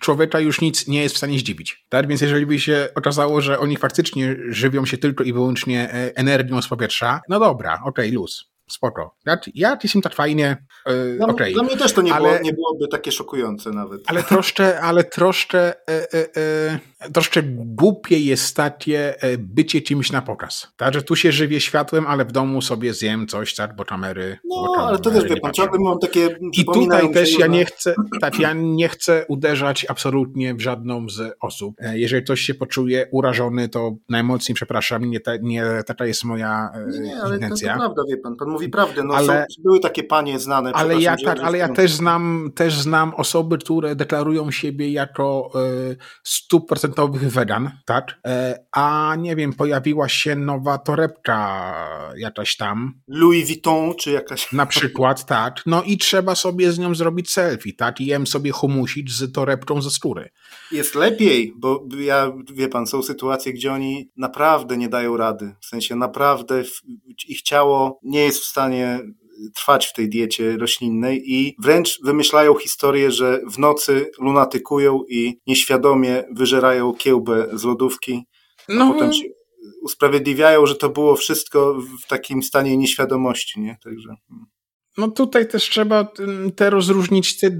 człowieka 0.00 0.40
już 0.40 0.60
nic 0.60 0.88
nie 0.88 1.02
jest 1.02 1.14
w 1.14 1.18
stanie 1.18 1.38
zdziwić. 1.38 1.86
Tak? 1.88 2.08
Więc 2.08 2.20
jeżeli 2.20 2.46
by 2.46 2.60
się 2.60 2.88
okazało, 2.94 3.40
że 3.40 3.58
oni 3.58 3.76
faktycznie 3.76 4.36
żywią 4.48 4.86
się 4.86 4.98
tylko 4.98 5.24
i 5.24 5.32
wyłącznie 5.32 5.90
e, 5.92 6.16
energią 6.16 6.62
z 6.62 6.68
powietrza, 6.68 7.20
no 7.28 7.40
dobra, 7.40 7.74
okej, 7.74 8.06
okay, 8.06 8.12
luz 8.12 8.52
spoko. 8.72 9.16
Ja, 9.26 9.38
ja 9.54 9.78
jestem 9.82 10.02
tak 10.02 10.14
fajnie, 10.14 10.64
yy, 10.86 11.16
dla, 11.16 11.26
okay. 11.26 11.52
dla 11.52 11.62
mnie 11.62 11.76
też 11.76 11.92
to 11.92 12.02
nie, 12.02 12.14
ale, 12.14 12.28
było, 12.28 12.42
nie 12.42 12.52
byłoby 12.52 12.88
takie 12.88 13.12
szokujące 13.12 13.70
nawet. 13.70 14.02
Ale 14.06 14.22
troszkę, 14.22 14.80
ale 14.80 15.04
troszkę, 15.04 15.58
e, 15.58 15.74
e, 15.88 16.36
e, 16.36 16.78
troszkę 17.12 17.42
głupie 17.44 18.18
jest 18.18 18.56
takie 18.56 19.22
e, 19.22 19.38
bycie 19.38 19.82
czymś 19.82 20.12
na 20.12 20.22
pokaz. 20.22 20.72
Tak, 20.76 20.94
że 20.94 21.02
tu 21.02 21.16
się 21.16 21.32
żywię 21.32 21.60
światłem, 21.60 22.06
ale 22.06 22.24
w 22.24 22.32
domu 22.32 22.62
sobie 22.62 22.94
zjem 22.94 23.26
coś, 23.26 23.54
tak, 23.54 23.76
bo 23.76 23.84
kamery... 23.84 24.38
No, 24.44 24.64
bo 24.66 24.76
ale 24.76 24.98
to 24.98 25.10
też 25.10 25.24
wie 25.24 25.36
pan, 25.36 25.52
czasem 25.52 25.82
mam 25.82 25.98
takie... 25.98 26.38
I 26.52 26.64
tutaj 26.64 27.12
też 27.12 27.38
ja 27.38 27.46
nie 27.46 27.64
chcę, 27.64 27.94
tak, 28.20 28.38
ja 28.38 28.52
nie 28.52 28.88
chcę 28.88 29.24
uderzać 29.28 29.86
absolutnie 29.88 30.54
w 30.54 30.60
żadną 30.60 31.08
z 31.08 31.34
osób. 31.40 31.74
E, 31.78 31.98
jeżeli 31.98 32.24
ktoś 32.24 32.40
się 32.40 32.54
poczuje 32.54 33.08
urażony, 33.12 33.68
to 33.68 33.96
najmocniej 34.08 34.54
przepraszam, 34.54 35.10
nie, 35.10 35.20
ta, 35.20 35.36
nie 35.36 35.64
taka 35.86 36.06
jest 36.06 36.24
moja 36.24 36.72
nie, 36.92 37.00
nie, 37.00 37.22
ale 37.22 37.34
intencja. 37.34 37.74
To, 37.74 37.80
to 37.80 37.80
prawda, 37.80 38.02
wie 38.10 38.16
pan, 38.16 38.36
pan 38.36 38.48
mówi 38.48 38.68
prawdę. 38.68 39.04
No, 39.04 39.14
ale, 39.14 39.26
są, 39.26 39.62
były 39.62 39.80
takie 39.80 40.04
panie 40.04 40.38
znane. 40.38 40.72
Ale 40.72 41.00
ja, 41.00 41.16
tak, 41.24 41.40
ale 41.40 41.58
ja 41.58 41.68
też 41.68 41.92
znam, 41.92 42.50
też 42.54 42.80
znam 42.80 43.14
osoby, 43.14 43.58
które 43.58 43.96
deklarują 43.96 44.50
siebie 44.50 44.92
jako 44.92 45.50
e, 45.54 45.96
stuprocentowych 46.92 47.32
wegan, 47.32 47.70
tak? 47.84 48.20
E, 48.26 48.64
a 48.72 49.16
nie 49.18 49.36
wiem, 49.36 49.52
pojawiła 49.52 50.08
się 50.08 50.36
nowa 50.36 50.78
torebka 50.78 51.74
jakaś 52.16 52.56
tam. 52.56 53.00
Louis 53.08 53.46
Vuitton, 53.46 53.94
czy 53.94 54.10
jakaś. 54.10 54.52
Na 54.52 54.66
przykład, 54.66 55.26
tak. 55.26 55.62
No 55.66 55.82
i 55.82 55.98
trzeba 55.98 56.34
sobie 56.34 56.72
z 56.72 56.78
nią 56.78 56.94
zrobić 56.94 57.30
selfie, 57.30 57.72
tak? 57.72 58.00
I 58.00 58.06
jem 58.06 58.26
sobie 58.26 58.50
humusić 58.50 59.12
z 59.12 59.32
torebką 59.32 59.82
ze 59.82 59.90
skóry. 59.90 60.30
Jest 60.72 60.94
lepiej, 60.94 61.52
bo 61.56 61.84
ja, 61.98 62.32
wie 62.54 62.68
pan, 62.68 62.86
są 62.86 63.02
sytuacje, 63.02 63.52
gdzie 63.52 63.72
oni 63.72 64.10
naprawdę 64.16 64.76
nie 64.76 64.88
dają 64.88 65.16
rady. 65.16 65.54
W 65.60 65.66
sensie 65.66 65.96
naprawdę 65.96 66.62
ich 67.28 67.42
ciało 67.42 67.98
nie 68.02 68.24
jest 68.24 68.38
w 68.38 68.46
stanie 68.46 69.00
trwać 69.54 69.86
w 69.86 69.92
tej 69.92 70.08
diecie 70.08 70.56
roślinnej 70.56 71.32
i 71.32 71.56
wręcz 71.58 72.00
wymyślają 72.04 72.54
historię, 72.54 73.10
że 73.10 73.40
w 73.50 73.58
nocy 73.58 74.10
lunatykują 74.20 75.00
i 75.08 75.38
nieświadomie 75.46 76.24
wyżerają 76.32 76.94
kiełbę 76.94 77.48
z 77.52 77.64
lodówki, 77.64 78.22
no, 78.68 78.84
a 78.84 78.92
potem 78.92 79.12
się 79.12 79.24
usprawiedliwiają, 79.82 80.66
że 80.66 80.74
to 80.74 80.88
było 80.88 81.16
wszystko 81.16 81.74
w 82.04 82.06
takim 82.08 82.42
stanie 82.42 82.76
nieświadomości, 82.76 83.60
nie? 83.60 83.76
Także... 83.84 84.14
No 84.98 85.08
tutaj 85.08 85.48
też 85.48 85.62
trzeba 85.62 86.12
te 86.56 86.70
rozróżnić, 86.70 87.40
te, 87.40 87.50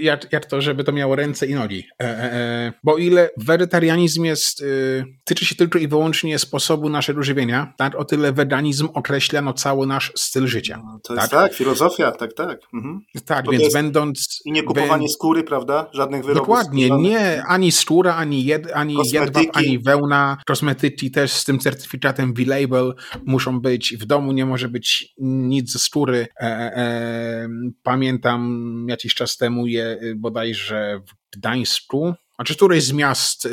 jak, 0.00 0.32
jak 0.32 0.46
to, 0.46 0.60
żeby 0.60 0.84
to 0.84 0.92
miało 0.92 1.16
ręce 1.16 1.46
i 1.46 1.54
nogi. 1.54 1.84
E, 2.02 2.04
e, 2.04 2.32
e 2.32 2.72
bo 2.84 2.96
ile 2.96 3.30
wegetarianizm 3.36 4.24
jest, 4.24 4.62
y, 4.62 5.04
tyczy 5.24 5.44
się 5.44 5.54
tylko 5.54 5.78
i 5.78 5.88
wyłącznie 5.88 6.38
sposobu 6.38 6.88
naszego 6.88 7.22
żywienia, 7.22 7.74
tak? 7.76 7.94
o 7.94 8.04
tyle 8.04 8.32
weganizm 8.32 8.88
określa 8.94 9.42
no, 9.42 9.52
cały 9.52 9.86
nasz 9.86 10.12
styl 10.16 10.46
życia. 10.46 10.82
No, 10.84 11.00
to 11.04 11.14
jest 11.14 11.30
tak, 11.30 11.40
tak 11.40 11.54
filozofia, 11.54 12.12
tak, 12.12 12.32
tak. 12.32 12.60
Mhm. 12.74 13.00
Tak, 13.24 13.50
więc 13.50 13.72
będąc... 13.72 14.40
I 14.44 14.52
nie 14.52 14.62
kupowanie 14.62 15.02
ben... 15.02 15.08
skóry, 15.08 15.42
prawda? 15.44 15.90
Żadnych 15.92 16.22
wyrobów. 16.22 16.42
Dokładnie, 16.42 16.86
skórzanych. 16.86 17.10
nie, 17.10 17.42
ani 17.48 17.72
skóra, 17.72 18.14
ani, 18.14 18.44
jed, 18.44 18.72
ani 18.74 18.96
jedwab, 19.12 19.46
ani 19.52 19.78
wełna. 19.78 20.36
Kosmetyki 20.46 21.10
też 21.10 21.32
z 21.32 21.44
tym 21.44 21.58
certyfikatem 21.58 22.34
V-Label 22.34 22.94
muszą 23.26 23.60
być, 23.60 23.96
w 23.96 24.04
domu 24.04 24.32
nie 24.32 24.46
może 24.46 24.68
być 24.68 25.14
nic 25.18 25.77
ze 25.78 25.84
skóry. 25.84 26.26
E, 26.40 26.44
e, 26.44 27.48
pamiętam 27.82 28.86
jakiś 28.88 29.14
czas 29.14 29.36
temu 29.36 29.66
je 29.66 30.00
bodajże 30.16 31.00
w 31.08 31.36
Gdańsku, 31.38 32.14
znaczy 32.34 32.56
któreś 32.56 32.84
z 32.84 32.92
miast 32.92 33.48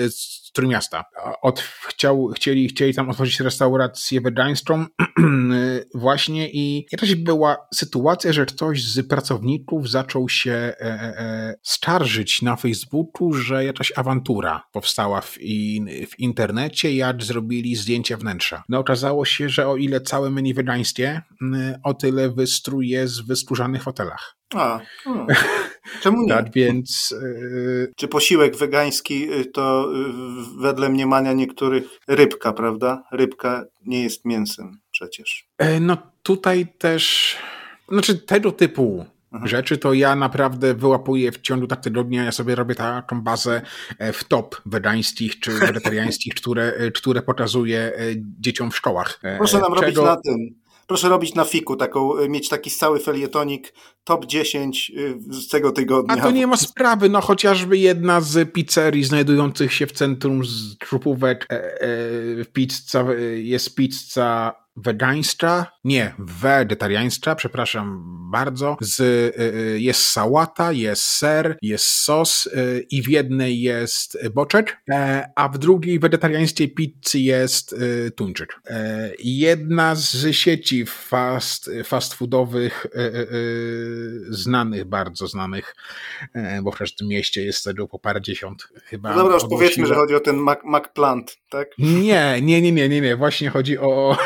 Trójmiasta. 0.56 1.04
Od, 1.42 1.60
chciał, 1.60 2.32
chcieli, 2.36 2.68
chcieli 2.68 2.94
tam 2.94 3.10
otworzyć 3.10 3.40
restaurację 3.40 4.22
wegańską 4.22 4.86
właśnie 5.96 6.50
i 6.50 6.88
jakaś 6.92 7.16
była 7.16 7.58
sytuacja, 7.74 8.34
że 8.34 8.46
ktoś 8.46 8.84
z 8.84 9.08
pracowników 9.08 9.90
zaczął 9.90 10.30
się 10.30 10.52
e, 10.52 10.76
e, 10.82 11.20
e, 11.20 11.56
starzyć 11.64 12.42
na 12.42 12.56
Facebooku, 12.56 13.34
że 13.34 13.66
jakaś 13.66 13.94
awantura 13.96 14.64
powstała 14.72 15.22
w, 15.22 15.42
in, 15.42 15.90
w 16.08 16.20
internecie 16.20 16.96
jak 16.96 17.24
zrobili 17.24 17.76
zdjęcia 17.76 18.18
wnętrza. 18.18 18.64
No 18.70 18.80
okazało 18.80 19.26
się, 19.26 19.50
że 19.50 19.68
o 19.68 19.78
ile 19.78 20.02
całe 20.02 20.30
menu 20.30 20.54
wegańskie, 20.54 21.22
o 21.84 21.94
tyle 21.94 22.30
wystrój 22.30 22.90
jest 22.90 23.24
w 23.24 23.28
wystróżanych 23.28 23.84
fotelach. 23.84 24.36
A, 24.54 24.80
hmm. 25.04 25.28
czemu 26.02 26.22
nie? 26.22 26.30
Tak, 26.30 26.54
więc... 26.54 27.16
Yy... 27.22 27.92
Czy 27.96 28.08
posiłek 28.08 28.56
wegański 28.56 29.34
y, 29.34 29.46
to 29.46 29.92
y, 29.94 30.62
wedle 30.62 30.90
mniemania 30.90 31.34
niektórych 31.34 31.84
rybka, 32.08 32.54
prawda? 32.54 33.04
Rybka 33.12 33.66
nie 33.86 34.04
jest 34.04 34.26
mięsem 34.26 34.80
przecież. 34.92 35.48
E, 35.58 35.80
no 35.80 35.98
tutaj 36.24 36.68
też... 36.78 37.36
Znaczy 37.90 38.16
tego 38.18 38.52
typu 38.52 39.06
mhm. 39.34 39.48
rzeczy, 39.48 39.78
to 39.78 39.94
ja 39.94 40.16
naprawdę 40.16 40.74
wyłapuję 40.74 41.32
w 41.32 41.42
ciągu 41.42 41.68
tak 41.68 41.82
tygodnia, 41.82 42.24
ja 42.24 42.32
sobie 42.32 42.56
robię 42.56 42.76
taką 42.76 43.22
bazę 43.22 43.62
e, 44.00 44.14
w 44.14 44.24
top 44.24 44.62
wegańskich 44.66 45.40
czy 45.40 45.52
wegetariańskich, 45.68 46.34
które, 46.34 46.64
e, 46.64 46.92
które 46.92 47.22
pokazuję 47.22 47.92
dzieciom 48.40 48.72
w 48.72 48.78
szkołach. 48.78 49.20
Proszę 49.38 49.60
nam 49.60 49.74
Czego... 49.74 49.82
robić 49.82 49.98
na 49.98 50.16
tym 50.16 50.65
proszę 50.88 51.10
robić 51.10 51.34
na 51.36 51.46
fiku, 51.46 51.76
taką, 51.76 52.20
y, 52.20 52.30
mieć 52.30 52.50
taki 52.50 52.72
cały 52.72 53.00
felietonik, 53.00 53.74
top 54.04 54.26
10 54.26 54.92
y, 54.98 55.18
z 55.30 55.48
tego 55.48 55.72
tygodnia. 55.72 56.16
A 56.16 56.22
to 56.22 56.32
nie 56.32 56.48
ma 56.48 56.58
sprawy, 56.58 57.10
no 57.10 57.22
chociażby 57.22 57.78
jedna 57.78 58.22
z 58.22 58.54
pizzerii 58.54 59.04
znajdujących 59.04 59.74
się 59.74 59.88
w 59.88 59.92
centrum 59.92 60.46
z 60.46 60.78
trupówek 60.78 61.48
e, 61.50 61.82
e, 61.82 62.46
pizza, 62.54 63.06
jest 63.36 63.76
pizza 63.76 64.65
wegańska, 64.76 65.72
nie, 65.84 66.16
wegetariańska, 66.20 67.36
przepraszam 67.36 68.04
bardzo, 68.32 68.78
z, 68.82 69.00
y, 69.00 69.42
y, 69.42 69.80
jest 69.80 70.02
sałata, 70.02 70.72
jest 70.72 71.04
ser, 71.04 71.58
jest 71.62 71.86
sos 71.86 72.46
y, 72.46 72.86
i 72.92 73.02
w 73.02 73.10
jednej 73.10 73.62
jest 73.62 74.30
boczek, 74.34 74.78
e, 74.90 75.30
a 75.36 75.50
w 75.50 75.58
drugiej 75.58 76.00
wegetariańskiej 76.00 76.70
pizzy 76.70 77.20
jest 77.20 77.76
tuńczyk. 78.16 78.60
E, 78.68 79.12
jedna 79.20 79.96
z 79.96 80.32
sieci 80.32 80.86
fast, 80.86 81.72
fast 81.84 82.14
foodowych 82.14 82.88
znanych, 84.30 84.86
bardzo 84.86 85.28
znanych, 85.28 85.76
e, 86.34 86.62
bo 86.62 86.72
w 86.72 86.78
każdym 86.78 87.08
mieście 87.08 87.46
jest 87.46 87.64
tego 87.64 87.88
po 87.88 88.00
parędziesiąt 88.00 88.68
chyba. 88.86 89.10
No 89.10 89.16
dobra, 89.16 89.34
już 89.34 89.44
powiedzmy, 89.50 89.86
że 89.88 89.96
chodzi 89.96 90.16
o 90.16 90.20
ten 90.20 90.36
Mac, 90.36 90.60
McPlant, 90.64 91.38
tak? 91.50 91.68
Nie, 91.78 92.42
nie, 92.42 92.62
nie, 92.62 92.72
nie, 92.72 92.90
nie, 92.90 93.02
nie, 93.02 93.16
właśnie 93.16 93.50
chodzi 93.50 93.78
o 93.78 94.18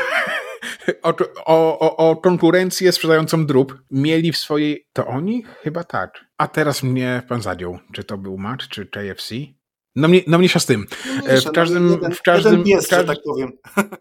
o, 1.03 1.15
o, 1.45 1.97
o, 1.97 2.15
konkurencję 2.15 2.91
sprzedającą 2.91 3.45
drób 3.45 3.83
mieli 3.91 4.31
w 4.31 4.37
swojej. 4.37 4.85
To 4.93 5.07
oni? 5.07 5.43
Chyba 5.43 5.83
tak. 5.83 6.25
A 6.37 6.47
teraz 6.47 6.83
mnie 6.83 7.21
pan 7.27 7.41
zadział. 7.41 7.79
Czy 7.93 8.03
to 8.03 8.17
był 8.17 8.37
Mac, 8.37 8.59
czy 8.67 8.85
KFC? 8.85 9.35
No, 9.95 10.07
mnie, 10.07 10.21
no 10.27 10.37
mniejsza 10.37 10.59
z 10.59 10.65
tym. 10.65 10.85
No 11.05 11.29
e, 11.29 11.41
w 11.41 11.51
każdym, 11.51 11.91
jeden, 11.91 12.11
w 12.13 12.21
każdym, 12.21 12.63
w, 12.63 12.87
każdym 12.87 13.07
tak 13.07 13.17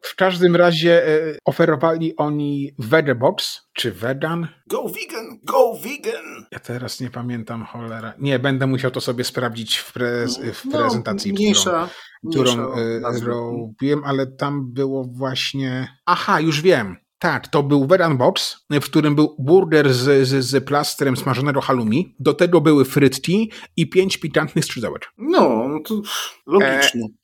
w 0.12 0.16
każdym 0.16 0.56
razie 0.56 1.08
e, 1.08 1.38
oferowali 1.44 2.16
oni 2.16 2.74
Vegebox, 2.78 3.60
czy 3.72 3.92
vegan. 3.92 4.48
Go 4.66 4.88
vegan, 4.88 5.38
go 5.44 5.74
vegan! 5.74 6.46
Ja 6.52 6.58
teraz 6.58 7.00
nie 7.00 7.10
pamiętam, 7.10 7.64
cholera. 7.64 8.12
Nie, 8.18 8.38
będę 8.38 8.66
musiał 8.66 8.90
to 8.90 9.00
sobie 9.00 9.24
sprawdzić 9.24 9.76
w, 9.76 9.92
prez, 9.92 10.38
w 10.38 10.64
no, 10.64 10.78
prezentacji, 10.78 11.32
mniejsza, 11.32 11.88
którą, 12.30 12.42
którą 12.44 12.70
mniejsza 12.70 13.10
e, 13.10 13.28
robiłem, 13.28 14.04
ale 14.04 14.26
tam 14.26 14.72
było 14.72 15.04
właśnie... 15.04 15.88
Aha, 16.06 16.40
już 16.40 16.60
wiem. 16.60 16.96
Tak, 17.18 17.48
to 17.48 17.62
był 17.62 17.86
Vegan 17.86 18.16
Box, 18.16 18.66
w 18.70 18.84
którym 18.84 19.14
był 19.14 19.36
burger 19.38 19.94
z, 19.94 20.28
z, 20.28 20.44
z 20.44 20.64
plastrem 20.64 21.16
smażonego 21.16 21.60
halloumi. 21.60 22.14
Do 22.20 22.34
tego 22.34 22.60
były 22.60 22.84
frytki 22.84 23.52
i 23.76 23.90
pięć 23.90 24.16
pikantnych 24.16 24.64
skrzydełek. 24.64 25.12
No, 25.18 25.68
no 25.68 25.80
to 25.84 26.02
logicznie. 26.46 27.04
E 27.04 27.17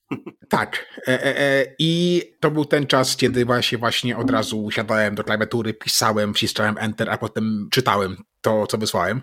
tak. 0.48 0.86
E, 1.08 1.24
e, 1.24 1.38
e, 1.40 1.74
I 1.78 2.22
to 2.40 2.50
był 2.50 2.64
ten 2.64 2.86
czas, 2.86 3.16
kiedy 3.16 3.44
właśnie, 3.44 3.78
właśnie 3.78 4.16
od 4.16 4.30
razu 4.30 4.70
siadałem 4.70 5.14
do 5.14 5.24
klawiatury, 5.24 5.74
pisałem, 5.74 6.34
wciskałem 6.34 6.76
Enter, 6.78 7.10
a 7.10 7.18
potem 7.18 7.68
czytałem 7.70 8.16
to, 8.40 8.66
co 8.66 8.78
wysłałem. 8.78 9.20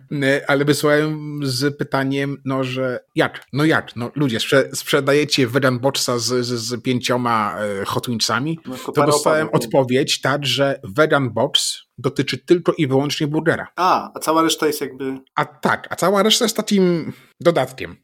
Ale 0.48 0.66
wysłałem 0.66 1.40
z 1.44 1.78
pytaniem, 1.78 2.38
no, 2.46 2.64
że 2.64 3.00
jak? 3.16 3.46
No 3.54 3.66
jak? 3.66 3.96
No 3.96 4.12
ludzie, 4.16 4.40
sprze 4.40 4.70
sprzedajecie 4.74 5.48
Vegan 5.48 5.80
Boxa 5.80 6.18
z, 6.18 6.46
z, 6.46 6.48
z 6.48 6.84
pięcioma 6.84 7.58
Hot 7.86 8.08
Wingsami? 8.08 8.60
No, 8.66 8.76
to 8.94 9.06
dostałem 9.06 9.50
odpowiedź, 9.54 10.22
tak, 10.22 10.46
że 10.46 10.80
Vegan 10.84 11.34
Box 11.34 11.78
dotyczy 11.98 12.46
tylko 12.46 12.74
i 12.78 12.88
wyłącznie 12.88 13.28
burgera. 13.28 13.68
A, 13.76 14.12
a 14.16 14.20
cała 14.20 14.42
reszta 14.42 14.68
jest 14.68 14.82
jakby... 14.82 15.18
A 15.36 15.46
tak, 15.46 15.88
a 15.90 15.96
cała 15.96 16.24
reszta 16.24 16.46
jest 16.46 16.58
takim 16.58 17.14
dodatkiem. 17.40 17.98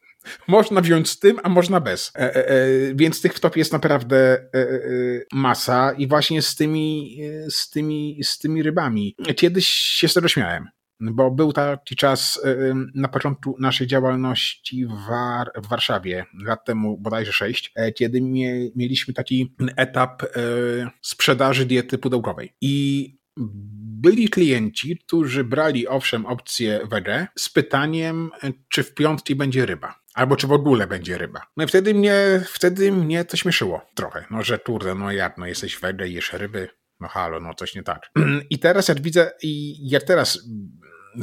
Można 0.48 0.80
wziąć 0.80 1.10
z 1.10 1.18
tym, 1.18 1.40
a 1.42 1.48
można 1.48 1.80
bez. 1.80 2.12
E, 2.14 2.20
e, 2.20 2.48
e, 2.48 2.58
więc 2.94 3.20
tych 3.20 3.34
wtop 3.34 3.56
jest 3.56 3.72
naprawdę 3.72 4.16
e, 4.16 4.38
e, 4.54 4.68
masa 5.32 5.92
i 5.92 6.06
właśnie 6.06 6.42
z 6.42 6.56
tymi, 6.56 7.18
z 7.50 7.70
tymi, 7.70 8.20
z 8.22 8.38
tymi 8.38 8.62
rybami. 8.62 9.16
Kiedyś 9.36 9.68
się 9.68 10.08
z 10.08 10.14
tego 10.14 10.28
śmiałem. 10.28 10.68
Bo 11.00 11.30
był 11.30 11.52
taki 11.52 11.96
czas 11.96 12.40
na 12.94 13.08
początku 13.08 13.56
naszej 13.60 13.86
działalności 13.86 14.86
w, 14.86 15.08
War 15.08 15.50
w 15.56 15.68
Warszawie, 15.68 16.24
lat 16.44 16.64
temu 16.64 16.98
bodajże 16.98 17.32
sześć, 17.32 17.72
kiedy 17.96 18.20
mie 18.20 18.70
mieliśmy 18.76 19.14
taki 19.14 19.54
etap 19.76 20.22
sprzedaży 21.02 21.66
diety 21.66 21.98
pudełkowej. 21.98 22.54
I 22.60 23.18
byli 24.00 24.28
klienci, 24.28 24.98
którzy 24.98 25.44
brali 25.44 25.88
owszem 25.88 26.26
opcję 26.26 26.80
wege 26.90 27.26
z 27.38 27.48
pytaniem, 27.48 28.30
czy 28.68 28.82
w 28.82 28.94
piątki 28.94 29.34
będzie 29.34 29.66
ryba. 29.66 29.94
Albo 30.18 30.36
czy 30.36 30.46
w 30.46 30.52
ogóle 30.52 30.86
będzie 30.86 31.18
ryba. 31.18 31.40
No 31.56 31.64
i 31.64 31.66
wtedy 31.66 31.94
mnie, 31.94 32.42
wtedy 32.46 32.92
mnie 32.92 33.24
to 33.24 33.36
śmieszyło 33.36 33.80
trochę. 33.94 34.24
No, 34.30 34.42
że 34.42 34.58
kurde, 34.58 34.94
no 34.94 35.12
jak, 35.12 35.38
no 35.38 35.46
jesteś 35.46 35.80
wege, 35.80 36.08
jesz 36.08 36.32
ryby, 36.32 36.68
no 37.00 37.08
halo, 37.08 37.40
no 37.40 37.54
coś 37.54 37.74
nie 37.74 37.82
tak. 37.82 38.10
I 38.50 38.58
teraz 38.58 38.88
jak 38.88 39.00
widzę, 39.00 39.30
i 39.42 39.76
jak 39.90 40.02
teraz 40.02 40.48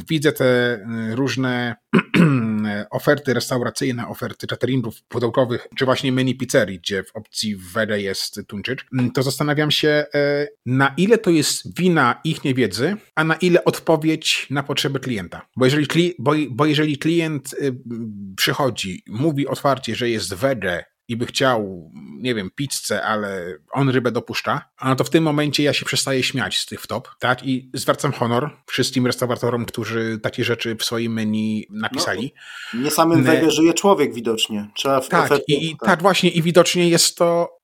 widzę 0.08 0.32
te 0.32 0.74
y, 0.74 1.14
różne 1.14 1.76
oferty 2.90 3.34
restauracyjne, 3.34 4.08
oferty 4.08 4.46
cateringów 4.46 5.02
pudełkowych, 5.02 5.68
czy 5.76 5.84
właśnie 5.84 6.12
mini 6.12 6.34
pizzerii, 6.34 6.78
gdzie 6.78 7.02
w 7.02 7.16
opcji 7.16 7.56
wege 7.56 8.00
jest 8.00 8.40
tuńczyk, 8.46 8.84
to 9.14 9.22
zastanawiam 9.22 9.70
się, 9.70 9.88
e, 9.88 10.48
na 10.66 10.94
ile 10.96 11.18
to 11.18 11.30
jest 11.30 11.78
wina 11.78 12.20
ich 12.24 12.44
niewiedzy, 12.44 12.96
a 13.14 13.24
na 13.24 13.34
ile 13.34 13.64
odpowiedź 13.64 14.46
na 14.50 14.62
potrzeby 14.62 15.00
klienta. 15.00 15.46
Bo 15.56 15.64
jeżeli, 15.64 16.14
bo, 16.18 16.32
bo 16.50 16.66
jeżeli 16.66 16.98
klient 16.98 17.52
y, 17.52 17.74
przychodzi, 18.36 19.02
mówi 19.08 19.46
otwarcie, 19.46 19.94
że 19.94 20.10
jest 20.10 20.34
wege 20.34 20.84
i 21.08 21.16
by 21.16 21.26
chciał, 21.26 21.90
nie 22.20 22.34
wiem, 22.34 22.50
pizzę, 22.54 23.04
ale 23.04 23.58
on 23.70 23.88
rybę 23.88 24.12
dopuszcza, 24.12 24.62
no 24.84 24.96
to 24.96 25.04
w 25.04 25.10
tym 25.10 25.24
momencie 25.24 25.62
ja 25.62 25.72
się 25.72 25.84
przestaję 25.84 26.22
śmiać 26.22 26.58
z 26.58 26.66
tych 26.66 26.80
wtop, 26.80 27.08
tak? 27.18 27.46
I 27.46 27.70
zwracam 27.74 28.12
honor 28.12 28.50
wszystkim 28.66 29.06
restauratorom, 29.06 29.64
którzy 29.64 30.18
takie 30.22 30.44
rzeczy 30.44 30.76
w 30.76 30.84
swoim 30.84 31.12
menu 31.12 31.66
napisali. 31.70 32.34
No, 32.74 32.80
nie 32.80 32.90
samym 32.90 33.22
wege 33.22 33.50
żyje 33.50 33.74
człowiek 33.74 34.14
widocznie. 34.14 34.68
Trzeba 34.74 35.00
w 35.00 35.08
tak, 35.08 35.30
i, 35.48 35.70
i 35.70 35.76
tak. 35.76 35.88
tak 35.88 36.02
właśnie 36.02 36.30
i 36.30 36.42
widocznie 36.42 36.88
jest 36.88 37.16
to 37.16 37.56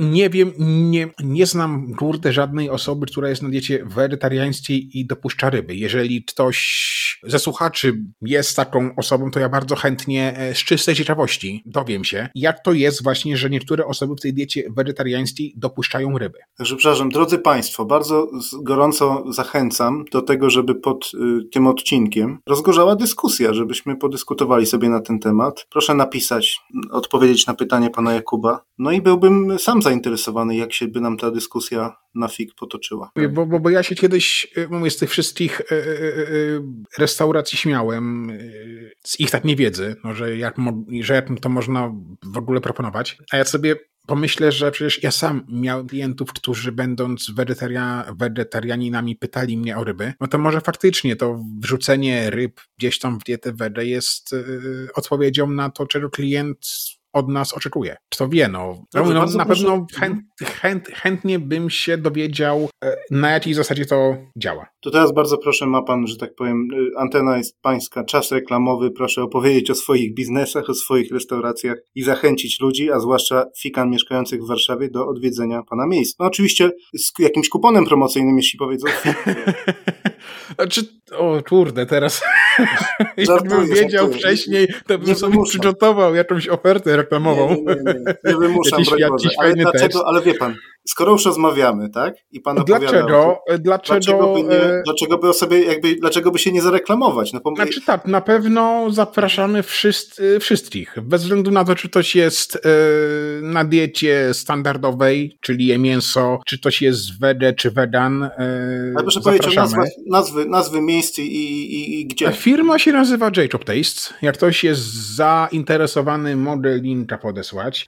nie 0.00 0.30
wiem, 0.30 0.52
nie, 0.58 1.08
nie 1.24 1.46
znam 1.46 1.94
kurde 1.94 2.32
żadnej 2.32 2.70
osoby, 2.70 3.06
która 3.06 3.28
jest 3.28 3.42
na 3.42 3.48
diecie 3.48 3.84
wegetariańskiej 3.84 4.98
i 4.98 5.06
dopuszcza 5.06 5.50
ryby. 5.50 5.74
Jeżeli 5.74 6.24
ktoś 6.24 7.20
ze 7.22 7.38
słuchaczy 7.38 7.94
jest 8.22 8.56
taką 8.56 8.94
osobą, 8.96 9.30
to 9.30 9.40
ja 9.40 9.48
bardzo 9.48 9.76
chętnie 9.76 10.36
e, 10.36 10.54
z 10.54 10.58
czystej 10.58 10.94
ciekawości 10.94 11.62
dowiem 11.66 12.04
się, 12.04 12.28
jak 12.34 12.62
to 12.66 12.72
jest 12.72 13.02
właśnie, 13.02 13.36
że 13.36 13.50
niektóre 13.50 13.86
osoby 13.86 14.14
w 14.14 14.20
tej 14.20 14.34
diecie 14.34 14.62
wegetariańskiej 14.70 15.54
dopuszczają 15.56 16.18
ryby. 16.18 16.38
Także 16.58 16.76
przepraszam, 16.76 17.08
drodzy 17.08 17.38
Państwo, 17.38 17.84
bardzo 17.84 18.30
gorąco 18.62 19.24
zachęcam 19.32 20.04
do 20.12 20.22
tego, 20.22 20.50
żeby 20.50 20.74
pod 20.74 21.10
y, 21.14 21.48
tym 21.52 21.66
odcinkiem 21.66 22.38
rozgorzała 22.46 22.96
dyskusja, 22.96 23.54
żebyśmy 23.54 23.96
podyskutowali 23.96 24.66
sobie 24.66 24.88
na 24.88 25.00
ten 25.00 25.18
temat. 25.18 25.66
Proszę 25.70 25.94
napisać, 25.94 26.60
odpowiedzieć 26.90 27.46
na 27.46 27.54
pytanie 27.54 27.90
pana 27.90 28.12
Jakuba. 28.12 28.60
No 28.78 28.92
i 28.92 29.02
byłbym 29.02 29.58
sam 29.58 29.82
zainteresowany, 29.82 30.56
jak 30.56 30.72
się 30.72 30.88
by 30.88 31.00
nam 31.00 31.16
ta 31.16 31.30
dyskusja 31.30 31.96
na 32.14 32.28
fig 32.28 32.54
potoczyła. 32.54 33.10
Bo, 33.32 33.46
bo, 33.46 33.60
bo 33.60 33.70
ja 33.70 33.82
się 33.82 33.94
kiedyś, 33.94 34.46
y, 34.58 34.68
mówię, 34.70 34.90
z 34.90 34.96
tych 34.96 35.10
wszystkich 35.10 35.60
y, 35.60 35.64
y, 35.74 36.62
restauracji 36.98 37.58
śmiałem, 37.58 38.32
z 39.04 39.20
ich 39.20 39.30
tak 39.30 39.44
niewiedzy, 39.44 39.96
no, 40.04 40.14
że, 40.14 40.36
jak, 40.36 40.56
że 41.00 41.14
jak 41.14 41.40
to 41.40 41.48
można 41.48 41.92
w 42.40 42.42
ogóle 42.42 42.60
proponować. 42.60 43.18
A 43.32 43.36
ja 43.36 43.44
sobie 43.44 43.76
pomyślę, 44.06 44.52
że 44.52 44.70
przecież 44.70 45.02
ja 45.02 45.10
sam 45.10 45.46
miałem 45.48 45.86
klientów, 45.86 46.32
którzy 46.32 46.72
będąc 46.72 47.30
wegetaria, 47.30 48.04
wegetarianinami 48.18 49.16
pytali 49.16 49.58
mnie 49.58 49.76
o 49.76 49.84
ryby, 49.84 50.12
no 50.20 50.26
to 50.26 50.38
może 50.38 50.60
faktycznie 50.60 51.16
to 51.16 51.44
wrzucenie 51.62 52.30
ryb 52.30 52.60
gdzieś 52.78 52.98
tam 52.98 53.20
w 53.20 53.24
dietę 53.24 53.52
wege 53.52 53.84
jest 53.84 54.32
yy, 54.32 54.88
odpowiedzią 54.94 55.50
na 55.50 55.70
to, 55.70 55.86
czego 55.86 56.10
klient 56.10 56.58
od 57.16 57.28
nas 57.28 57.54
oczekuje. 57.54 57.96
Kto 58.12 58.28
wie, 58.28 58.48
no. 58.48 58.84
Dobrze, 58.94 59.14
no 59.14 59.26
na 59.26 59.44
pewno 59.44 59.86
chęt, 59.94 60.20
chęt, 60.44 60.88
chętnie 60.88 61.38
bym 61.38 61.70
się 61.70 61.98
dowiedział, 61.98 62.68
e, 62.84 62.96
na 63.10 63.30
jakiej 63.30 63.54
zasadzie 63.54 63.86
to 63.86 64.16
działa. 64.36 64.66
To 64.80 64.90
teraz 64.90 65.14
bardzo 65.14 65.38
proszę, 65.38 65.66
ma 65.66 65.82
pan, 65.82 66.06
że 66.06 66.16
tak 66.16 66.34
powiem, 66.34 66.68
y, 66.72 66.98
antena 66.98 67.38
jest 67.38 67.60
pańska, 67.62 68.04
czas 68.04 68.32
reklamowy, 68.32 68.90
proszę 68.90 69.22
opowiedzieć 69.22 69.70
o 69.70 69.74
swoich 69.74 70.14
biznesach, 70.14 70.70
o 70.70 70.74
swoich 70.74 71.12
restauracjach 71.12 71.76
i 71.94 72.02
zachęcić 72.02 72.60
ludzi, 72.60 72.92
a 72.92 73.00
zwłaszcza 73.00 73.44
fikan 73.60 73.90
mieszkających 73.90 74.42
w 74.42 74.48
Warszawie 74.48 74.90
do 74.90 75.08
odwiedzenia 75.08 75.62
pana 75.70 75.86
miejsc. 75.86 76.18
No 76.18 76.26
oczywiście 76.26 76.70
z 76.94 77.12
jakimś 77.18 77.48
kuponem 77.48 77.86
promocyjnym, 77.86 78.36
jeśli 78.36 78.58
powiedzą. 78.58 78.88
Znaczy, 80.54 80.80
o 81.12 81.42
kurde, 81.48 81.86
teraz 81.86 82.22
jakbym 83.16 83.66
wiedział 83.66 84.04
żartuję. 84.04 84.18
wcześniej, 84.18 84.68
to 84.86 84.98
bym 84.98 85.08
nie 85.08 85.14
sobie 85.14 85.42
przygotował 85.44 86.14
jakąś 86.14 86.48
ofertę 86.48 86.96
reklamową. 87.06 87.48
Nie, 87.48 87.56
nie, 87.56 87.74
nie, 87.74 88.04
nie. 88.24 88.36
wymuszam, 88.36 88.80
jakiś, 88.80 88.98
jakiś 88.98 89.38
ale, 89.38 89.54
dlaczego, 89.54 90.06
ale 90.06 90.22
wie 90.22 90.34
pan, 90.34 90.54
skoro 90.88 91.12
już 91.12 91.24
rozmawiamy, 91.24 91.90
tak? 91.90 92.14
I 92.32 92.40
pan 92.40 92.56
dlaczego, 92.56 93.38
dlaczego, 93.58 93.58
dlaczego, 93.58 94.34
by 94.34 94.42
nie, 94.42 94.62
e, 94.62 94.82
dlaczego 94.84 95.18
by 95.18 95.28
o 95.28 95.32
sobie 95.32 95.62
jakby, 95.62 95.94
dlaczego 95.94 96.30
by 96.30 96.38
się 96.38 96.52
nie 96.52 96.62
zareklamować? 96.62 97.32
No, 97.32 97.40
znaczy 97.56 97.80
tak, 97.86 98.06
na 98.06 98.20
pewno 98.20 98.90
zapraszamy 98.90 99.62
wszyscy, 99.62 100.40
wszystkich, 100.40 100.96
bez 101.02 101.22
względu 101.22 101.50
na 101.50 101.64
to, 101.64 101.74
czy 101.74 101.88
ktoś 101.88 102.16
jest 102.16 102.56
e, 102.56 102.60
na 103.42 103.64
diecie 103.64 104.34
standardowej, 104.34 105.38
czyli 105.40 105.66
je 105.66 105.78
mięso, 105.78 106.40
czy 106.46 106.58
ktoś 106.58 106.82
jest 106.82 107.20
wede, 107.20 107.52
czy 107.52 107.70
wedan. 107.70 108.22
E, 108.22 108.30
ale 108.94 109.02
proszę 109.02 109.20
powiedzieć 109.20 109.58
o 109.58 109.60
nazwach, 109.60 109.88
nazwy, 110.10 110.46
nazwy 110.46 110.80
miejsc 110.80 111.18
i, 111.18 111.22
i, 111.22 112.00
i 112.00 112.06
gdzie. 112.06 112.32
Firma 112.32 112.78
się 112.78 112.92
nazywa 112.92 113.30
J-Chop 113.36 113.64
Taste. 113.64 114.14
Jak 114.22 114.36
ktoś 114.36 114.64
jest 114.64 114.82
zainteresowany, 115.16 116.36
mogę 116.36 116.76
linka 116.76 117.18
podesłać. 117.18 117.86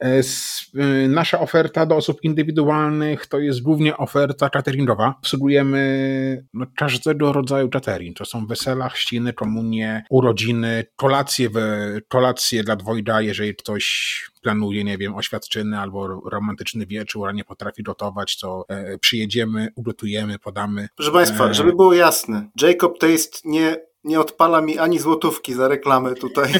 Nasza 1.09 1.41
oferta 1.41 1.87
do 1.87 1.97
osób 1.97 2.19
indywidualnych 2.23 2.88
to 3.29 3.39
jest 3.39 3.63
głównie 3.63 3.97
oferta 3.97 4.51
cateringowa. 4.51 5.15
Obsługujemy 5.19 6.45
no, 6.55 6.67
każdego 6.77 7.33
rodzaju 7.33 7.69
catering. 7.69 8.17
To 8.17 8.25
są 8.25 8.47
wesela, 8.47 8.89
chrzciny, 8.89 9.33
komunie, 9.33 10.05
urodziny, 10.11 10.85
kolacje, 10.97 11.51
we, 11.51 12.01
kolacje 12.09 12.65
dla 12.65 12.77
dwojga, 12.77 13.21
jeżeli 13.21 13.55
ktoś 13.55 14.31
planuje, 14.43 14.85
nie 14.85 14.99
wiem, 14.99 15.17
oświadczyny 15.17 15.79
albo 15.79 16.21
romantyczny 16.31 16.87
wieczór, 16.87 17.29
a 17.29 17.33
nie 17.33 17.45
potrafi 17.45 17.83
gotować, 17.83 18.39
to 18.39 18.65
e, 18.69 18.99
przyjedziemy, 18.99 19.69
ugotujemy, 19.77 20.39
podamy. 20.39 20.89
Proszę 20.97 21.13
Państwa, 21.13 21.49
e... 21.49 21.55
żeby 21.55 21.73
było 21.73 21.95
jasne, 21.95 22.49
Jacob 22.63 22.99
Taste 22.99 23.39
nie 23.45 23.77
nie 24.05 24.21
odpala 24.21 24.61
mi 24.61 24.79
ani 24.79 24.99
złotówki 24.99 25.55
za 25.55 25.69
reklamę 25.69 26.15
tutaj. 26.15 26.53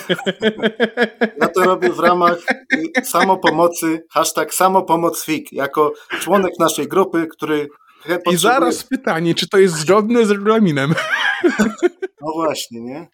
ja 1.41 1.49
to 1.49 1.65
robię 1.65 1.91
w 1.91 1.99
ramach 1.99 2.39
samopomocy, 3.05 4.05
hashtag 4.11 4.55
samopomocfik, 4.55 5.53
jako 5.53 5.93
członek 6.21 6.53
naszej 6.59 6.89
grupy, 6.89 7.27
który 7.27 7.69
I 8.33 8.37
zaraz 8.37 8.85
pytanie, 8.85 9.35
czy 9.35 9.49
to 9.49 9.59
jest 9.59 9.75
zgodne 9.75 10.27
z 10.27 10.31
regulaminem? 10.31 10.95
No 12.21 12.33
właśnie, 12.35 12.81
nie? 12.81 13.09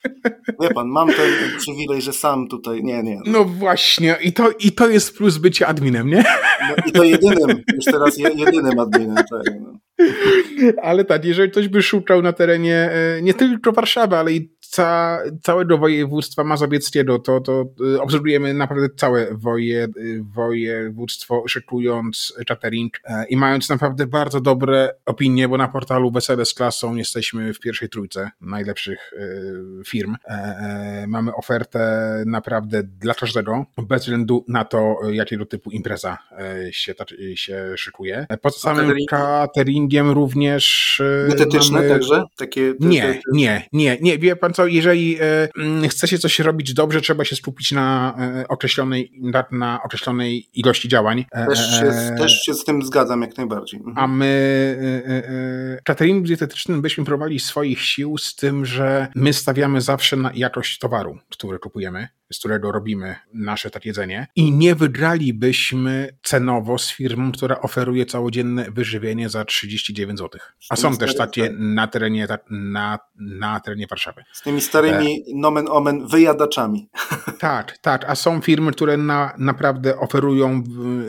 Wie 0.60 0.68
pan, 0.74 0.88
mam 0.88 1.08
ten 1.08 1.58
przywilej, 1.58 2.02
że 2.02 2.12
sam 2.12 2.48
tutaj, 2.48 2.82
nie, 2.82 3.02
nie. 3.02 3.16
No, 3.16 3.22
no 3.32 3.44
właśnie, 3.44 4.16
i 4.22 4.32
to, 4.32 4.50
i 4.50 4.72
to 4.72 4.88
jest 4.88 5.16
plus 5.16 5.38
bycie 5.38 5.66
adminem, 5.66 6.08
nie? 6.08 6.24
No, 6.68 6.74
I 6.86 6.92
to 6.92 7.04
jedynym, 7.04 7.62
już 7.74 7.84
teraz 7.84 8.18
jedynym 8.18 8.78
adminem. 8.78 9.16
Tak, 9.16 9.54
no. 9.60 9.78
Ale 10.82 11.04
tak, 11.04 11.24
jeżeli 11.24 11.50
ktoś 11.50 11.68
by 11.68 11.82
szukał 11.82 12.22
na 12.22 12.32
terenie 12.32 12.90
e, 12.90 13.22
nie 13.22 13.34
tylko 13.34 13.72
Warszawy, 13.72 14.16
ale 14.16 14.32
i 14.32 14.56
ca, 14.74 15.18
całego 15.42 15.78
województwa 15.78 16.44
mazowieckiego, 16.44 17.18
to, 17.18 17.40
to 17.40 17.64
y, 17.94 18.02
obserwujemy 18.02 18.54
naprawdę 18.54 18.88
całe 18.96 19.34
woje, 19.34 19.84
y, 19.96 20.24
województwo, 20.34 21.44
szykując 21.48 22.34
catering 22.46 23.00
e, 23.04 23.24
i 23.28 23.36
mając 23.36 23.68
naprawdę 23.68 24.06
bardzo 24.06 24.40
dobre 24.40 24.94
opinie, 25.06 25.48
bo 25.48 25.56
na 25.56 25.68
portalu 25.68 26.10
Wesele 26.10 26.44
z 26.44 26.54
Klasą 26.54 26.94
jesteśmy 26.94 27.54
w 27.54 27.60
pierwszej 27.60 27.88
trójce 27.88 28.30
najlepszych 28.40 29.12
y, 29.12 29.84
firm. 29.86 30.16
E, 30.24 31.04
mamy 31.08 31.34
ofertę 31.34 32.22
naprawdę 32.26 32.82
dla 32.82 33.14
każdego, 33.14 33.64
bez 33.88 34.02
względu 34.02 34.44
na 34.48 34.64
to, 34.64 34.96
jakiego 35.12 35.46
typu 35.46 35.70
impreza 35.70 36.18
się, 36.70 36.94
się 37.34 37.72
szykuje. 37.76 38.26
Poza 38.42 38.58
samym 38.58 38.96
cateringiem 39.10 40.10
również 40.10 41.02
Dietetyczne 41.28 41.78
mamy... 41.78 41.88
także? 41.88 42.22
Takie, 42.36 42.74
nie, 42.80 43.20
nie, 43.32 43.68
nie, 43.72 43.98
nie. 44.00 44.18
Wie 44.18 44.36
pan 44.36 44.52
co, 44.52 44.63
jeżeli 44.66 45.16
e, 45.20 45.48
mm, 45.58 45.88
chce 45.88 46.08
się 46.08 46.18
coś 46.18 46.38
robić 46.38 46.74
dobrze, 46.74 47.00
trzeba 47.00 47.24
się 47.24 47.36
skupić 47.36 47.72
na 47.72 48.14
e, 48.18 48.48
określonej, 48.48 49.12
na, 49.50 49.82
określonej 49.82 50.48
ilości 50.54 50.88
działań. 50.88 51.24
E, 51.32 51.46
też 51.46 51.80
się, 51.80 52.16
też 52.18 52.42
się 52.42 52.54
z 52.54 52.64
tym 52.64 52.82
zgadzam 52.82 53.22
jak 53.22 53.36
najbardziej. 53.36 53.80
Mhm. 53.80 53.98
A 53.98 54.06
my 54.06 55.80
catering 55.84 56.26
dietetycznym 56.26 56.82
byśmy 56.82 57.04
próbowali 57.04 57.40
swoich 57.40 57.80
sił 57.80 58.18
z 58.18 58.36
tym, 58.36 58.66
że 58.66 59.08
my 59.14 59.32
stawiamy 59.32 59.80
zawsze 59.80 60.16
na 60.16 60.30
jakość 60.34 60.78
towaru, 60.78 61.18
który 61.30 61.58
kupujemy 61.58 62.08
z 62.32 62.38
którego 62.38 62.72
robimy 62.72 63.16
nasze 63.34 63.70
tak 63.70 63.84
jedzenie 63.84 64.26
i 64.36 64.52
nie 64.52 64.74
wygralibyśmy 64.74 66.18
cenowo 66.22 66.78
z 66.78 66.90
firmą, 66.90 67.32
która 67.32 67.60
oferuje 67.60 68.06
całodzienne 68.06 68.70
wyżywienie 68.70 69.28
za 69.28 69.44
39 69.44 70.18
zł. 70.18 70.40
A 70.70 70.76
są 70.76 70.96
też 70.96 71.16
takie 71.16 71.50
na 71.58 71.86
terenie, 71.86 72.28
na, 72.50 72.98
na 73.16 73.60
terenie 73.60 73.86
Warszawy. 73.90 74.24
Z 74.32 74.42
tymi 74.42 74.60
starymi 74.60 75.16
e... 75.16 75.22
nomen 75.34 75.68
omen 75.68 76.06
wyjadaczami. 76.06 76.88
Tak, 77.38 77.78
tak, 77.78 78.04
a 78.10 78.14
są 78.14 78.40
firmy, 78.40 78.72
które 78.72 78.96
na, 78.96 79.34
naprawdę 79.38 79.98
oferują 79.98 80.62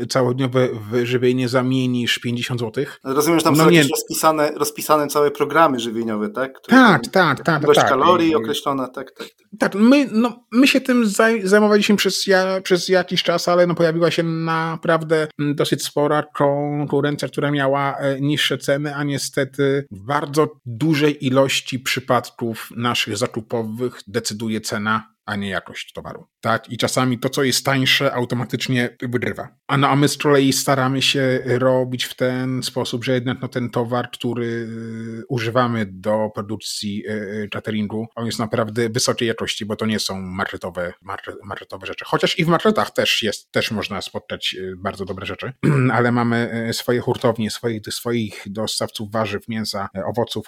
całodniowe 0.10 0.70
wyżywienie 0.92 1.50
za 1.50 1.64
mniej 1.64 1.90
niż 1.90 2.20
50 2.20 2.60
zł. 2.60 2.86
Rozumiem, 3.04 3.40
że 3.40 3.44
tam 3.44 3.56
no 3.56 3.64
są 3.64 3.70
nie... 3.70 3.78
jakieś 3.78 3.92
rozpisane, 3.92 4.52
rozpisane 4.56 5.08
całe 5.08 5.32
programy 5.32 5.80
żywieniowe, 5.80 6.30
tak? 6.30 6.54
Które 6.54 6.78
tak, 6.78 7.08
tak, 7.08 7.44
tak. 7.44 7.64
Ilość 7.64 7.80
tak, 7.80 7.90
kalorii 7.90 8.36
określona, 8.36 8.88
tak, 8.88 9.12
tak. 9.12 9.28
Tak, 9.60 9.76
my, 9.76 10.10
no, 10.12 10.46
my 10.52 10.68
się 10.68 10.82
tym 10.82 11.05
zajmowaliśmy 11.44 11.96
przez, 11.96 12.28
ja, 12.28 12.62
przez 12.62 12.90
jakiś 12.90 13.24
czas, 13.24 13.48
ale 13.48 13.68
no 13.68 13.76
pojawiła 13.76 14.12
się 14.12 14.24
naprawdę 14.24 15.28
mm, 15.40 15.56
dosyć 15.56 15.84
spora 15.84 16.24
konkurencja, 16.24 17.28
która 17.28 17.52
miała 17.52 17.98
e, 17.98 18.22
niższe 18.22 18.58
ceny, 18.58 18.96
a 18.96 19.04
niestety 19.04 19.88
w 19.92 20.00
bardzo 20.00 20.48
dużej 20.66 21.26
ilości 21.26 21.80
przypadków 21.80 22.70
naszych 22.76 23.18
zakupowych 23.18 24.02
decyduje 24.08 24.62
cena 24.62 25.15
a 25.26 25.36
nie 25.36 25.50
jakość 25.50 25.94
towaru. 25.94 26.28
Tak? 26.42 26.72
I 26.72 26.78
czasami 26.78 27.20
to, 27.20 27.30
co 27.30 27.44
jest 27.44 27.66
tańsze, 27.66 28.14
automatycznie 28.14 28.98
wygrywa. 29.02 29.48
A, 29.68 29.78
no, 29.78 29.88
a 29.88 29.96
my 29.96 30.08
z 30.08 30.18
kolei 30.18 30.54
staramy 30.54 31.02
się 31.02 31.40
robić 31.46 32.04
w 32.04 32.16
ten 32.16 32.64
sposób, 32.64 33.04
że 33.04 33.14
jednak 33.14 33.42
no, 33.42 33.48
ten 33.48 33.70
towar, 33.70 34.12
który 34.12 34.46
y, 34.46 35.24
używamy 35.30 35.86
do 35.86 36.30
produkcji 36.36 37.04
y, 37.08 37.12
y, 37.12 37.50
cateringu, 37.52 38.08
on 38.16 38.26
jest 38.26 38.40
naprawdę 38.40 38.90
wysokiej 38.90 39.28
jakości, 39.28 39.66
bo 39.66 39.76
to 39.76 39.86
nie 39.86 40.00
są 40.00 40.22
marketowe, 40.22 40.94
marketowe 41.44 41.88
rzeczy. 41.88 42.06
Chociaż 42.08 42.40
i 42.40 42.46
w 42.46 42.48
marketach 42.48 42.92
też 42.92 43.24
jest, 43.24 43.52
też 43.52 43.72
można 43.72 44.02
spotkać 44.02 44.56
bardzo 44.78 45.06
dobre 45.06 45.26
rzeczy, 45.26 45.54
ale 45.94 46.12
mamy 46.12 46.70
swoje 46.72 47.00
hurtownie, 47.00 47.52
swoich, 47.52 47.82
swoich 47.90 48.44
dostawców 48.46 49.12
warzyw, 49.12 49.48
mięsa, 49.48 49.90
owoców 50.06 50.48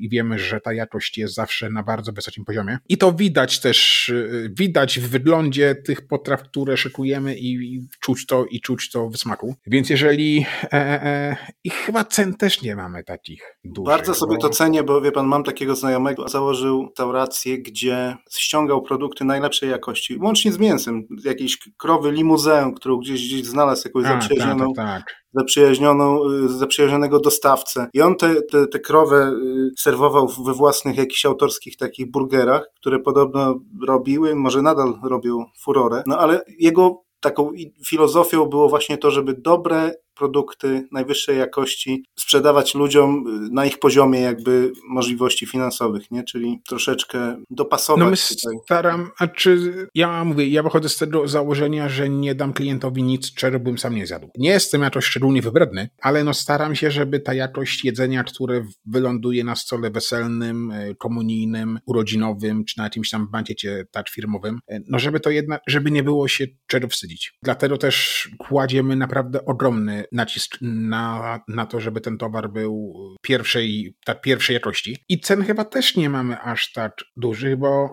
i 0.00 0.08
wiemy, 0.08 0.38
że 0.38 0.60
ta 0.60 0.72
jakość 0.72 1.18
jest 1.18 1.34
zawsze 1.34 1.70
na 1.70 1.82
bardzo 1.82 2.12
wysokim 2.12 2.44
poziomie. 2.44 2.78
I 2.88 2.98
to 2.98 3.12
widać 3.12 3.60
też 3.60 3.97
Y, 4.08 4.50
widać 4.58 5.00
w 5.00 5.08
wyglądzie 5.08 5.74
tych 5.74 6.06
potraw, 6.06 6.42
które 6.42 6.76
szykujemy 6.76 7.36
i, 7.36 7.74
i 7.74 7.88
czuć 8.00 8.26
to 8.26 8.44
i 8.44 8.60
czuć 8.60 8.90
to 8.90 9.08
w 9.08 9.16
smaku. 9.16 9.54
Więc 9.66 9.90
jeżeli 9.90 10.46
e, 10.64 10.72
e, 10.72 11.02
e 11.02 11.36
i 11.64 11.70
chyba 11.70 12.04
cen 12.04 12.34
też 12.34 12.62
nie 12.62 12.76
mamy 12.76 13.04
takich 13.04 13.42
dużych. 13.64 13.86
Bardzo 13.86 14.14
sobie 14.14 14.36
bo... 14.36 14.42
to 14.42 14.50
cenię, 14.50 14.82
bo 14.82 15.00
wie 15.00 15.12
pan, 15.12 15.26
mam 15.26 15.44
takiego 15.44 15.76
znajomego, 15.76 16.28
założył 16.28 16.92
restaurację, 16.98 17.58
gdzie 17.58 18.16
ściągał 18.30 18.82
produkty 18.82 19.24
najlepszej 19.24 19.70
jakości, 19.70 20.18
łącznie 20.18 20.52
z 20.52 20.58
mięsem, 20.58 21.06
jakiejś 21.24 21.58
krowy 21.76 22.12
limuzę, 22.12 22.72
którą 22.76 22.96
gdzieś, 22.96 23.26
gdzieś 23.26 23.44
znalazł 23.44 23.88
jakąś 23.88 24.04
zaprzyjaźnioną. 24.04 24.74
Tak, 24.74 24.86
tak, 24.86 25.14
zaprzyjaźnioną, 25.32 26.30
y, 26.30 26.48
zaprzyjaźnionego 26.48 27.20
dostawcę. 27.20 27.88
I 27.94 28.00
on 28.00 28.16
te, 28.16 28.42
te, 28.42 28.66
te 28.66 28.78
krowę 28.78 29.32
y, 29.32 29.70
serwował 29.78 30.28
we 30.28 30.52
własnych 30.54 30.96
jakichś 30.96 31.26
autorskich 31.26 31.76
takich 31.76 32.10
burgerach, 32.10 32.70
które 32.74 32.98
podobno 32.98 33.60
robiły, 33.86 34.34
może 34.34 34.62
nadal 34.62 34.94
robią 35.02 35.44
furorę. 35.60 36.02
No 36.06 36.18
ale 36.18 36.44
jego 36.58 37.02
taką 37.20 37.50
filozofią 37.86 38.46
było 38.46 38.68
właśnie 38.68 38.98
to, 38.98 39.10
żeby 39.10 39.34
dobre 39.34 39.94
produkty 40.18 40.88
najwyższej 40.92 41.38
jakości, 41.38 42.04
sprzedawać 42.18 42.74
ludziom 42.74 43.24
na 43.52 43.66
ich 43.66 43.78
poziomie 43.78 44.20
jakby 44.20 44.72
możliwości 44.88 45.46
finansowych, 45.46 46.10
nie? 46.10 46.24
Czyli 46.24 46.60
troszeczkę 46.68 47.42
dopasować. 47.50 48.04
No 48.04 48.10
my 48.10 48.16
staram, 48.64 49.10
a 49.18 49.26
czy 49.26 49.72
ja 49.94 50.24
mówię, 50.24 50.48
ja 50.48 50.62
wychodzę 50.62 50.88
z 50.88 50.96
tego 50.96 51.28
założenia, 51.28 51.88
że 51.88 52.08
nie 52.08 52.34
dam 52.34 52.52
klientowi 52.52 53.02
nic, 53.02 53.34
czego 53.34 53.60
bym 53.60 53.78
sam 53.78 53.94
nie 53.94 54.06
zjadł. 54.06 54.30
Nie 54.38 54.50
jestem 54.50 54.82
jakoś 54.82 55.04
szczególnie 55.04 55.42
wybredny, 55.42 55.88
ale 56.02 56.24
no 56.24 56.34
staram 56.34 56.74
się, 56.74 56.90
żeby 56.90 57.20
ta 57.20 57.34
jakość 57.34 57.84
jedzenia, 57.84 58.24
które 58.24 58.64
wyląduje 58.86 59.44
na 59.44 59.56
stole 59.56 59.90
weselnym, 59.90 60.70
e, 60.70 60.94
komunijnym, 60.94 61.78
urodzinowym, 61.86 62.64
czy 62.64 62.78
na 62.78 62.84
jakimś 62.84 63.10
tam 63.10 63.30
bankiecie 63.30 63.86
tak 63.90 64.08
firmowym, 64.08 64.58
e, 64.68 64.80
no 64.88 64.98
żeby 64.98 65.20
to 65.20 65.30
jednak, 65.30 65.62
żeby 65.66 65.90
nie 65.90 66.02
było 66.02 66.28
się 66.28 66.46
czego 66.66 66.88
wstydzić. 66.88 67.32
Dlatego 67.42 67.78
też 67.78 68.28
kładziemy 68.38 68.96
naprawdę 68.96 69.44
ogromny 69.44 70.04
nacisk 70.12 70.58
na, 70.60 71.40
na 71.48 71.66
to, 71.66 71.80
żeby 71.80 72.00
ten 72.00 72.18
towar 72.18 72.50
był 72.50 72.94
pierwszej, 73.22 73.94
tak 74.04 74.20
pierwszej 74.20 74.54
jakości. 74.54 74.96
I 75.08 75.20
cen 75.20 75.44
chyba 75.44 75.64
też 75.64 75.96
nie 75.96 76.10
mamy 76.10 76.40
aż 76.40 76.72
tak 76.72 76.96
dużych, 77.16 77.56
bo 77.56 77.92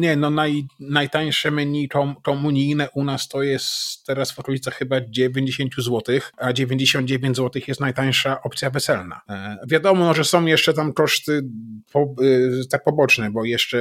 nie, 0.00 0.16
no 0.16 0.30
naj, 0.30 0.64
najtańsze 0.80 1.50
menu 1.50 1.88
komunijne 2.22 2.88
u 2.94 3.04
nas 3.04 3.28
to 3.28 3.42
jest 3.42 4.04
teraz 4.06 4.32
w 4.32 4.38
okolicach 4.38 4.74
chyba 4.74 4.96
90 5.08 5.74
zł, 5.78 6.02
a 6.36 6.52
99 6.52 7.36
zł 7.36 7.62
jest 7.68 7.80
najtańsza 7.80 8.42
opcja 8.42 8.70
weselna. 8.70 9.20
E, 9.28 9.58
wiadomo, 9.68 10.14
że 10.14 10.24
są 10.24 10.46
jeszcze 10.46 10.74
tam 10.74 10.92
koszty 10.92 11.42
po, 11.92 12.00
e, 12.00 12.04
tak 12.70 12.84
poboczne, 12.84 13.30
bo 13.30 13.44
jeszcze 13.44 13.78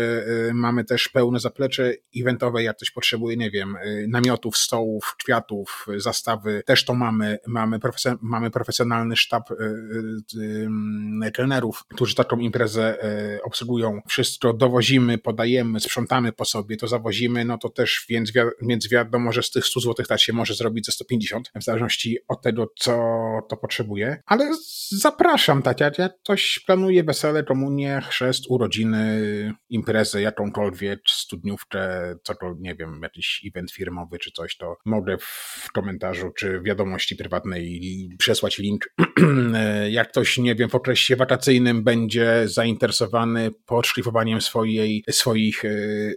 e, 0.49 0.53
mamy 0.53 0.83
też 0.83 1.09
pełne 1.09 1.39
zaplecze 1.39 1.93
eventowe, 2.17 2.63
jak 2.63 2.75
ktoś 2.75 2.91
potrzebuje, 2.91 3.37
nie 3.37 3.51
wiem, 3.51 3.77
namiotów, 4.07 4.57
stołów, 4.57 5.15
kwiatów, 5.19 5.85
zastawy, 5.97 6.63
też 6.65 6.85
to 6.85 6.93
mamy, 6.93 7.37
mamy, 7.47 7.64
profes 7.81 8.07
mamy 8.21 8.51
profesjonalny 8.51 9.15
sztab 9.15 9.49
kelnerów, 11.33 11.83
którzy 11.95 12.15
taką 12.15 12.37
imprezę 12.37 12.97
obsługują. 13.43 14.01
Wszystko 14.07 14.53
dowozimy, 14.53 15.17
podajemy, 15.17 15.79
sprzątamy 15.79 16.31
po 16.31 16.45
sobie, 16.45 16.77
to 16.77 16.87
zawozimy, 16.87 17.45
no 17.45 17.57
to 17.57 17.69
też 17.69 18.05
więc, 18.09 18.31
wi 18.31 18.39
więc 18.61 18.89
wiadomo, 18.89 19.31
że 19.31 19.43
z 19.43 19.51
tych 19.51 19.65
100 19.65 19.79
zł 19.79 20.05
tak 20.05 20.19
się 20.19 20.33
może 20.33 20.53
zrobić 20.53 20.85
ze 20.85 20.91
150, 20.91 21.51
w 21.55 21.63
zależności 21.63 22.17
od 22.27 22.41
tego, 22.41 22.73
co 22.79 22.91
to 23.49 23.57
potrzebuje. 23.57 24.21
Ale 24.25 24.51
zapraszam, 24.89 25.61
tak, 25.61 25.79
jak, 25.79 25.99
jak 25.99 26.19
ktoś 26.23 26.59
planuje 26.59 27.03
wesele, 27.03 27.43
komunię, 27.43 28.01
chrzest, 28.09 28.43
urodziny, 28.49 29.21
imprezę 29.69 30.21
jakąkolwiek, 30.21 30.99
studniówkę, 31.07 31.79
co 32.23 32.35
to, 32.35 32.55
nie 32.59 32.75
wiem, 32.75 32.99
jakiś 33.03 33.41
event 33.47 33.71
firmowy 33.71 34.19
czy 34.19 34.31
coś, 34.31 34.57
to 34.57 34.77
mogę 34.85 35.17
w 35.19 35.71
komentarzu 35.73 36.31
czy 36.31 36.61
wiadomości 36.61 37.15
prywatnej 37.15 37.54
przesłać 38.17 38.57
link. 38.57 38.85
jak 39.89 40.09
ktoś, 40.11 40.37
nie 40.37 40.55
wiem, 40.55 40.69
w 40.69 40.75
okresie 40.75 41.15
wakacyjnym 41.15 41.83
będzie 41.83 42.43
zainteresowany 42.45 43.51
podszlifowaniem 43.65 44.41
swojej, 44.41 45.03
swoich 45.09 45.65
e, 45.65 45.69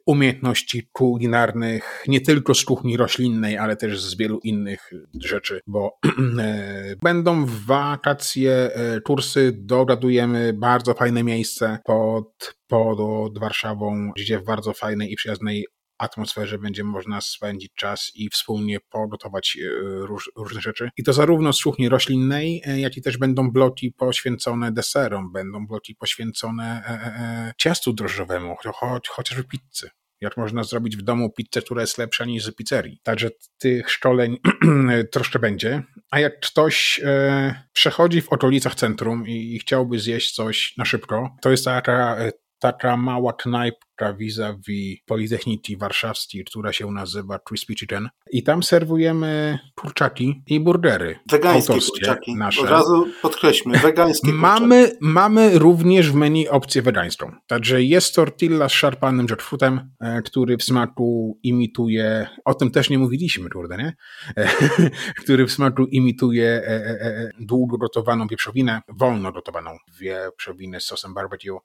umiejętności 0.07 0.89
kulinarnych, 0.93 2.05
nie 2.09 2.21
tylko 2.21 2.55
z 2.55 2.65
kuchni 2.65 2.97
roślinnej, 2.97 3.59
ale 3.59 3.77
też 3.77 4.01
z 4.01 4.17
wielu 4.17 4.41
innych 4.45 4.91
rzeczy, 5.23 5.61
bo 5.67 5.99
e, 6.39 6.97
będą 7.03 7.47
w 7.47 7.67
wakacje 7.67 8.53
e, 8.53 9.01
kursy, 9.01 9.53
dogadujemy 9.57 10.53
bardzo 10.53 10.95
fajne 10.95 11.25
miejsce 11.25 11.79
pod, 11.85 12.55
pod 12.67 13.39
Warszawą, 13.39 14.11
gdzie 14.17 14.39
w 14.39 14.45
bardzo 14.45 14.73
fajnej 14.73 15.13
i 15.13 15.17
przyjaznej 15.17 15.67
atmosferze 15.99 16.59
będzie 16.59 16.85
można 16.85 17.21
spędzić 17.21 17.73
czas 17.75 18.13
i 18.15 18.29
wspólnie 18.31 18.81
pogotować 18.81 19.59
e, 19.61 19.69
róż, 20.07 20.31
różne 20.37 20.61
rzeczy. 20.61 20.91
I 20.97 21.05
to 21.05 21.13
zarówno 21.13 21.53
z 21.53 21.63
kuchni 21.63 21.89
roślinnej, 21.89 22.63
jak 22.77 22.97
i 22.97 23.03
też 23.03 23.19
będą 23.19 23.51
bloki 23.51 23.93
poświęcone 23.93 24.73
deserom, 24.73 25.33
będą 25.33 25.67
bloki 25.67 25.95
poświęcone 25.95 26.65
e, 26.65 26.91
e, 26.91 27.53
ciastu 27.59 27.93
drożdżowemu, 27.93 28.57
choć, 28.75 29.09
chociażby 29.09 29.45
pizzy 29.45 29.91
jak 30.21 30.37
można 30.37 30.65
zrobić 30.65 30.97
w 30.97 31.03
domu 31.03 31.31
pizzę, 31.31 31.63
która 31.63 31.81
jest 31.81 31.99
lepsza 31.99 32.25
niż 32.25 32.45
z 32.45 32.55
pizzerii. 32.55 33.01
Także 33.03 33.31
tych 33.59 33.91
szkoleń 33.91 34.39
troszkę 35.13 35.39
będzie. 35.39 35.83
A 36.11 36.21
jak 36.21 36.41
ktoś 36.41 37.01
e, 37.05 37.63
przechodzi 37.73 38.23
w 38.23 38.33
okolicach 38.33 38.75
centrum 38.75 39.29
i, 39.29 39.55
i 39.55 39.59
chciałby 39.59 39.99
zjeść 39.99 40.35
coś 40.35 40.75
na 40.77 40.85
szybko, 40.85 41.37
to 41.43 41.51
jest 41.51 41.65
taka, 41.65 42.17
taka 42.59 42.97
mała 42.97 43.33
knajpka, 43.33 43.88
vis-a-vis 44.19 44.99
Politechniki 45.07 45.77
Warszawskiej, 45.77 46.45
która 46.45 46.73
się 46.73 46.91
nazywa 46.93 47.39
Crispy 47.39 47.75
Chicken. 47.75 48.09
I 48.31 48.43
tam 48.43 48.63
serwujemy 48.63 49.59
kurczaki 49.75 50.43
i 50.47 50.61
burgery. 50.61 51.19
Wegańskie 51.31 51.81
kurczaki. 51.81 52.35
Nasze. 52.35 52.61
Od 52.61 52.69
razu 52.69 53.07
podkreślmy, 53.23 53.79
wegańskie 53.79 54.33
mamy, 54.49 54.97
mamy 55.01 55.59
również 55.59 56.11
w 56.11 56.15
menu 56.15 56.49
opcję 56.49 56.83
wegańską. 56.83 57.33
Także 57.47 57.83
jest 57.83 58.15
tortilla 58.15 58.69
z 58.69 58.73
szarpanym 58.73 59.27
jackfruitem, 59.31 59.91
e, 60.01 60.23
który 60.23 60.57
w 60.57 60.63
smaku 60.63 61.39
imituje, 61.43 62.29
o 62.45 62.55
tym 62.55 62.71
też 62.71 62.91
nie 62.91 62.99
mówiliśmy, 62.99 63.51
kurde, 63.51 63.77
nie? 63.77 63.97
E, 64.37 64.49
który 65.23 65.47
w 65.47 65.53
smaku 65.53 65.85
imituje 65.85 66.49
e, 66.49 67.31
długo 67.41 67.79
gotowaną 67.79 68.27
wieprzowinę, 68.27 68.83
wolno 68.89 69.33
gotowaną 69.33 69.77
wieprzowinę 70.01 70.81
z 70.81 70.85
sosem 70.85 71.15
barbecue. 71.15 71.59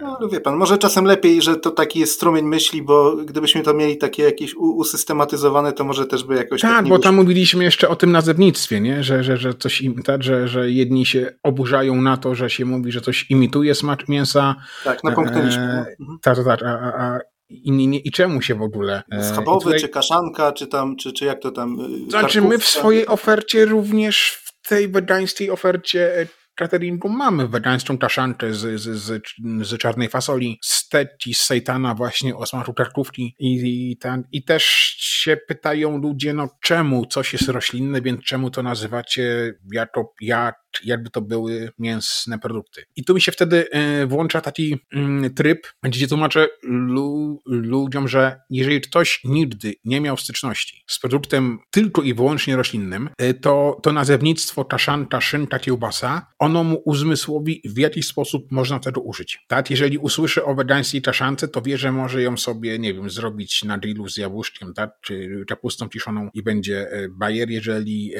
No, 0.00 0.16
ale 0.20 0.28
wie 0.28 0.40
pan, 0.40 0.56
może 0.56 0.78
czasem 0.78 1.04
lepiej, 1.04 1.42
że 1.42 1.55
to 1.56 1.70
taki 1.70 2.00
jest 2.00 2.12
strumień 2.14 2.44
myśli, 2.44 2.82
bo 2.82 3.16
gdybyśmy 3.16 3.62
to 3.62 3.74
mieli 3.74 3.96
takie 3.98 4.22
jakieś 4.22 4.54
usystematyzowane, 4.54 5.72
to 5.72 5.84
może 5.84 6.06
też 6.06 6.24
by 6.24 6.34
jakoś... 6.34 6.60
Tak, 6.60 6.70
tak 6.70 6.88
bo 6.88 6.98
tam 6.98 7.14
mówiliśmy 7.14 7.64
jeszcze 7.64 7.88
o 7.88 7.96
tym 7.96 8.12
nazewnictwie, 8.12 8.80
nie? 8.80 9.02
Że, 9.02 9.24
że, 9.24 9.36
że 9.36 9.54
coś 9.54 9.82
tak, 10.04 10.22
że, 10.22 10.48
że 10.48 10.70
jedni 10.70 11.06
się 11.06 11.32
oburzają 11.42 12.02
na 12.02 12.16
to, 12.16 12.34
że 12.34 12.50
się 12.50 12.64
mówi, 12.64 12.92
że 12.92 13.00
coś 13.00 13.30
imituje 13.30 13.74
smak 13.74 14.08
mięsa. 14.08 14.54
Tak, 14.84 15.04
napomknęliśmy. 15.04 15.62
E, 15.62 15.96
mhm. 16.00 16.18
Tak, 16.22 16.44
tak, 16.44 16.62
a, 16.62 16.68
a, 16.68 17.18
i, 17.48 17.70
i, 17.70 18.08
I, 18.08 18.10
czemu 18.10 18.42
się 18.42 18.54
w 18.54 18.62
ogóle. 18.62 19.02
E, 19.10 19.24
Schabowy, 19.24 19.64
tutaj... 19.64 19.80
czy 19.80 19.88
kaszanka, 19.88 20.52
czy 20.52 20.66
tam, 20.66 20.96
czy, 20.96 21.12
czy 21.12 21.24
jak 21.24 21.40
to 21.40 21.50
tam. 21.50 21.78
E, 22.06 22.10
znaczy, 22.10 22.42
my 22.42 22.58
w 22.58 22.64
swojej 22.64 23.06
ofercie 23.06 23.64
również 23.64 24.38
w 24.42 24.68
tej 24.68 24.88
wegańskiej 24.88 25.50
ofercie 25.50 26.26
cateringu 26.56 27.08
mamy 27.08 27.48
wegańską 27.48 27.98
kaszankę 27.98 28.54
z, 28.54 28.80
z, 28.80 28.88
z, 28.98 29.22
z 29.62 29.78
czarnej 29.78 30.08
fasoli, 30.08 30.58
steci 30.62 31.34
z 31.34 31.40
sejtana 31.40 31.94
właśnie 31.94 32.36
o 32.36 32.46
smaku 32.46 32.74
karkówki 32.74 33.34
i, 33.38 33.90
i, 33.90 33.96
ten, 33.96 34.24
i 34.32 34.44
też 34.44 34.64
się 34.98 35.36
pytają 35.48 35.98
ludzie, 35.98 36.34
no 36.34 36.48
czemu 36.62 37.06
coś 37.06 37.32
jest 37.32 37.48
roślinne, 37.48 38.02
więc 38.02 38.22
czemu 38.22 38.50
to 38.50 38.62
nazywacie 38.62 39.54
jako 39.72 40.12
jak 40.20 40.65
jakby 40.84 41.10
to 41.10 41.20
były 41.20 41.70
mięsne 41.78 42.38
produkty. 42.38 42.84
I 42.96 43.04
tu 43.04 43.14
mi 43.14 43.20
się 43.20 43.32
wtedy 43.32 43.70
e, 43.70 44.06
włącza 44.06 44.40
taki 44.40 44.76
mm, 44.92 45.34
tryb, 45.34 45.66
gdzie 45.82 46.08
tłumaczę 46.08 46.48
lu 46.62 47.42
ludziom, 47.46 48.08
że 48.08 48.40
jeżeli 48.50 48.80
ktoś 48.80 49.20
nigdy 49.24 49.74
nie 49.84 50.00
miał 50.00 50.16
styczności 50.16 50.84
z 50.86 50.98
produktem 50.98 51.58
tylko 51.70 52.02
i 52.02 52.14
wyłącznie 52.14 52.56
roślinnym, 52.56 53.10
e, 53.18 53.34
to, 53.34 53.80
to 53.82 53.92
nazewnictwo 53.92 54.64
kaszanka, 54.64 55.20
szynka, 55.20 55.58
kiełbasa, 55.58 56.26
ono 56.38 56.64
mu 56.64 56.82
uzmysłowi, 56.84 57.62
w 57.64 57.78
jaki 57.78 58.02
sposób 58.02 58.52
można 58.52 58.80
tego 58.80 59.00
użyć. 59.00 59.38
Tak, 59.48 59.70
jeżeli 59.70 59.98
usłyszy 59.98 60.44
o 60.44 60.54
wegańskiej 60.54 61.02
kaszance, 61.02 61.48
to 61.48 61.62
wie, 61.62 61.78
że 61.78 61.92
może 61.92 62.22
ją 62.22 62.36
sobie, 62.36 62.78
nie 62.78 62.94
wiem, 62.94 63.10
zrobić 63.10 63.64
na 63.64 63.78
grillu 63.78 64.08
z 64.08 64.16
jabłuszkiem, 64.16 64.74
tak, 64.74 64.90
czy 65.02 65.44
kapustą 65.48 65.88
kiszoną 65.88 66.28
i 66.34 66.42
będzie 66.42 66.90
e, 66.90 67.08
bajer. 67.08 67.50
Jeżeli 67.50 68.12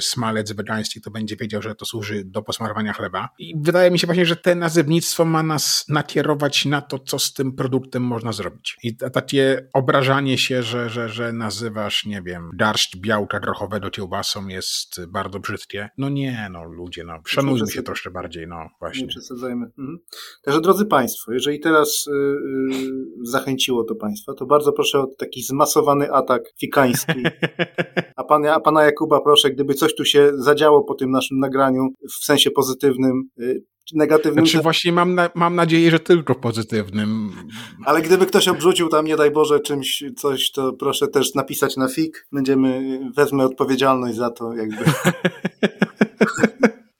smalec 0.00 0.52
wegański, 0.52 1.00
to 1.00 1.10
będzie 1.10 1.36
wiedział, 1.36 1.62
że 1.62 1.74
to 1.74 1.84
służy 1.90 2.22
do 2.24 2.42
posmarowania 2.42 2.92
chleba. 2.92 3.28
I 3.38 3.54
wydaje 3.60 3.90
mi 3.90 3.98
się 3.98 4.06
właśnie, 4.06 4.26
że 4.26 4.36
te 4.36 4.54
nazewnictwo 4.54 5.24
ma 5.24 5.42
nas 5.42 5.84
nakierować 5.88 6.64
na 6.64 6.80
to, 6.80 6.98
co 6.98 7.18
z 7.18 7.32
tym 7.32 7.52
produktem 7.52 8.02
można 8.02 8.32
zrobić. 8.32 8.76
I 8.82 8.96
takie 8.96 9.68
obrażanie 9.72 10.38
się, 10.38 10.62
że, 10.62 10.90
że, 10.90 11.08
że 11.08 11.32
nazywasz, 11.32 12.06
nie 12.06 12.22
wiem, 12.22 12.50
garść 12.54 12.96
białka 12.96 13.40
grochowego 13.40 13.90
kiełbasą 13.90 14.48
jest 14.48 15.06
bardzo 15.06 15.40
brzydkie. 15.40 15.88
No 15.98 16.08
nie, 16.08 16.48
no 16.52 16.64
ludzie, 16.64 17.04
no 17.04 17.18
szanujmy 17.26 17.66
się 17.66 17.82
troszkę 17.82 18.10
bardziej, 18.10 18.48
no 18.48 18.68
właśnie. 18.80 19.02
Nie 19.02 19.08
przesadzajmy. 19.08 19.66
Mhm. 19.66 19.98
Także 20.42 20.60
drodzy 20.60 20.86
Państwo, 20.86 21.32
jeżeli 21.32 21.60
teraz 21.60 22.04
yy, 22.06 22.76
zachęciło 23.22 23.84
to 23.84 23.94
Państwa, 23.94 24.34
to 24.34 24.46
bardzo 24.46 24.72
proszę 24.72 24.98
o 24.98 25.06
taki 25.18 25.42
zmasowany 25.42 26.12
atak 26.12 26.42
fikański. 26.60 27.22
A 28.16 28.24
pana, 28.24 28.54
a 28.54 28.60
pana 28.60 28.84
Jakuba 28.84 29.20
proszę, 29.20 29.50
gdyby 29.50 29.74
coś 29.74 29.94
tu 29.94 30.04
się 30.04 30.32
zadziało 30.34 30.84
po 30.84 30.94
tym 30.94 31.10
naszym 31.10 31.38
nagraniu, 31.38 31.79
w 32.20 32.24
sensie 32.24 32.50
pozytywnym 32.50 33.22
y, 33.40 33.64
czy 33.90 33.96
negatywnym. 33.96 34.46
Znaczy 34.46 34.62
właśnie 34.62 34.92
mam, 34.92 35.14
na, 35.14 35.30
mam 35.34 35.56
nadzieję, 35.56 35.90
że 35.90 36.00
tylko 36.00 36.34
pozytywnym. 36.34 37.32
Ale 37.84 38.02
gdyby 38.02 38.26
ktoś 38.26 38.48
obrzucił 38.48 38.88
tam, 38.88 39.06
nie 39.06 39.16
daj 39.16 39.30
Boże, 39.30 39.60
czymś 39.60 40.04
coś, 40.16 40.50
to 40.50 40.72
proszę 40.72 41.08
też 41.08 41.34
napisać 41.34 41.76
na 41.76 41.88
fik. 41.88 42.26
Będziemy, 42.32 43.00
wezmę 43.16 43.44
odpowiedzialność 43.44 44.16
za 44.16 44.30
to 44.30 44.54
jakby. 44.54 44.84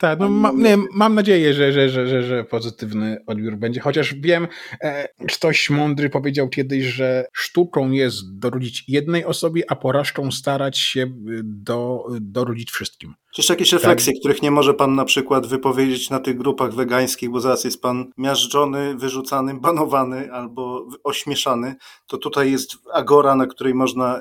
Tak, 0.00 0.18
no 0.18 0.28
ma, 0.28 0.52
nie, 0.52 0.76
mam 0.92 1.14
nadzieję, 1.14 1.54
że, 1.54 1.72
że, 1.72 1.90
że, 1.90 2.06
że, 2.06 2.22
że 2.22 2.44
pozytywny 2.44 3.18
odbiór 3.26 3.56
będzie, 3.56 3.80
chociaż 3.80 4.14
wiem, 4.14 4.48
e, 4.82 5.08
ktoś 5.28 5.70
mądry 5.70 6.10
powiedział 6.10 6.48
kiedyś, 6.48 6.84
że 6.84 7.26
sztuką 7.32 7.90
jest 7.90 8.38
dorodzić 8.38 8.84
jednej 8.88 9.24
osobie, 9.24 9.62
a 9.68 9.76
porażką 9.76 10.30
starać 10.30 10.78
się 10.78 11.06
do, 11.44 12.04
dorodzić 12.20 12.70
wszystkim. 12.70 13.14
Czy 13.32 13.40
jeszcze 13.40 13.52
jakieś 13.52 13.72
refleksje, 13.72 14.12
tak. 14.12 14.20
których 14.20 14.42
nie 14.42 14.50
może 14.50 14.74
pan 14.74 14.94
na 14.94 15.04
przykład 15.04 15.46
wypowiedzieć 15.46 16.10
na 16.10 16.20
tych 16.20 16.36
grupach 16.36 16.74
wegańskich, 16.74 17.30
bo 17.30 17.40
zaraz 17.40 17.64
jest 17.64 17.82
pan 17.82 18.12
miażdżony, 18.18 18.94
wyrzucany, 18.94 19.54
banowany 19.60 20.32
albo 20.32 20.88
ośmieszany, 21.04 21.74
to 22.06 22.18
tutaj 22.18 22.52
jest 22.52 22.72
agora, 22.92 23.34
na 23.34 23.46
której 23.46 23.74
można, 23.74 24.20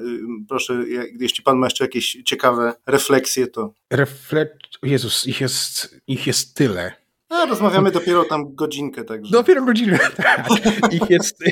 proszę, 0.50 0.84
jeśli 1.20 1.44
pan 1.44 1.58
ma 1.58 1.66
jeszcze 1.66 1.84
jakieś 1.84 2.18
ciekawe 2.26 2.74
refleksje, 2.88 3.48
to... 3.48 3.74
Reflek... 3.90 4.50
Jezus, 4.84 5.28
ich 5.28 5.42
jest, 5.42 5.96
ich 6.08 6.28
jest 6.28 6.56
tyle. 6.56 6.99
No, 7.30 7.46
rozmawiamy 7.46 7.92
dopiero 7.92 8.26
tam 8.26 8.56
godzinkę, 8.56 9.04
także. 9.04 9.32
Dopiero 9.32 9.66
godzinkę, 9.66 10.00
tak. 10.18 10.48
Ich 10.92 11.10
jest, 11.10 11.44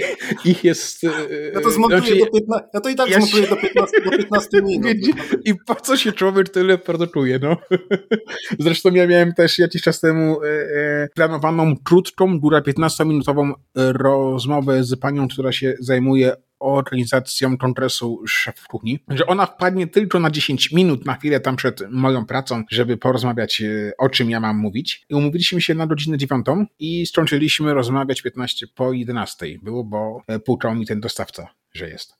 ich 0.45 0.63
jest... 0.63 1.03
Ja 1.53 1.61
to 1.61 1.71
zmontuję 1.71 2.01
znaczy, 2.01 2.19
do 2.19 2.25
15, 2.25 2.67
ja 2.73 2.81
to 2.81 2.89
i 2.89 2.95
tak 2.95 3.09
ja 3.09 3.17
zmontuję 3.17 3.43
się... 3.43 3.49
do, 3.49 3.55
15, 3.55 4.01
do 4.01 4.11
15 4.11 4.61
minut. 4.61 4.97
I 5.45 5.55
po 5.67 5.75
co 5.75 5.97
się 5.97 6.11
człowiek 6.11 6.49
tyle 6.49 6.77
produkuje, 6.77 7.39
no. 7.39 7.57
Zresztą 8.59 8.93
ja 8.93 9.07
miałem 9.07 9.33
też 9.33 9.59
jakiś 9.59 9.81
czas 9.81 9.99
temu 9.99 10.43
e, 10.43 10.47
e 10.47 11.07
planowaną 11.15 11.75
krótką, 11.83 12.39
góra 12.39 12.59
15-minutową 12.59 13.53
rozmowę 13.75 14.83
z 14.83 14.99
panią, 14.99 15.27
która 15.27 15.51
się 15.51 15.75
zajmuje 15.79 16.35
organizacją 16.59 17.57
kongresu 17.57 18.23
szef 18.27 18.67
kuchni, 18.67 18.99
że 19.09 19.25
ona 19.25 19.45
wpadnie 19.45 19.87
tylko 19.87 20.19
na 20.19 20.31
10 20.31 20.71
minut, 20.71 21.05
na 21.05 21.15
chwilę 21.15 21.39
tam 21.39 21.55
przed 21.55 21.91
moją 21.91 22.25
pracą, 22.25 22.63
żeby 22.71 22.97
porozmawiać 22.97 23.61
e, 23.61 23.91
o 23.97 24.09
czym 24.09 24.29
ja 24.29 24.39
mam 24.39 24.57
mówić. 24.57 25.05
I 25.09 25.15
umówiliśmy 25.15 25.61
się 25.61 25.75
na 25.75 25.87
godzinę 25.87 26.17
dziewiątą 26.17 26.65
i 26.79 27.05
skończyliśmy 27.05 27.73
rozmawiać 27.73 28.21
15 28.21 28.67
po 28.75 28.93
11. 28.93 29.45
Było, 29.63 29.83
bo 29.83 30.21
e, 30.27 30.39
pukał 30.39 30.75
mi 30.75 30.85
ten 30.85 30.99
dostawca, 30.99 31.47
że 31.73 31.89
jest 31.89 32.17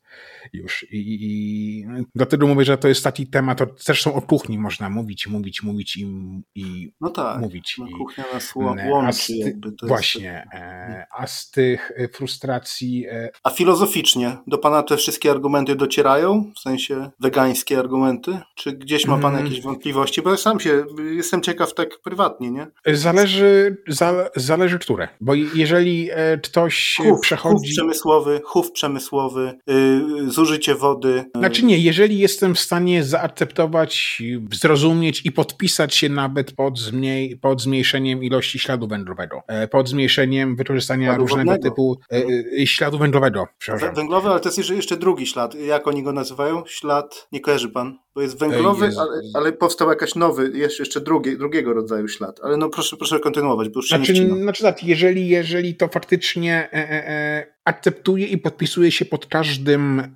już. 0.54 0.86
I, 0.91 1.18
i, 1.22 1.86
dlatego 2.16 2.48
mówię, 2.48 2.66
że 2.66 2.78
to 2.78 2.88
jest 2.88 3.04
taki 3.04 3.28
temat, 3.28 3.58
to 3.58 3.68
zresztą 3.78 4.14
o 4.14 4.22
kuchni 4.22 4.60
można 4.60 4.89
mówić, 4.89 5.28
mówić, 5.28 5.64
mówić 5.64 5.98
i, 5.98 6.08
i 6.56 6.91
no 7.02 7.10
tak, 7.10 7.41
mówić. 7.41 7.76
No 7.78 7.98
kuchnia 7.98 8.24
nas 8.34 8.54
łączy 8.56 9.34
jakby. 9.34 9.72
Właśnie. 9.84 10.22
Jest... 10.22 10.64
E, 10.64 11.06
a 11.18 11.28
z 11.28 11.52
tych 11.52 11.91
e, 11.95 12.08
frustracji... 12.08 13.06
E, 13.08 13.30
a 13.43 13.50
filozoficznie 13.50 14.38
do 14.48 14.58
Pana 14.58 14.84
te 14.84 14.98
wszystkie 14.98 15.32
argumenty 15.32 15.76
docierają? 15.76 16.52
W 16.56 16.60
sensie 16.60 17.10
wegańskie 17.20 17.80
argumenty? 17.80 18.39
Czy 18.56 18.74
gdzieś 18.74 19.06
ma 19.06 19.18
Pan 19.18 19.34
mm. 19.34 19.45
jakieś 19.45 19.62
wątpliwości? 19.62 20.22
Bo 20.22 20.30
ja 20.30 20.38
sam 20.38 20.60
się, 20.60 20.86
jestem 21.16 21.41
ciekaw 21.41 21.74
tak 21.74 22.02
prywatnie, 22.04 22.52
nie? 22.52 22.68
Zależy, 22.86 23.78
za, 23.88 24.30
zależy 24.36 24.80
które. 24.80 25.08
Bo 25.22 25.34
jeżeli 25.34 26.10
ktoś 26.43 26.95
chów, 26.98 27.20
przechodzi... 27.20 27.56
Chów 27.56 27.76
przemysłowy, 27.76 28.41
chów 28.43 28.72
przemysłowy, 28.72 29.58
yy, 29.68 30.32
zużycie 30.38 30.75
wody. 30.75 31.25
Znaczy 31.35 31.65
nie, 31.65 31.77
jeżeli 31.77 32.19
jestem 32.19 32.55
w 32.55 32.59
stanie 32.59 33.03
zaakceptować, 33.03 34.21
zrozumieć 34.53 35.25
i 35.25 35.31
podpisać 35.31 35.95
się 35.95 36.09
nawet 36.09 36.51
pod, 36.51 36.79
zmniej, 36.79 37.38
pod 37.38 37.61
zmniejszeniem 37.61 38.23
ilości 38.23 38.59
śladu 38.59 38.88
węglowego, 38.88 39.43
e, 39.47 39.67
pod 39.67 39.89
zmniejszeniem 39.89 40.55
wykorzystania 40.55 41.07
śladu 41.07 41.21
różnego 41.21 41.51
wodnego. 41.51 41.69
typu 41.69 41.99
e, 42.11 42.61
e, 42.61 42.67
śladu 42.67 42.97
węglowego. 42.97 43.47
Węglowy, 43.95 44.29
ale 44.29 44.39
to 44.39 44.49
jest 44.49 44.69
jeszcze 44.69 44.97
drugi 44.97 45.27
ślad. 45.27 45.55
Jak 45.55 45.88
oni 45.88 46.03
go 46.03 46.11
nazywają? 46.11 46.63
Ślad, 46.65 47.27
nie 47.31 47.39
kojarzy 47.39 47.69
pan? 47.69 47.97
Bo 48.18 48.22
jest 48.22 48.39
węglowy, 48.39 48.89
ale, 48.99 49.22
ale, 49.34 49.53
powstał 49.53 49.89
jakiś 49.89 50.15
nowy, 50.15 50.51
jest 50.53 50.80
jeszcze 50.80 51.01
drugi, 51.01 51.38
drugiego 51.38 51.74
rodzaju 51.74 52.07
ślad. 52.07 52.39
Ale 52.43 52.57
no 52.57 52.70
proszę, 52.70 52.97
proszę 52.97 53.20
kontynuować, 53.20 53.70
bo 53.70 53.80
już 53.80 53.88
znaczy, 53.88 54.15
się 54.15 54.26
nie 54.26 54.41
Znaczy 54.41 54.63
tak, 54.63 54.84
jeżeli, 54.84 55.28
jeżeli 55.28 55.76
to 55.76 55.88
faktycznie 55.88 56.70
e, 56.74 56.74
e, 56.74 57.09
e, 57.09 57.47
akceptuje 57.65 58.28
i 58.28 58.38
podpisuje 58.38 58.91
się 58.91 59.05
pod 59.05 59.26
każdym 59.26 59.99
e, 59.99 60.07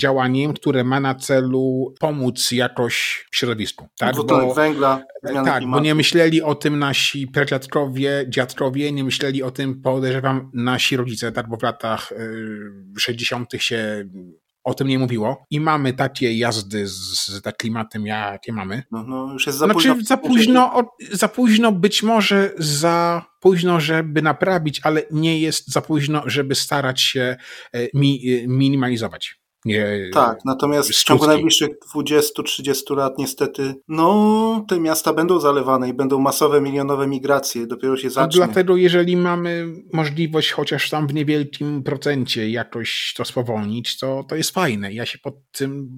działaniem, 0.00 0.52
które 0.52 0.84
ma 0.84 1.00
na 1.00 1.14
celu 1.14 1.94
pomóc 2.00 2.52
jakoś 2.52 3.26
w 3.32 3.36
środowisku. 3.36 3.86
Tak, 3.98 4.16
bo, 4.16 4.54
węgla, 4.54 5.02
tak, 5.22 5.32
klimatu. 5.32 5.68
bo 5.68 5.80
nie 5.80 5.94
myśleli 5.94 6.42
o 6.42 6.54
tym 6.54 6.78
nasi 6.78 7.26
pradziadkowie, 7.26 8.24
dziadkowie, 8.28 8.92
nie 8.92 9.04
myśleli 9.04 9.42
o 9.42 9.50
tym, 9.50 9.82
podejrzewam, 9.82 10.50
nasi 10.54 10.96
rodzice, 10.96 11.32
tak, 11.32 11.48
bo 11.48 11.56
w 11.56 11.62
latach 11.62 12.12
e, 12.12 12.16
60. 12.98 13.52
się 13.58 14.04
o 14.66 14.74
tym 14.74 14.88
nie 14.88 14.98
mówiło 14.98 15.46
i 15.50 15.60
mamy 15.60 15.92
takie 15.92 16.38
jazdy 16.38 16.86
z, 16.86 17.26
z 17.26 17.42
klimatem, 17.58 18.06
jakie 18.06 18.52
mamy. 18.52 18.82
No, 18.90 19.02
no 19.02 19.32
już 19.32 19.46
jest 19.46 19.58
za 19.58 19.64
znaczy, 19.64 19.88
późno. 19.88 20.04
Za 20.04 20.16
późno, 20.16 20.90
za 21.12 21.28
późno, 21.28 21.72
być 21.72 22.02
może 22.02 22.50
za 22.58 23.22
późno, 23.40 23.80
żeby 23.80 24.22
naprawić, 24.22 24.80
ale 24.82 25.02
nie 25.10 25.40
jest 25.40 25.72
za 25.72 25.82
późno, 25.82 26.22
żeby 26.26 26.54
starać 26.54 27.00
się 27.00 27.36
e, 27.72 27.88
mi, 27.94 28.30
e, 28.30 28.48
minimalizować. 28.48 29.40
Nie, 29.66 30.10
tak, 30.12 30.38
natomiast 30.44 30.90
w 30.90 31.04
ciągu 31.04 31.26
najbliższych 31.26 31.68
20-30 31.94 32.96
lat 32.96 33.18
niestety, 33.18 33.74
no, 33.88 34.64
te 34.68 34.80
miasta 34.80 35.12
będą 35.12 35.40
zalewane 35.40 35.88
i 35.88 35.94
będą 35.94 36.18
masowe, 36.18 36.60
milionowe 36.60 37.06
migracje, 37.06 37.66
dopiero 37.66 37.96
się 37.96 38.10
zacznie. 38.10 38.40
No 38.40 38.46
dlatego 38.46 38.76
jeżeli 38.76 39.16
mamy 39.16 39.66
możliwość 39.92 40.50
chociaż 40.50 40.90
tam 40.90 41.06
w 41.06 41.14
niewielkim 41.14 41.82
procencie 41.82 42.50
jakoś 42.50 43.14
to 43.16 43.24
spowolnić, 43.24 43.98
to, 43.98 44.24
to 44.28 44.36
jest 44.36 44.50
fajne. 44.50 44.92
Ja 44.92 45.06
się 45.06 45.18
pod 45.18 45.34
tym 45.52 45.88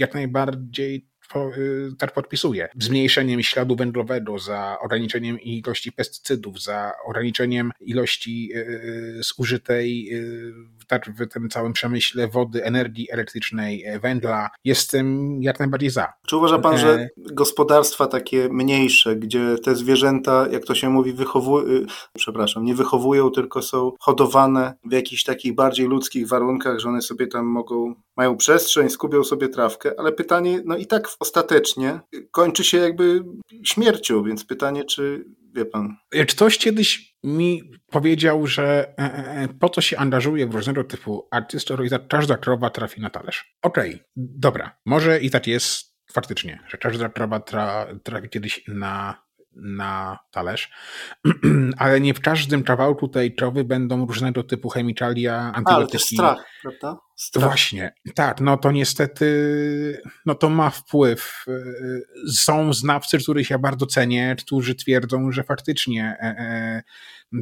jak 0.00 0.14
najbardziej 0.14 1.08
Y, 1.36 1.90
tak 1.98 2.14
podpisuje. 2.14 2.68
Zmniejszeniem 2.80 3.42
śladu 3.42 3.76
węglowego, 3.76 4.38
za 4.38 4.78
ograniczeniem 4.80 5.40
ilości 5.40 5.92
pestycydów, 5.92 6.62
za 6.62 6.92
ograniczeniem 7.06 7.70
ilości 7.80 8.50
y, 8.54 8.58
y, 8.58 9.22
zużytej 9.22 10.08
tak, 10.88 11.10
w 11.10 11.28
tym 11.28 11.48
całym 11.48 11.72
przemyśle 11.72 12.28
wody, 12.28 12.64
energii 12.64 13.08
elektrycznej, 13.10 13.84
węgla. 14.02 14.50
Jestem 14.64 15.38
jak 15.42 15.58
najbardziej 15.58 15.90
za. 15.90 16.12
Czy 16.26 16.36
uważa 16.36 16.58
pan, 16.58 16.78
że 16.78 16.94
e, 16.94 17.08
gospodarstwa 17.16 18.06
takie 18.06 18.48
mniejsze, 18.48 19.16
gdzie 19.16 19.58
te 19.64 19.74
zwierzęta, 19.74 20.46
jak 20.50 20.64
to 20.64 20.74
się 20.74 20.90
mówi, 20.90 21.12
wychowują, 21.12 21.64
przepraszam, 22.16 22.64
nie 22.64 22.74
wychowują, 22.74 23.30
tylko 23.30 23.62
są 23.62 23.92
hodowane 24.00 24.74
w 24.84 24.92
jakichś 24.92 25.24
takich 25.24 25.54
bardziej 25.54 25.86
ludzkich 25.86 26.28
warunkach, 26.28 26.78
że 26.78 26.88
one 26.88 27.02
sobie 27.02 27.26
tam 27.26 27.46
mogą, 27.46 27.94
mają 28.16 28.36
przestrzeń, 28.36 28.90
skubią 28.90 29.24
sobie 29.24 29.48
trawkę, 29.48 29.92
ale 29.98 30.12
pytanie, 30.12 30.62
no 30.64 30.76
i 30.76 30.86
tak 30.86 31.08
ostatecznie 31.20 32.00
kończy 32.30 32.64
się 32.64 32.78
jakby 32.78 33.24
śmiercią, 33.64 34.22
więc 34.22 34.44
pytanie, 34.44 34.84
czy 34.84 35.24
wie 35.54 35.64
pan. 35.64 35.96
Ktoś 36.28 36.58
kiedyś 36.58 37.18
mi 37.24 37.70
powiedział, 37.86 38.46
że 38.46 38.94
e, 38.98 39.02
e, 39.02 39.26
e, 39.26 39.48
po 39.48 39.68
co 39.68 39.80
się 39.80 39.96
angażuje 39.98 40.46
w 40.46 40.54
różnego 40.54 40.84
typu 40.84 41.28
artystów, 41.30 41.80
i 41.84 42.08
każda 42.08 42.36
krowa 42.36 42.70
trafi 42.70 43.00
na 43.00 43.10
talerz. 43.10 43.56
Okej, 43.62 43.94
okay, 43.94 44.04
dobra, 44.16 44.78
może 44.86 45.20
i 45.20 45.30
tak 45.30 45.46
jest 45.46 45.98
faktycznie, 46.12 46.60
że 46.68 46.78
każda 46.78 47.08
krowa 47.08 47.40
tra, 47.40 47.86
trafi 48.02 48.28
kiedyś 48.28 48.64
na 48.68 49.27
na 49.62 50.18
talerz, 50.30 50.70
ale 51.78 52.00
nie 52.00 52.14
w 52.14 52.20
każdym 52.20 52.62
kawałku 52.62 53.08
tej 53.08 53.34
krowy 53.34 53.64
będą 53.64 54.06
różnego 54.06 54.42
typu 54.42 54.68
chemikalia, 54.68 55.52
antybiotyki. 55.54 55.74
Ale 55.74 55.86
też 55.86 56.02
strach, 56.04 56.46
prawda? 56.62 57.00
Strach. 57.16 57.44
Właśnie, 57.44 57.92
tak, 58.14 58.40
no 58.40 58.56
to 58.56 58.72
niestety, 58.72 60.02
no 60.26 60.34
to 60.34 60.48
ma 60.48 60.70
wpływ. 60.70 61.44
Są 62.32 62.72
znawcy, 62.72 63.18
których 63.18 63.50
ja 63.50 63.58
bardzo 63.58 63.86
cenię, 63.86 64.36
którzy 64.38 64.74
twierdzą, 64.74 65.32
że 65.32 65.42
faktycznie 65.44 66.16
e, 66.20 66.24
e, 66.24 66.82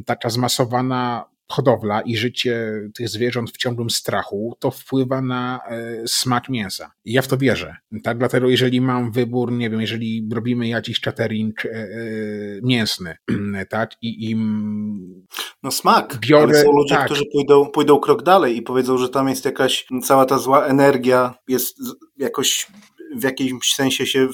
taka 0.05 0.29
zmasowana 0.29 1.25
hodowla 1.51 2.01
i 2.01 2.17
życie 2.17 2.71
tych 2.95 3.09
zwierząt 3.09 3.51
w 3.51 3.57
ciągłym 3.57 3.89
strachu, 3.89 4.57
to 4.59 4.71
wpływa 4.71 5.21
na 5.21 5.59
e, 5.69 6.07
smak 6.07 6.49
mięsa. 6.49 6.91
I 7.05 7.13
ja 7.13 7.21
w 7.21 7.27
to 7.27 7.37
wierzę. 7.37 7.75
Tak, 8.03 8.17
dlatego 8.17 8.49
jeżeli 8.49 8.81
mam 8.81 9.11
wybór, 9.11 9.51
nie 9.51 9.69
wiem, 9.69 9.81
jeżeli 9.81 10.29
robimy 10.33 10.67
jakiś 10.67 10.99
catering 10.99 11.65
e, 11.65 11.69
e, 11.69 11.87
mięsny, 12.63 13.15
tak, 13.69 13.91
i 14.01 14.29
im 14.29 15.25
no 15.63 15.71
smak, 15.71 16.17
biorę, 16.19 16.43
ale 16.43 16.63
są 16.63 16.71
ludzie, 16.71 16.95
tak. 16.95 17.05
którzy 17.05 17.23
pójdą, 17.33 17.65
pójdą 17.65 17.99
krok 17.99 18.23
dalej 18.23 18.57
i 18.57 18.61
powiedzą, 18.61 18.97
że 18.97 19.09
tam 19.09 19.29
jest 19.29 19.45
jakaś 19.45 19.85
cała 20.03 20.25
ta 20.25 20.37
zła 20.37 20.65
energia, 20.65 21.35
jest 21.47 21.77
jakoś 22.17 22.67
w 23.15 23.23
jakimś 23.23 23.73
sensie 23.73 24.05
się 24.05 24.27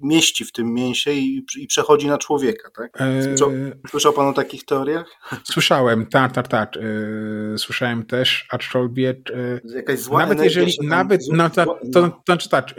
mieści 0.00 0.44
w 0.44 0.52
tym 0.52 0.74
mięsie 0.74 1.12
i, 1.12 1.46
i 1.58 1.66
przechodzi 1.66 2.06
na 2.06 2.18
człowieka, 2.18 2.70
tak? 2.76 2.98
Słyszał, 3.24 3.50
słyszał 3.90 4.12
pan 4.12 4.26
o 4.26 4.32
takich 4.32 4.64
teoriach? 4.64 5.06
Słyszałem, 5.44 6.06
tak, 6.06 6.32
tak, 6.32 6.48
tak. 6.48 6.76
Yy, 6.76 7.58
słyszałem 7.58 8.06
też, 8.06 8.46
aczkolwiek 8.50 9.16
yy, 9.64 9.74
Jakaś 9.74 9.98
zła 9.98 10.18
nawet 10.18 10.44
jeżeli, 10.44 10.72
nawet, 10.82 11.20
no, 11.32 11.50
to, 11.50 11.78
to, 11.92 12.22
znaczy 12.26 12.48
tak, 12.48 12.74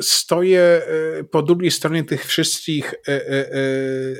stoję 0.00 0.82
po 1.30 1.42
drugiej 1.42 1.70
stronie 1.70 2.04
tych 2.04 2.26
wszystkich 2.26 2.94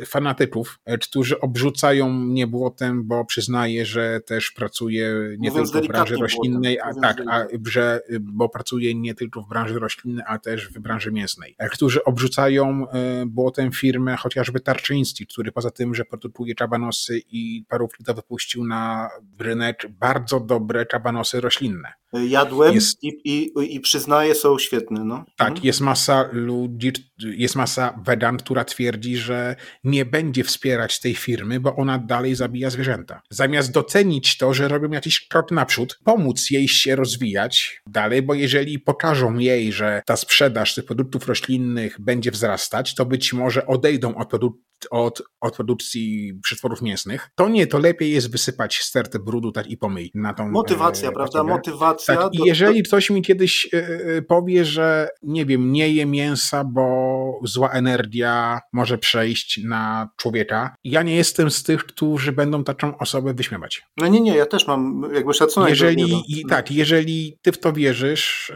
fanatyków, 0.06 0.78
którzy 1.02 1.40
obrzucają 1.40 2.08
mnie 2.08 2.46
błotem, 2.46 3.04
bo 3.04 3.24
przyznaję, 3.24 3.86
że 3.86 4.20
też 4.20 4.50
pracuję 4.50 5.14
nie 5.38 5.50
Mówiąc 5.50 5.72
tylko 5.72 5.86
w 5.86 5.88
branży 5.88 6.16
roślinnej, 6.16 6.80
a 6.80 6.94
tak, 7.02 7.22
a, 7.30 7.44
że, 7.66 8.00
bo 8.20 8.48
pracuję 8.48 8.94
nie 8.94 9.14
tylko 9.14 9.42
w 9.42 9.48
branży 9.48 9.78
roślinnej, 9.78 10.24
a 10.28 10.38
też 10.38 10.73
w 10.74 10.82
branży 10.82 11.12
mięsnej, 11.12 11.54
e, 11.58 11.68
którzy 11.68 12.04
obrzucają 12.04 12.90
e, 12.90 13.26
błotem 13.26 13.72
firmę 13.72 14.16
chociażby 14.16 14.60
Tarczyński, 14.60 15.26
który 15.26 15.52
poza 15.52 15.70
tym, 15.70 15.94
że 15.94 16.04
produkuje 16.04 16.54
czabanosy 16.54 17.20
i 17.28 17.64
parówki 17.68 18.04
to 18.04 18.14
wypuścił 18.14 18.64
na 18.64 19.10
rynek 19.38 19.86
bardzo 19.90 20.40
dobre 20.40 20.86
czabanosy 20.86 21.40
roślinne. 21.40 21.92
Jadłem 22.22 22.74
jest, 22.74 23.02
i, 23.02 23.20
i, 23.24 23.74
i 23.74 23.80
przyznaję, 23.80 24.34
są 24.34 24.58
świetne. 24.58 25.04
No. 25.04 25.24
Tak, 25.36 25.48
mhm. 25.48 25.66
jest 25.66 25.80
masa 25.80 26.28
ludzi, 26.32 26.92
jest 27.18 27.56
masa 27.56 28.00
Vedant, 28.06 28.42
która 28.42 28.64
twierdzi, 28.64 29.16
że 29.16 29.56
nie 29.84 30.04
będzie 30.04 30.44
wspierać 30.44 31.00
tej 31.00 31.14
firmy, 31.14 31.60
bo 31.60 31.76
ona 31.76 31.98
dalej 31.98 32.34
zabija 32.34 32.70
zwierzęta. 32.70 33.20
Zamiast 33.30 33.72
docenić 33.72 34.38
to, 34.38 34.54
że 34.54 34.68
robią 34.68 34.90
jakiś 34.90 35.28
krok 35.28 35.50
naprzód, 35.50 35.98
pomóc 36.04 36.50
jej 36.50 36.68
się 36.68 36.96
rozwijać 36.96 37.80
dalej, 37.86 38.22
bo 38.22 38.34
jeżeli 38.34 38.78
pokażą 38.78 39.38
jej, 39.38 39.72
że 39.72 40.02
ta 40.06 40.16
sprzedaż 40.16 40.74
tych 40.74 40.84
produktów 40.84 41.28
roślinnych 41.28 42.00
będzie 42.00 42.30
wzrastać, 42.30 42.94
to 42.94 43.06
być 43.06 43.32
może 43.32 43.66
odejdą 43.66 44.14
od, 44.14 44.28
produktów 44.28 44.64
od, 44.90 45.22
od 45.40 45.56
produkcji 45.56 46.34
przetworów 46.42 46.82
mięsnych, 46.82 47.30
to 47.34 47.48
nie, 47.48 47.66
to 47.66 47.78
lepiej 47.78 48.12
jest 48.12 48.32
wysypać 48.32 48.78
stertę 48.82 49.18
brudu 49.18 49.52
tak 49.52 49.66
i 49.66 49.76
pomyj 49.76 50.10
na 50.14 50.34
tą... 50.34 50.50
Motywacja, 50.50 51.08
e, 51.08 51.12
prawda? 51.12 51.44
Motywacja. 51.44 52.03
Tak, 52.06 52.18
do, 52.18 52.30
I 52.32 52.38
jeżeli 52.46 52.82
do... 52.82 52.88
ktoś 52.88 53.10
mi 53.10 53.22
kiedyś 53.22 53.68
e, 53.74 53.78
e, 53.78 54.22
powie, 54.22 54.64
że 54.64 55.08
nie 55.22 55.46
wiem, 55.46 55.72
nie 55.72 55.88
je 55.88 56.06
mięsa, 56.06 56.64
bo 56.64 57.40
zła 57.44 57.70
energia 57.70 58.60
może 58.72 58.98
przejść 58.98 59.60
na 59.64 60.08
człowieka, 60.16 60.74
ja 60.84 61.02
nie 61.02 61.16
jestem 61.16 61.50
z 61.50 61.62
tych, 61.62 61.84
którzy 61.84 62.32
będą 62.32 62.64
taką 62.64 62.98
osobę 62.98 63.34
wyśmiewać. 63.34 63.82
No 63.96 64.08
nie, 64.08 64.20
nie, 64.20 64.36
ja 64.36 64.46
też 64.46 64.66
mam 64.66 65.10
jakby 65.14 65.34
szacunek 65.34 65.70
jeżeli, 65.70 66.10
do 66.10 66.18
i, 66.28 66.44
Tak, 66.48 66.70
jeżeli 66.70 67.38
ty 67.42 67.52
w 67.52 67.58
to 67.58 67.72
wierzysz, 67.72 68.52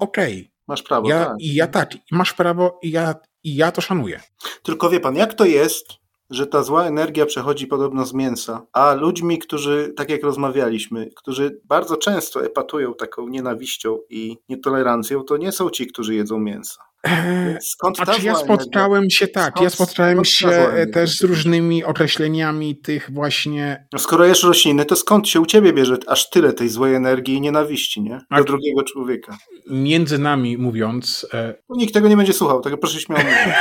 okej. 0.00 0.32
Okay. 0.32 0.52
Masz 0.68 0.82
prawo, 0.82 1.08
ja, 1.08 1.24
tak. 1.24 1.34
I 1.40 1.54
ja 1.54 1.66
tak, 1.66 1.90
masz 2.10 2.32
prawo 2.32 2.78
i 2.82 2.90
ja 2.90 3.14
i 3.44 3.56
ja 3.56 3.72
to 3.72 3.80
szanuję. 3.80 4.20
Tylko 4.62 4.90
wie 4.90 5.00
pan, 5.00 5.16
jak 5.16 5.34
to 5.34 5.44
jest, 5.44 5.86
że 6.32 6.46
ta 6.46 6.62
zła 6.62 6.84
energia 6.84 7.26
przechodzi 7.26 7.66
podobno 7.66 8.06
z 8.06 8.14
mięsa, 8.14 8.66
a 8.72 8.94
ludźmi, 8.94 9.38
którzy, 9.38 9.92
tak 9.96 10.10
jak 10.10 10.22
rozmawialiśmy, 10.22 11.10
którzy 11.16 11.60
bardzo 11.64 11.96
często 11.96 12.44
epatują 12.44 12.94
taką 12.94 13.28
nienawiścią 13.28 13.98
i 14.10 14.38
nietolerancją, 14.48 15.22
to 15.22 15.36
nie 15.36 15.52
są 15.52 15.70
ci, 15.70 15.86
którzy 15.86 16.14
jedzą 16.14 16.38
mięsa. 16.38 16.91
Skąd 17.60 17.96
ta 17.96 18.04
znaczy, 18.04 18.26
ja 18.26 18.34
spotkałem 18.34 19.10
się 19.10 19.28
tak, 19.28 19.52
skąd, 19.52 19.64
ja 19.64 19.70
spotkałem 19.70 20.24
się 20.24 20.50
też 20.92 21.18
z 21.18 21.22
różnymi 21.22 21.84
określeniami 21.84 22.76
tych 22.76 23.10
właśnie. 23.10 23.86
No 23.92 23.98
skoro 23.98 24.24
jesz 24.24 24.42
rośliny, 24.42 24.84
to 24.84 24.96
skąd 24.96 25.28
się 25.28 25.40
u 25.40 25.46
ciebie 25.46 25.72
bierze 25.72 25.96
aż 26.06 26.30
tyle 26.30 26.52
tej 26.52 26.68
złej 26.68 26.94
energii 26.94 27.34
i 27.34 27.40
nienawiści, 27.40 28.02
nie? 28.02 28.10
Do 28.10 28.36
A 28.36 28.42
drugiego 28.42 28.82
człowieka. 28.82 29.38
Między 29.70 30.18
nami 30.18 30.58
mówiąc. 30.58 31.26
E... 31.34 31.54
Nikt 31.70 31.94
tego 31.94 32.08
nie 32.08 32.16
będzie 32.16 32.32
słuchał, 32.32 32.60
tego 32.60 32.78
proszę 32.78 33.00
śmiało 33.00 33.22
mówić. 33.24 33.54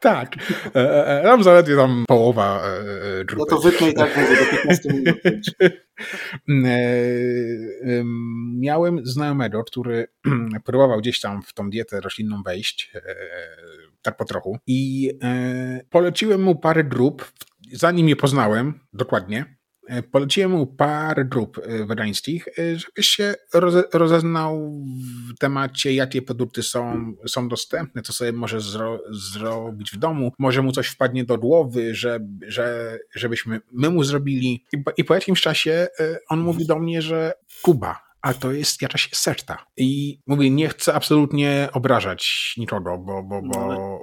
tak. 0.00 0.36
E, 0.74 0.76
e, 0.76 1.20
e, 1.20 1.22
tam 1.22 1.42
zaledwie 1.44 1.76
tam 1.76 2.04
połowa 2.08 2.62
e, 3.20 3.36
No 3.36 3.44
to 3.44 3.58
wytnę 3.58 3.90
i 3.90 3.94
tak 3.94 4.16
mówię 4.16 4.36
do 4.36 4.56
15 4.56 4.88
minut. 4.92 5.16
Miałem 8.60 9.06
znajomego, 9.06 9.64
który 9.64 10.06
próbował 10.64 10.98
gdzieś 10.98 11.20
tam 11.20 11.42
w 11.42 11.52
tą 11.52 11.70
dietę 11.70 12.00
roślinną 12.00 12.42
wejść, 12.42 12.87
tak 14.02 14.16
po 14.16 14.24
trochu, 14.24 14.58
i 14.66 15.10
poleciłem 15.90 16.42
mu 16.42 16.56
parę 16.56 16.84
grup, 16.84 17.32
zanim 17.72 18.08
je 18.08 18.16
poznałem 18.16 18.80
dokładnie, 18.92 19.58
E, 19.88 20.02
poleciłem 20.02 20.50
mu 20.50 20.66
parę 20.66 21.24
grup 21.24 21.58
e, 21.58 21.86
wegańskich, 21.86 22.48
e, 22.48 22.78
żebyś 22.78 23.08
się 23.08 23.34
roze, 23.54 23.84
rozeznał 23.92 24.72
w 25.28 25.38
temacie, 25.38 25.94
jakie 25.94 26.22
produkty 26.22 26.62
są, 26.62 27.12
są 27.26 27.48
dostępne, 27.48 28.02
co 28.02 28.12
sobie 28.12 28.32
może 28.32 28.60
zro, 28.60 29.00
zrobić 29.10 29.90
w 29.92 29.96
domu. 29.96 30.32
Może 30.38 30.62
mu 30.62 30.72
coś 30.72 30.88
wpadnie 30.88 31.24
do 31.24 31.38
głowy, 31.38 31.94
że, 31.94 32.20
że, 32.46 32.98
żebyśmy 33.14 33.60
my 33.72 33.90
mu 33.90 34.04
zrobili. 34.04 34.64
I, 34.72 34.82
I 34.96 35.04
po 35.04 35.14
jakimś 35.14 35.40
czasie 35.40 35.88
on 36.28 36.40
mówi 36.40 36.66
do 36.66 36.78
mnie, 36.78 37.02
że 37.02 37.32
Kuba, 37.62 38.07
a 38.22 38.34
to 38.34 38.52
jest 38.52 38.82
jakaś 38.82 39.08
sekta. 39.12 39.66
I 39.76 40.20
mówię, 40.26 40.50
nie 40.50 40.68
chcę 40.68 40.94
absolutnie 40.94 41.68
obrażać 41.72 42.54
nikogo, 42.56 42.98
bo, 42.98 43.22
bo, 43.22 43.42
bo 43.42 43.68
no, 43.68 44.00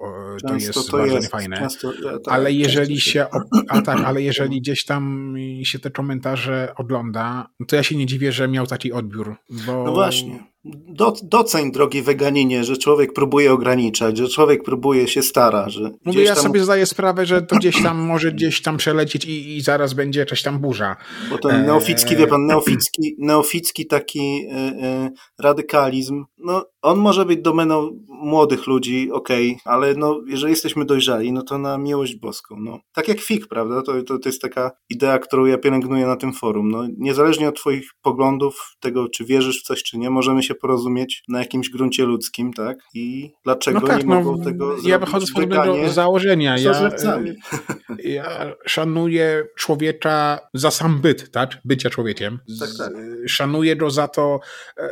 to 0.48 0.54
jest 0.54 0.74
to 0.74 0.98
bardzo 0.98 1.16
jest, 1.16 1.28
niefajne. 1.28 1.58
Często, 1.58 1.92
tak, 2.04 2.34
ale 2.34 2.52
jeżeli 2.52 3.02
się, 3.02 3.26
a 3.70 3.82
tak, 3.82 4.00
ale 4.06 4.22
jeżeli 4.22 4.62
gdzieś 4.62 4.86
tam 4.86 5.36
się 5.64 5.80
te 5.80 5.92
komentarze 5.92 6.74
ogląda, 6.76 7.48
to 7.68 7.76
ja 7.76 7.84
się 7.84 7.96
nie 7.96 8.06
dziwię, 8.06 8.32
że 8.32 8.48
miał 8.48 8.68
taki 8.68 8.94
odbiór. 8.94 9.36
Bo... 9.66 9.84
No 9.84 9.94
właśnie 9.94 10.55
do, 10.88 11.14
doceń, 11.24 11.72
drogi 11.72 12.02
weganinie, 12.02 12.64
że 12.64 12.78
człowiek 12.78 13.14
próbuje 13.14 13.54
ograniczać, 13.54 14.18
że 14.18 14.28
człowiek 14.28 14.64
próbuje 14.64 15.08
się 15.08 15.24
stara. 15.24 15.70
Że 15.70 15.92
Mówię, 16.06 16.24
ja 16.24 16.34
tam... 16.34 16.44
sobie 16.44 16.64
zdaję 16.64 16.86
sprawę, 16.86 17.26
że 17.26 17.42
to 17.42 17.56
gdzieś 17.56 17.84
tam 17.84 17.98
może 17.98 18.32
gdzieś 18.32 18.62
tam 18.62 18.78
przelecieć 18.78 19.26
i, 19.26 19.58
i 19.58 19.62
zaraz 19.62 19.94
będzie 19.94 20.20
jakaś 20.20 20.42
tam 20.42 20.60
burza. 20.60 20.96
Bo 21.30 21.38
ten 21.38 21.66
neoficki, 21.66 22.16
wie 22.16 22.28
pan, 22.28 22.46
neoficki, 22.46 23.16
neoficki 23.20 23.88
taki 23.88 24.20
y, 24.20 24.56
y, 24.86 25.12
radykalizm, 25.40 26.26
no 26.46 26.66
on 26.82 27.00
może 27.00 27.26
być 27.26 27.42
domeną 27.42 28.00
młodych 28.08 28.68
ludzi, 28.68 29.12
okej, 29.12 29.52
okay, 29.52 29.74
ale 29.74 29.94
no 29.94 30.22
jeżeli 30.28 30.52
jesteśmy 30.52 30.86
dojrzali, 30.86 31.32
no 31.32 31.42
to 31.42 31.58
na 31.58 31.78
miłość 31.78 32.16
boską. 32.16 32.56
No. 32.60 32.80
Tak 32.94 33.08
jak 33.08 33.20
FIG, 33.20 33.48
prawda? 33.48 33.82
To, 33.82 34.04
to, 34.04 34.20
to 34.20 34.30
jest 34.30 34.42
taka 34.42 34.72
idea, 34.90 35.20
którą 35.20 35.46
ja 35.46 35.58
pielęgnuję 35.58 36.08
na 36.08 36.16
tym 36.16 36.34
forum. 36.34 36.72
No, 36.72 36.88
niezależnie 36.98 37.50
od 37.50 37.56
twoich 37.56 37.90
poglądów, 38.02 38.76
tego 38.80 39.10
czy 39.10 39.26
wierzysz 39.26 39.62
w 39.62 39.64
coś, 39.64 39.84
czy 39.84 39.98
nie, 39.98 40.10
możemy 40.10 40.44
się 40.44 40.56
porozumieć 40.56 41.24
na 41.28 41.40
jakimś 41.40 41.70
gruncie 41.70 42.06
ludzkim, 42.06 42.54
tak? 42.54 42.78
I 42.94 43.32
dlaczego 43.44 43.80
no 43.80 43.88
tak, 43.88 44.00
nie 44.00 44.10
no, 44.10 44.16
mogą 44.16 44.44
tego 44.44 44.76
Ja 44.86 45.00
wychodzę 45.00 45.26
z 45.26 45.34
pewnego 45.34 45.90
założenia. 45.90 46.58
Ja, 46.58 46.90
ja 48.04 48.56
szanuję 48.66 49.48
człowieka 49.58 50.40
za 50.54 50.72
sam 50.72 51.02
byt, 51.02 51.32
tak? 51.32 51.58
Bycia 51.66 51.90
człowiekiem. 51.90 52.40
Tak, 52.60 52.70
tak. 52.78 52.94
Szanuję 53.28 53.76
go 53.76 53.90
za 53.90 54.08
to, 54.08 54.40
e, 54.78 54.84
e, 54.84 54.90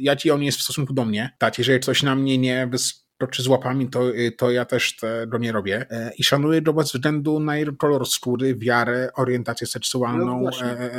jaki 0.00 0.30
on 0.30 0.42
jest 0.42 0.53
w 0.56 0.62
stosunku 0.62 0.94
do 0.94 1.04
mnie. 1.04 1.30
Tak, 1.38 1.58
jeżeli 1.58 1.80
coś 1.80 2.02
na 2.02 2.14
mnie 2.14 2.38
nie 2.38 2.68
czy 3.30 3.42
z 3.42 3.46
łapami, 3.46 3.90
to, 3.90 4.02
to 4.38 4.50
ja 4.50 4.64
też 4.64 4.96
tego 4.96 5.38
nie 5.38 5.52
robię. 5.52 5.86
E, 5.90 6.12
I 6.18 6.24
szanuję 6.24 6.62
go 6.62 6.72
bez 6.72 6.92
względu 6.92 7.40
na 7.40 7.56
jego 7.56 7.72
kolor 7.72 8.06
skóry, 8.06 8.54
wiarę, 8.56 9.10
orientację 9.16 9.66
seksualną, 9.66 10.40
no 10.40 10.66
e, 10.66 10.80
e, 10.80 10.90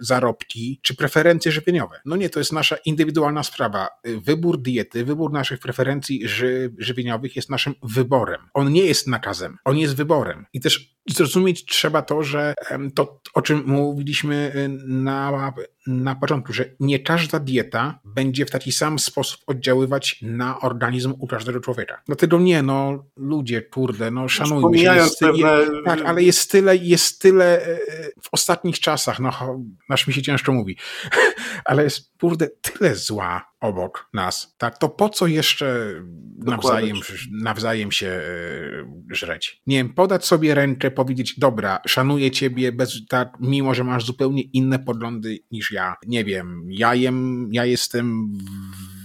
zarobki 0.00 0.80
czy 0.82 0.96
preferencje 0.96 1.52
żywieniowe. 1.52 2.00
No 2.04 2.16
nie, 2.16 2.30
to 2.30 2.40
jest 2.40 2.52
nasza 2.52 2.76
indywidualna 2.76 3.42
sprawa. 3.42 3.88
Wybór 4.04 4.62
diety, 4.62 5.04
wybór 5.04 5.32
naszych 5.32 5.58
preferencji 5.58 6.28
ży, 6.28 6.74
żywieniowych 6.78 7.36
jest 7.36 7.50
naszym 7.50 7.74
wyborem. 7.82 8.40
On 8.54 8.72
nie 8.72 8.84
jest 8.84 9.08
nakazem, 9.08 9.58
on 9.64 9.78
jest 9.78 9.96
wyborem. 9.96 10.46
I 10.52 10.60
też 10.60 10.92
zrozumieć 11.10 11.64
trzeba 11.64 12.02
to, 12.02 12.22
że 12.22 12.54
to, 12.94 13.20
o 13.34 13.42
czym 13.42 13.62
mówiliśmy 13.66 14.52
na, 14.86 15.52
na 15.86 16.14
początku, 16.14 16.52
że 16.52 16.64
nie 16.80 16.98
każda 16.98 17.38
dieta 17.38 17.98
będzie 18.04 18.46
w 18.46 18.50
taki 18.50 18.72
sam 18.72 18.98
sposób 18.98 19.40
oddziaływać 19.46 20.18
na 20.22 20.60
organizm 20.60 21.14
u 21.18 21.26
każdego 21.26 21.60
człowieka. 21.60 22.02
Dlatego 22.06 22.38
nie, 22.38 22.62
no 22.62 23.04
ludzie, 23.16 23.62
kurde, 23.62 24.10
no 24.10 24.28
szanujmy 24.28 24.78
się. 24.78 24.94
Jest, 24.94 25.20
pewne... 25.20 25.50
tak, 25.84 26.00
ale 26.02 26.22
jest 26.22 26.50
tyle, 26.50 26.76
jest 26.76 27.22
tyle 27.22 27.66
e, 27.66 27.78
w 28.22 28.28
ostatnich 28.32 28.80
czasach, 28.80 29.20
no 29.20 29.30
nasz 29.88 30.06
mi 30.06 30.14
się 30.14 30.22
ciężko 30.22 30.52
mówi, 30.52 30.76
ale 31.64 31.84
jest, 31.84 32.11
kurde, 32.22 32.48
tyle 32.48 32.94
zła 32.94 33.52
obok 33.60 34.08
nas, 34.14 34.54
tak, 34.58 34.78
to 34.78 34.88
po 34.88 35.08
co 35.08 35.26
jeszcze 35.26 35.94
nawzajem, 36.38 36.96
nawzajem 37.30 37.92
się 37.92 38.06
e, 38.06 38.24
żreć? 39.10 39.62
Nie 39.66 39.76
wiem, 39.76 39.94
podać 39.94 40.26
sobie 40.26 40.54
rękę, 40.54 40.90
powiedzieć, 40.90 41.38
dobra, 41.38 41.80
szanuję 41.86 42.30
ciebie, 42.30 42.72
bez, 42.72 43.06
tak, 43.08 43.32
mimo 43.40 43.74
że 43.74 43.84
masz 43.84 44.04
zupełnie 44.04 44.42
inne 44.42 44.78
poglądy 44.78 45.38
niż 45.50 45.72
ja. 45.72 45.94
Nie 46.06 46.24
wiem, 46.24 46.66
ja 46.70 46.94
jem, 46.94 47.48
ja 47.52 47.64
jestem 47.64 48.32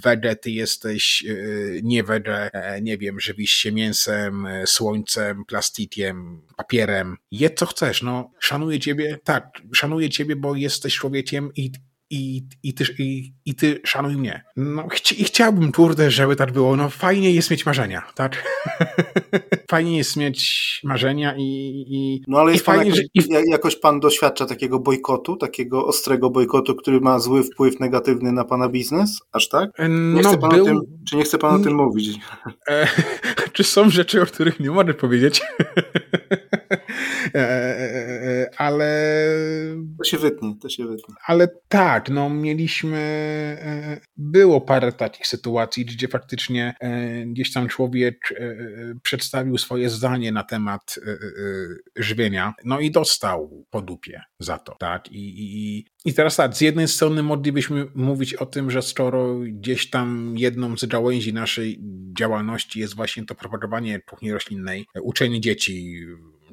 wege, 0.03 0.35
ty 0.35 0.51
jesteś 0.51 1.25
e, 1.29 1.35
nie 1.83 2.03
wege, 2.03 2.53
e, 2.53 2.81
nie 2.81 2.97
wiem, 2.97 3.19
żywisz 3.19 3.51
się 3.51 3.71
mięsem, 3.71 4.47
słońcem, 4.65 5.45
plastikiem, 5.45 6.41
papierem. 6.57 7.17
Jedz 7.31 7.59
co 7.59 7.65
chcesz, 7.65 8.01
no, 8.01 8.31
szanuję 8.39 8.79
ciebie, 8.79 9.19
tak, 9.23 9.49
szanuję 9.73 10.09
ciebie, 10.09 10.35
bo 10.35 10.55
jesteś 10.55 10.95
człowiekiem 10.95 11.51
i 11.55 11.71
i, 12.09 12.41
i, 12.63 12.73
ty, 12.73 12.85
i, 12.99 13.33
i 13.45 13.55
ty 13.55 13.81
szanuj 13.83 14.17
mnie. 14.17 14.43
No, 14.55 14.87
chci, 14.89 15.21
i 15.21 15.23
chciałbym, 15.23 15.71
kurde, 15.71 16.11
żeby 16.11 16.35
tak 16.35 16.51
było. 16.51 16.75
No, 16.75 16.89
fajnie 16.89 17.31
jest 17.31 17.51
mieć 17.51 17.65
marzenia, 17.65 18.01
tak? 18.15 18.43
fajnie 19.71 19.97
jest 19.97 20.17
mieć 20.17 20.81
marzenia 20.83 21.35
i. 21.37 21.43
i 21.87 22.23
no, 22.27 22.39
ale 22.39 22.51
jest 22.51 22.63
i 22.63 22.65
pan 22.65 22.75
fajnie, 22.75 22.91
jakoś, 22.91 23.25
że, 23.31 23.41
jakoś 23.51 23.75
pan 23.75 23.99
doświadcza 23.99 24.45
takiego 24.45 24.79
bojkotu, 24.79 25.35
takiego 25.35 25.85
ostrego 25.85 26.29
bojkotu, 26.29 26.75
który 26.75 27.01
ma 27.01 27.19
zły 27.19 27.43
wpływ 27.43 27.79
negatywny 27.79 28.31
na 28.31 28.45
pana 28.45 28.69
biznes? 28.69 29.19
Aż 29.31 29.49
tak? 29.49 29.69
Nie 29.79 30.21
no, 30.21 30.29
chce 30.29 30.37
pan 30.37 30.49
był... 30.49 30.65
tym, 30.65 30.81
czy 31.09 31.15
nie 31.17 31.23
chce 31.23 31.37
pan 31.37 31.61
o 31.61 31.63
tym 31.63 31.75
mówić? 31.75 32.19
E, 32.69 32.87
czy 33.53 33.63
są 33.63 33.89
rzeczy, 33.89 34.21
o 34.21 34.25
których 34.25 34.59
nie 34.59 34.71
mogę 34.71 34.93
powiedzieć? 34.93 35.41
E, 37.37 37.39
e, 37.39 38.23
e, 38.23 38.49
ale... 38.57 39.13
To 39.97 40.03
się 40.03 40.17
wytnie, 40.17 40.55
to 40.61 40.69
się 40.69 40.87
wytnie. 40.87 41.15
Ale 41.25 41.47
tak, 41.67 42.09
no 42.09 42.29
mieliśmy, 42.29 42.97
było 44.17 44.61
parę 44.61 44.91
takich 44.91 45.27
sytuacji, 45.27 45.85
gdzie 45.85 46.07
faktycznie 46.07 46.73
gdzieś 47.25 47.53
tam 47.53 47.67
człowiek 47.67 48.33
przedstawił 49.03 49.57
swoje 49.57 49.89
zdanie 49.89 50.31
na 50.31 50.43
temat 50.43 50.99
żywienia, 51.95 52.53
no 52.65 52.79
i 52.79 52.91
dostał 52.91 53.65
po 53.69 53.81
dupie 53.81 54.21
za 54.39 54.57
to, 54.57 54.75
tak, 54.79 55.11
i, 55.11 55.43
i, 55.43 55.85
i 56.05 56.13
teraz 56.13 56.35
tak, 56.35 56.55
z 56.55 56.61
jednej 56.61 56.87
strony 56.87 57.23
moglibyśmy 57.23 57.87
mówić 57.95 58.33
o 58.33 58.45
tym, 58.45 58.71
że 58.71 58.81
skoro 58.81 59.39
gdzieś 59.39 59.89
tam 59.89 60.35
jedną 60.37 60.77
z 60.77 60.85
gałęzi 60.85 61.33
naszej 61.33 61.79
działalności 62.17 62.79
jest 62.79 62.95
właśnie 62.95 63.25
to 63.25 63.35
propagowanie 63.35 63.99
kuchni 63.99 64.31
roślinnej, 64.31 64.85
uczenie 65.01 65.41
dzieci, 65.41 66.05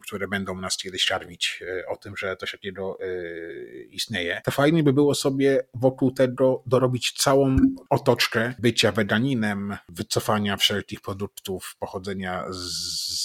które 0.06 0.28
będą 0.28 0.60
nas 0.60 0.76
kiedyś 0.76 1.04
czarwić 1.04 1.62
e, 1.62 1.86
o 1.86 1.96
tym, 1.96 2.16
że 2.16 2.36
coś 2.36 2.52
takiego 2.52 2.98
e, 3.00 3.06
istnieje, 3.82 4.40
to 4.44 4.50
fajnie 4.50 4.82
by 4.82 4.92
było 4.92 5.14
sobie 5.14 5.64
wokół 5.74 6.10
tego 6.10 6.62
dorobić 6.66 7.12
całą 7.12 7.56
otoczkę 7.90 8.54
bycia 8.58 8.92
weganinem, 8.92 9.76
wycofania 9.88 10.56
wszelkich 10.56 11.00
produktów 11.00 11.76
pochodzenia 11.78 12.44
z 12.50 13.24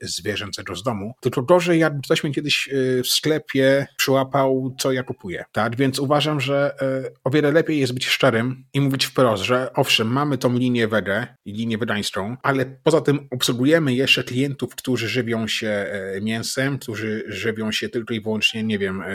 zwierzęcego 0.00 0.76
z 0.76 0.82
domu. 0.82 1.14
Tylko 1.20 1.42
gorzej, 1.42 1.80
jakby 1.80 2.02
ktoś 2.02 2.24
mnie 2.24 2.34
kiedyś 2.34 2.68
e, 2.68 3.02
w 3.02 3.08
sklepie 3.08 3.86
przyłapał, 3.96 4.74
co 4.78 4.92
ja 4.92 5.02
kupuję. 5.02 5.44
Tak? 5.52 5.76
Więc 5.76 5.98
uważam, 5.98 6.40
że 6.40 6.76
o 7.24 7.30
wiele 7.30 7.52
lepiej 7.52 7.78
jest 7.78 7.94
być 7.94 8.06
szczerym 8.06 8.64
i 8.74 8.80
mówić 8.80 9.04
wprost, 9.04 9.42
że 9.42 9.72
owszem, 9.72 10.08
mamy 10.08 10.38
tą 10.38 10.58
linię 10.58 10.88
wege 10.88 11.26
i 11.44 11.52
linię 11.52 11.78
wegańską, 11.78 12.36
ale 12.42 12.66
poza 12.66 13.00
tym 13.00 13.28
obsługujemy 13.30 13.94
jeszcze 13.94 14.24
klientów, 14.24 14.74
którzy 14.76 15.08
żywią 15.08 15.48
się 15.48 15.86
mięsem, 16.22 16.78
którzy 16.78 17.24
żywią 17.26 17.72
się 17.72 17.88
tylko 17.88 18.14
i 18.14 18.20
wyłącznie, 18.20 18.62
nie 18.62 18.78
wiem, 18.78 19.02
e, 19.02 19.06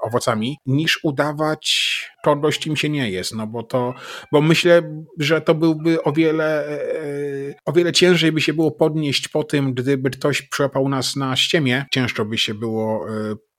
owocami, 0.00 0.56
niż 0.66 1.00
udawać 1.02 1.94
kogoś, 2.24 2.58
kim 2.58 2.76
się 2.76 2.88
nie 2.88 3.10
jest, 3.10 3.34
no 3.34 3.46
bo 3.46 3.62
to, 3.62 3.94
bo 4.32 4.40
myślę, 4.40 4.82
że 5.18 5.40
to 5.40 5.54
byłby 5.54 6.02
o 6.02 6.12
wiele, 6.12 6.68
e, 6.68 7.54
o 7.64 7.72
wiele 7.72 7.92
ciężej 7.92 8.32
by 8.32 8.40
się 8.40 8.52
było 8.52 8.70
podnieść 8.70 9.28
po 9.28 9.44
tym, 9.44 9.74
gdyby 9.74 10.10
ktoś 10.10 10.42
przyłapał 10.42 10.88
nas 10.88 11.16
na 11.16 11.36
ściemie, 11.36 11.84
ciężko 11.92 12.24
by 12.24 12.38
się 12.38 12.54
było 12.54 13.06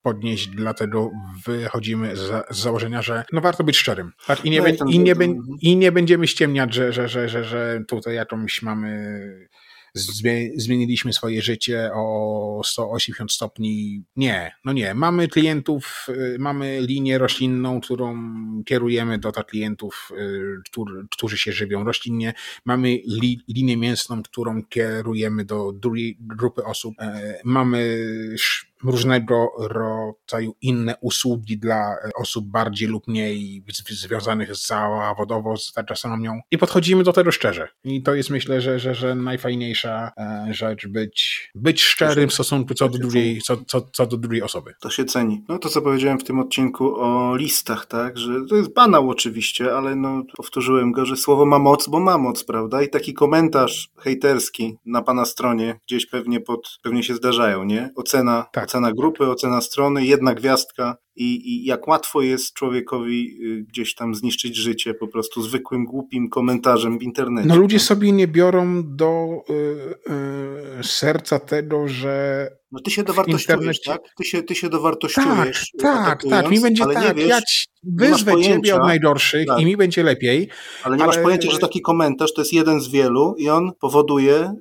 podnieść, 0.06 0.48
dlatego 0.48 1.10
wychodzimy 1.46 2.16
z, 2.16 2.44
założenia, 2.50 3.02
że 3.02 3.24
no 3.32 3.40
warto 3.40 3.64
być 3.64 3.78
szczerym. 3.78 4.12
Tak? 4.26 4.44
I, 4.44 4.50
nie, 4.50 4.60
no 4.60 4.68
i, 4.86 4.98
nie, 4.98 5.14
I 5.60 5.76
nie 5.76 5.92
będziemy 5.92 6.26
ściemniać, 6.26 6.74
że, 6.74 6.92
że, 6.92 7.08
że, 7.08 7.28
że, 7.28 7.44
że 7.44 7.80
tutaj 7.88 8.14
jakąś 8.14 8.62
mamy 8.62 8.88
zmieniliśmy 10.56 11.12
swoje 11.12 11.42
życie 11.42 11.90
o 11.94 12.60
180 12.64 13.32
stopni. 13.32 14.04
Nie, 14.16 14.52
no 14.64 14.72
nie. 14.72 14.94
Mamy 14.94 15.28
klientów, 15.28 16.06
y, 16.08 16.36
mamy 16.38 16.80
linię 16.80 17.18
roślinną, 17.18 17.80
którą 17.80 18.16
kierujemy 18.64 19.18
do 19.18 19.32
klientów, 19.32 20.12
y, 20.18 21.06
którzy 21.10 21.38
się 21.38 21.52
żywią 21.52 21.84
roślinnie. 21.84 22.34
Mamy 22.64 22.88
li, 22.88 23.40
linię 23.48 23.76
mięsną, 23.76 24.22
którą 24.22 24.62
kierujemy 24.64 25.44
do 25.44 25.72
drugiej 25.72 26.16
grupy 26.20 26.64
osób. 26.64 26.94
E, 27.00 27.40
mamy 27.44 28.06
różnego 28.84 29.50
rodzaju 29.58 30.54
inne 30.60 30.94
usługi 31.00 31.58
dla 31.58 31.92
e, 31.92 32.10
osób 32.16 32.46
bardziej 32.46 32.88
lub 32.88 33.08
mniej 33.08 33.64
związanych 33.90 34.56
zawodowo 34.56 35.56
z 35.56 35.72
tastronomią 35.88 36.40
i 36.50 36.58
podchodzimy 36.58 37.04
do 37.04 37.12
tego 37.12 37.32
szczerze. 37.32 37.68
I 37.84 38.02
to 38.02 38.14
jest 38.14 38.30
myślę, 38.30 38.60
że, 38.60 38.78
że, 38.78 38.94
że 38.94 39.14
najfajniejsza 39.14 40.12
e, 40.18 40.54
rzecz, 40.54 40.86
być, 40.86 41.50
być 41.54 41.82
szczerym 41.82 42.28
w 42.28 42.34
stosunku 42.34 42.74
co 42.74 42.88
do, 42.88 42.98
drugiej, 42.98 43.42
co, 43.42 43.56
co, 43.66 43.80
co 43.80 44.06
do 44.06 44.16
drugiej 44.16 44.42
osoby. 44.42 44.74
To 44.80 44.90
się 44.90 45.04
ceni. 45.04 45.44
No 45.48 45.58
to 45.58 45.68
co 45.68 45.82
powiedziałem 45.82 46.18
w 46.18 46.24
tym 46.24 46.38
odcinku 46.38 47.00
o 47.00 47.36
listach, 47.36 47.86
tak, 47.86 48.18
że 48.18 48.32
to 48.48 48.56
jest 48.56 48.74
banał 48.74 49.10
oczywiście, 49.10 49.76
ale 49.76 49.96
no 49.96 50.22
powtórzyłem 50.36 50.92
go, 50.92 51.06
że 51.06 51.16
słowo 51.16 51.46
ma 51.46 51.58
moc, 51.58 51.88
bo 51.88 52.00
ma 52.00 52.18
moc, 52.18 52.44
prawda? 52.44 52.82
I 52.82 52.88
taki 52.88 53.14
komentarz 53.14 53.90
hejterski 53.98 54.76
na 54.86 55.02
pana 55.02 55.24
stronie 55.24 55.80
gdzieś 55.86 56.06
pewnie 56.06 56.40
pod, 56.40 56.78
pewnie 56.82 57.02
się 57.02 57.14
zdarzają, 57.14 57.64
nie? 57.64 57.90
Ocena, 57.96 58.46
tak 58.52 58.65
ocena 58.66 58.92
grupy, 58.92 59.30
ocena 59.30 59.60
strony, 59.60 60.04
jedna 60.04 60.34
gwiazdka 60.34 60.96
i, 61.16 61.24
i 61.24 61.64
jak 61.64 61.88
łatwo 61.88 62.22
jest 62.22 62.52
człowiekowi 62.52 63.38
y, 63.44 63.64
gdzieś 63.68 63.94
tam 63.94 64.14
zniszczyć 64.14 64.56
życie 64.56 64.94
po 64.94 65.08
prostu 65.08 65.42
zwykłym, 65.42 65.84
głupim 65.84 66.28
komentarzem 66.28 66.98
w 66.98 67.02
internecie. 67.02 67.48
No 67.48 67.56
ludzie 67.56 67.78
sobie 67.78 68.12
nie 68.12 68.28
biorą 68.28 68.82
do 68.96 69.26
y, 69.50 69.54
y, 70.80 70.84
serca 70.84 71.38
tego, 71.38 71.88
że 71.88 72.46
no 72.72 72.80
ty 72.80 72.90
się 72.90 73.02
dowartościujesz, 73.02 73.80
tak? 73.80 74.02
Ty 74.18 74.24
się, 74.24 74.42
ty 74.42 74.54
się 74.54 74.68
dowartościujesz. 74.68 75.72
Tak, 75.78 76.22
tak, 76.22 76.30
tak. 76.30 76.50
Mi 76.50 76.60
będzie 76.60 76.84
tak. 76.84 77.16
Wiesz, 77.16 77.28
ja 77.28 77.40
wyzwę 77.82 78.42
ciebie 78.42 78.76
od 78.76 78.82
najdorszych 78.82 79.46
tak. 79.46 79.60
i 79.60 79.66
mi 79.66 79.76
będzie 79.76 80.02
lepiej. 80.02 80.48
Ale 80.82 80.96
nie 80.96 81.02
ale... 81.02 81.12
masz 81.12 81.22
pojęcia, 81.22 81.50
że 81.50 81.58
taki 81.58 81.80
komentarz 81.80 82.34
to 82.34 82.40
jest 82.40 82.52
jeden 82.52 82.80
z 82.80 82.88
wielu 82.88 83.34
i 83.38 83.48
on 83.48 83.70
powoduje 83.80 84.52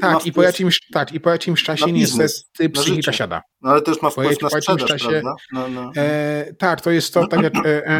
tak, 0.00 0.26
i 0.26 0.32
po 0.32 0.42
jakimś, 0.42 0.80
tak, 0.92 1.12
i 1.12 1.20
po 1.20 1.30
jakimś 1.30 1.62
czasie 1.62 1.92
niestety 1.92 2.70
psychika 2.70 3.12
siada. 3.12 3.42
No 3.62 3.70
ale 3.70 3.82
też 3.82 4.02
ma 4.02 4.10
wpływ 4.10 4.38
po, 4.38 4.46
na 4.46 4.60
sprzedaż, 4.60 4.88
czasie, 4.88 5.22
no, 5.52 5.68
no. 5.68 5.92
E, 5.96 6.54
tak, 6.58 6.80
to 6.80 6.90
jest 6.90 7.14
to, 7.14 7.26
tak 7.26 7.42
jak 7.42 7.56
e, 7.56 7.86
e, 7.86 7.90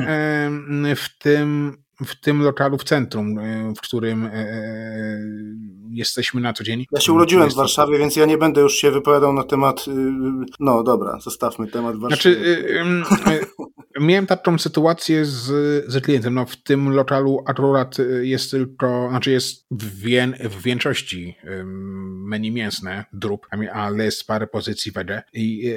e, 0.91 0.97
w 0.97 1.19
tym 1.19 1.77
w 2.07 2.21
tym 2.21 2.43
lokalu 2.43 2.79
w 2.79 2.85
centrum, 2.85 3.39
e, 3.39 3.73
w 3.77 3.81
którym 3.81 4.27
e, 4.27 4.33
jesteśmy 5.91 6.41
na 6.41 6.53
co 6.53 6.65
dzień. 6.65 6.85
Ja 6.93 7.01
się 7.01 7.13
urodziłem 7.13 7.51
w 7.51 7.55
Warszawie, 7.55 7.99
więc 7.99 8.17
ja 8.17 8.27
nie 8.27 8.39
będę 8.39 8.61
już 8.61 8.75
się 8.75 8.91
wypowiadał 8.91 9.33
na 9.33 9.45
temat. 9.45 9.89
Y, 9.89 9.93
no 10.61 10.83
dobra, 10.83 11.19
zostawmy 11.21 11.67
temat 11.67 11.97
Warszawy. 11.97 12.35
Znaczy, 12.35 12.75
miałem 14.03 14.27
taką 14.27 14.59
sytuację 14.59 15.25
z, 15.25 15.45
z 15.93 16.05
klientem. 16.05 16.35
No, 16.35 16.47
w 16.47 16.57
tym 16.57 16.91
lokalu 16.91 17.45
akurat 17.47 17.97
jest 18.23 18.51
tylko, 18.51 19.07
znaczy 19.11 19.31
jest 19.31 19.67
w, 19.71 20.05
w 20.49 20.63
większości 20.63 21.37
menu 22.25 22.51
mięsne, 22.51 23.05
drób, 23.13 23.47
ale 23.73 24.05
jest 24.05 24.27
parę 24.27 24.47
pozycji 24.47 24.93
wege. 24.93 25.23
I 25.33 25.75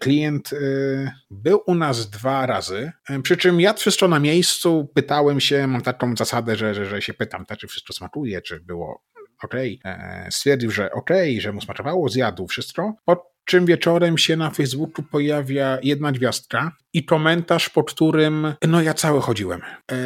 klient 0.00 0.52
y, 0.52 1.10
był 1.30 1.60
u 1.66 1.74
nas 1.74 2.10
dwa 2.10 2.46
razy, 2.46 2.92
przy 3.22 3.36
czym 3.36 3.60
ja 3.60 3.74
wszystko 3.74 4.08
na 4.08 4.18
miejscu, 4.18 4.90
pytałem 4.94 5.40
się, 5.40 5.66
mam 5.66 5.80
taką 5.80 6.16
zasadę, 6.16 6.56
że, 6.56 6.74
że, 6.74 6.86
że 6.86 7.02
się 7.02 7.14
pytam, 7.14 7.46
tak, 7.46 7.58
czy 7.58 7.66
wszystko 7.66 7.92
smakuje, 7.92 8.42
czy 8.42 8.60
było 8.60 9.02
ok. 9.42 9.54
E, 9.84 10.28
stwierdził, 10.30 10.70
że 10.70 10.92
ok, 10.92 11.10
że 11.38 11.52
mu 11.52 11.60
smakowało, 11.60 12.08
zjadł 12.08 12.46
wszystko. 12.46 12.94
Po 13.04 13.30
czym 13.50 13.66
wieczorem 13.66 14.18
się 14.18 14.36
na 14.36 14.50
Facebooku 14.50 15.04
pojawia 15.10 15.78
jedna 15.82 16.12
gwiazdka 16.12 16.72
i 16.92 17.04
komentarz, 17.04 17.68
po 17.68 17.84
którym, 17.84 18.54
no 18.68 18.82
ja 18.82 18.94
cały 18.94 19.20
chodziłem, 19.20 19.60
e, 19.92 19.96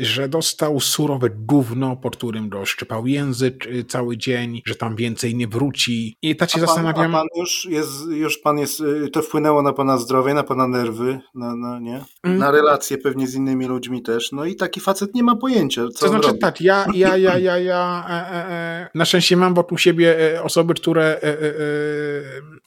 że 0.00 0.28
dostał 0.28 0.80
surowe 0.80 1.30
gówno, 1.30 1.96
po 1.96 2.10
którym 2.10 2.48
go 2.48 2.64
szczypał 2.64 3.06
język 3.06 3.66
e, 3.66 3.84
cały 3.84 4.16
dzień, 4.16 4.62
że 4.66 4.74
tam 4.74 4.96
więcej 4.96 5.34
nie 5.34 5.48
wróci. 5.48 6.16
I 6.22 6.36
tak 6.36 6.50
się 6.50 6.58
a 6.58 6.60
zastanawiam. 6.60 7.12
pan 7.12 7.26
już 7.36 7.66
jest, 7.70 7.90
już 8.10 8.38
pan 8.38 8.58
jest, 8.58 8.80
e, 8.80 9.08
to 9.08 9.22
wpłynęło 9.22 9.62
na 9.62 9.72
pana 9.72 9.98
zdrowie, 9.98 10.34
na 10.34 10.42
pana 10.42 10.68
nerwy, 10.68 11.20
na, 11.34 11.56
na 11.56 11.78
nie? 11.78 12.04
Mm. 12.22 12.38
Na 12.38 12.50
relacje 12.50 12.98
pewnie 12.98 13.26
z 13.26 13.34
innymi 13.34 13.66
ludźmi 13.66 14.02
też. 14.02 14.32
No 14.32 14.44
i 14.44 14.56
taki 14.56 14.80
facet 14.80 15.14
nie 15.14 15.22
ma 15.22 15.36
pojęcia, 15.36 15.82
co 15.88 16.00
To 16.00 16.08
znaczy 16.08 16.28
robi. 16.28 16.38
tak, 16.38 16.60
ja, 16.60 16.86
ja, 16.94 17.16
ja, 17.16 17.38
ja, 17.38 17.58
ja 17.58 18.06
e, 18.08 18.12
e, 18.12 18.88
na 18.94 19.04
szczęście 19.04 19.36
mam 19.36 19.54
wokół 19.54 19.78
siebie 19.78 20.16
osoby, 20.42 20.74
które 20.74 21.20
e, 21.22 21.34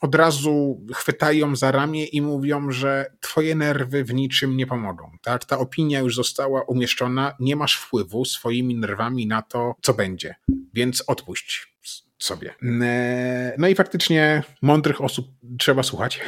od 0.00 0.14
razu 0.14 0.27
chwytają 0.94 1.56
za 1.56 1.72
ramię 1.72 2.04
i 2.04 2.22
mówią, 2.22 2.70
że 2.70 3.06
twoje 3.20 3.54
nerwy 3.54 4.04
w 4.04 4.14
niczym 4.14 4.56
nie 4.56 4.66
pomogą. 4.66 5.10
Tak? 5.22 5.44
Ta 5.44 5.58
opinia 5.58 6.00
już 6.00 6.14
została 6.14 6.62
umieszczona, 6.62 7.34
nie 7.40 7.56
masz 7.56 7.76
wpływu 7.76 8.24
swoimi 8.24 8.74
nerwami 8.76 9.26
na 9.26 9.42
to, 9.42 9.74
co 9.82 9.94
będzie, 9.94 10.34
więc 10.74 11.04
odpuść 11.06 11.77
sobie. 12.18 12.54
No 13.58 13.68
i 13.68 13.74
faktycznie 13.74 14.42
mądrych 14.62 15.00
osób 15.00 15.26
trzeba 15.58 15.82
słuchać, 15.82 16.20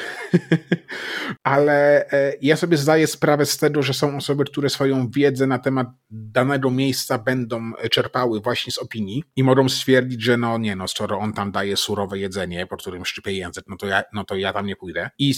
ale 1.43 2.11
e, 2.13 2.33
ja 2.43 2.57
sobie 2.57 2.77
zdaję 2.77 3.07
sprawę 3.07 3.47
z 3.47 3.59
tego, 3.59 3.83
że 3.83 3.95
są 3.95 4.17
osoby, 4.17 4.45
które 4.45 4.71
swoją 4.71 5.11
wiedzę 5.11 5.47
na 5.47 5.59
temat 5.59 5.89
danego 6.11 6.71
miejsca 6.71 7.19
będą 7.19 7.73
czerpały 7.91 8.41
właśnie 8.41 8.73
z 8.73 8.79
opinii 8.79 9.25
i 9.37 9.43
mogą 9.43 9.69
stwierdzić, 9.69 10.23
że 10.23 10.37
no 10.37 10.59
nie 10.59 10.77
no, 10.77 10.89
skoro 10.89 11.19
on 11.19 11.33
tam 11.33 11.53
daje 11.53 11.77
surowe 11.77 12.19
jedzenie, 12.19 12.67
po 12.67 12.77
którym 12.77 13.05
szczypie 13.05 13.33
język, 13.33 13.65
no 13.69 13.77
to 13.77 13.87
ja, 13.87 14.03
no 14.13 14.25
to 14.25 14.37
ja 14.37 14.53
tam 14.53 14.67
nie 14.67 14.77
pójdę. 14.77 15.11
I 15.19 15.35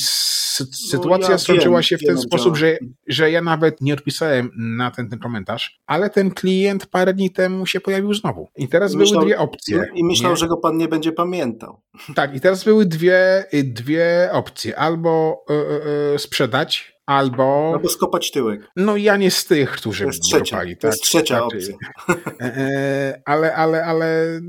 sytuacja 0.91 1.29
no 1.29 1.33
ja 1.33 1.39
skończyła 1.39 1.83
się 1.83 1.99
w 1.99 2.05
ten 2.07 2.19
sposób, 2.19 2.57
że, 2.57 2.79
że 3.07 3.31
ja 3.31 3.43
nawet 3.43 3.81
nie 3.81 3.95
odpisałem 3.95 4.51
na 4.57 4.91
ten, 4.91 5.11
ten 5.11 5.19
komentarz, 5.19 5.81
ale 5.87 6.11
ten 6.11 6.31
klient 6.31 6.87
parę 6.87 7.15
dni 7.15 7.31
temu 7.31 7.67
się 7.67 7.81
pojawił 7.81 8.15
znowu. 8.15 8.49
I 8.57 8.69
teraz 8.69 8.95
myślał, 8.95 9.21
były 9.21 9.33
dwie 9.33 9.39
opcje. 9.39 9.87
I 9.95 10.05
myślał, 10.05 10.33
nie? 10.33 10.37
że 10.37 10.49
go 10.49 10.57
pan 10.57 10.77
nie 10.77 10.89
będzie 10.89 11.13
pamiętał. 11.13 11.81
Tak, 12.15 12.37
i 12.37 12.41
teraz 12.41 12.65
były 12.65 12.87
dwie, 12.87 13.45
dwie 13.65 14.29
opcje. 14.33 14.79
Albo 14.79 15.45
y, 15.51 16.15
y, 16.15 16.19
sprzedać, 16.19 16.93
Albo. 17.07 17.73
Albo 17.75 17.89
skopać 17.89 18.31
tyłek. 18.31 18.71
No 18.77 18.97
ja 18.97 19.17
nie 19.17 19.31
z 19.31 19.45
tych, 19.45 19.71
którzy 19.71 20.05
to 20.05 20.11
trzecia, 20.11 20.57
kopali, 20.57 20.77
To 20.77 20.87
jest 20.87 21.01
tak, 21.01 21.07
trzecia 21.07 21.35
tak, 21.35 21.45
opcja. 21.45 21.77
E, 22.41 23.23
ale, 23.25 23.55
ale, 23.55 23.85
ale 23.85 24.41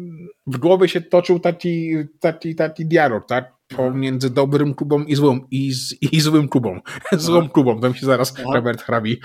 w 0.47 0.57
głowie 0.57 0.89
się 0.89 1.01
toczył 1.01 1.39
taki, 1.39 1.95
taki, 2.19 2.55
taki 2.55 2.85
dialog, 2.85 3.27
tak? 3.27 3.53
Pomiędzy 3.75 4.29
dobrym 4.29 4.73
Kubą 4.73 5.03
i 5.03 5.15
złą, 5.15 5.39
i, 5.51 5.73
z, 5.73 5.95
i 6.01 6.21
złym 6.21 6.47
Kubą. 6.47 6.79
Złą 7.11 7.49
Kubą, 7.49 7.81
tam 7.81 7.95
się 7.95 8.05
zaraz 8.05 8.33
Aha. 8.39 8.49
Robert 8.53 8.81
hrabi. 8.81 9.19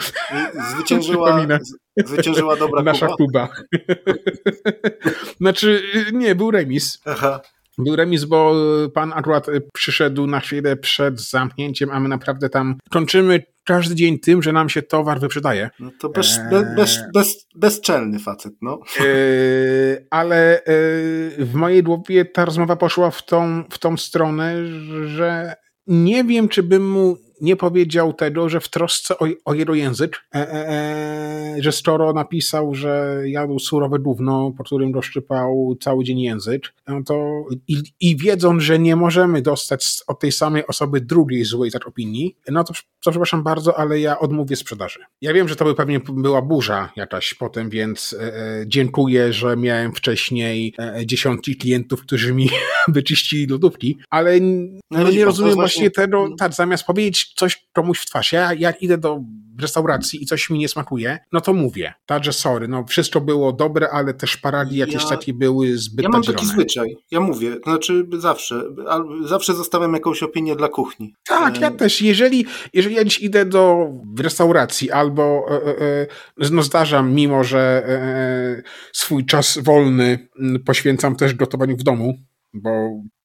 Zwyciężyła, 0.74 1.48
zwyciężyła 2.04 2.56
dobra 2.56 2.82
Nasza 2.82 3.06
Kuba. 3.06 3.48
znaczy, 5.40 5.82
nie, 6.12 6.34
był 6.34 6.50
remis. 6.50 7.02
Aha. 7.04 7.40
Był 7.78 7.96
remis, 7.96 8.24
bo 8.24 8.54
pan 8.94 9.12
akurat 9.14 9.46
przyszedł 9.72 10.26
na 10.26 10.40
chwilę 10.40 10.76
przed 10.76 11.20
zamknięciem, 11.20 11.90
a 11.90 12.00
my 12.00 12.08
naprawdę 12.08 12.48
tam 12.48 12.76
kończymy 12.90 13.42
każdy 13.64 13.94
dzień 13.94 14.18
tym, 14.18 14.42
że 14.42 14.52
nam 14.52 14.68
się 14.68 14.82
towar 14.82 15.20
wyprzedaje. 15.20 15.70
No 15.80 15.90
to 16.00 16.08
bez, 16.08 16.38
eee, 16.38 16.76
bez, 16.76 16.98
bez, 17.14 17.46
bezczelny 17.54 18.18
facet, 18.18 18.52
no. 18.62 18.80
Eee, 19.00 20.06
ale 20.10 20.64
eee, 20.64 20.64
w 21.44 21.54
mojej 21.54 21.82
głowie 21.82 22.24
ta 22.24 22.44
rozmowa 22.44 22.76
poszła 22.76 23.10
w 23.10 23.24
tą, 23.24 23.64
w 23.70 23.78
tą 23.78 23.96
stronę, 23.96 24.54
że 25.06 25.54
nie 25.86 26.24
wiem, 26.24 26.48
czy 26.48 26.62
bym 26.62 26.90
mu 26.90 27.16
nie 27.40 27.56
powiedział 27.56 28.12
tego, 28.12 28.48
że 28.48 28.60
w 28.60 28.68
trosce 28.68 29.18
o, 29.18 29.26
o 29.44 29.54
jego 29.54 29.74
język, 29.74 30.16
e, 30.34 30.38
e, 30.38 30.68
e, 30.68 31.62
że 31.62 31.72
Storo 31.72 32.12
napisał, 32.12 32.74
że 32.74 33.22
jadł 33.26 33.58
surowe 33.58 33.98
gówno, 33.98 34.52
po 34.56 34.64
którym 34.64 34.94
rozszczypał 34.94 35.76
cały 35.80 36.04
dzień 36.04 36.20
język, 36.20 36.74
no 36.88 37.02
to 37.06 37.44
i, 37.68 37.82
i 38.00 38.16
wiedząc, 38.16 38.62
że 38.62 38.78
nie 38.78 38.96
możemy 38.96 39.42
dostać 39.42 39.96
od 40.06 40.20
tej 40.20 40.32
samej 40.32 40.66
osoby 40.66 41.00
drugiej 41.00 41.44
złej 41.44 41.70
tak 41.70 41.88
opinii, 41.88 42.36
no 42.50 42.64
to, 42.64 42.74
to 43.04 43.10
przepraszam 43.10 43.42
bardzo, 43.42 43.78
ale 43.78 44.00
ja 44.00 44.18
odmówię 44.18 44.56
sprzedaży. 44.56 45.00
Ja 45.20 45.32
wiem, 45.32 45.48
że 45.48 45.56
to 45.56 45.64
by 45.64 45.74
pewnie 45.74 46.00
była 46.00 46.42
burza 46.42 46.92
jakaś 46.96 47.34
potem, 47.34 47.70
więc 47.70 48.16
e, 48.20 48.34
e 48.34 48.64
dziękuję, 48.66 49.32
że 49.32 49.56
miałem 49.56 49.92
wcześniej 49.92 50.74
e, 50.78 51.06
dziesiątki 51.06 51.56
klientów, 51.56 52.02
którzy 52.02 52.34
mi 52.34 52.50
wyczyścili 52.88 53.46
lodówki, 53.46 53.98
ale 54.10 54.40
no, 54.40 54.78
no 54.90 55.10
nie 55.10 55.24
rozumiem 55.24 55.54
właśnie 55.54 55.90
tego, 55.90 56.28
tak, 56.38 56.54
zamiast 56.54 56.84
powiedzieć 56.84 57.27
coś 57.36 57.68
komuś 57.72 58.00
w 58.00 58.06
twarz. 58.06 58.32
Ja 58.32 58.54
jak 58.54 58.82
idę 58.82 58.98
do 58.98 59.20
restauracji 59.60 60.22
i 60.22 60.26
coś 60.26 60.50
mi 60.50 60.58
nie 60.58 60.68
smakuje, 60.68 61.18
no 61.32 61.40
to 61.40 61.52
mówię, 61.52 61.94
tak, 62.06 62.24
że 62.24 62.32
sorry, 62.32 62.68
no 62.68 62.84
wszystko 62.84 63.20
było 63.20 63.52
dobre, 63.52 63.90
ale 63.90 64.14
te 64.14 64.26
szparagi 64.26 64.76
jakieś 64.76 65.02
ja, 65.02 65.08
takie 65.08 65.34
były 65.34 65.78
zbyt 65.78 66.02
Ja 66.02 66.08
mam 66.08 66.22
taki 66.22 66.46
zwyczaj, 66.46 66.96
ja 67.10 67.20
mówię, 67.20 67.56
znaczy 67.64 68.06
zawsze, 68.18 68.62
zawsze 69.24 69.54
zostawiam 69.54 69.94
jakąś 69.94 70.22
opinię 70.22 70.56
dla 70.56 70.68
kuchni. 70.68 71.14
Tak, 71.26 71.60
ja 71.60 71.68
e, 71.68 71.70
też, 71.70 72.02
jeżeli, 72.02 72.46
jeżeli 72.72 72.94
ja 72.94 73.04
dziś 73.04 73.20
idę 73.20 73.44
do 73.44 73.88
restauracji 74.18 74.90
albo 74.90 75.46
e, 75.50 75.66
e, 75.66 75.80
e 75.80 76.50
no 76.50 76.62
zdarzam, 76.62 77.12
mimo 77.12 77.44
że 77.44 77.58
e, 77.86 77.92
e, 77.92 78.62
swój 78.92 79.26
czas 79.26 79.58
wolny 79.58 80.28
poświęcam 80.64 81.16
też 81.16 81.34
gotowaniu 81.34 81.76
w 81.76 81.82
domu, 81.82 82.18
bo 82.54 82.70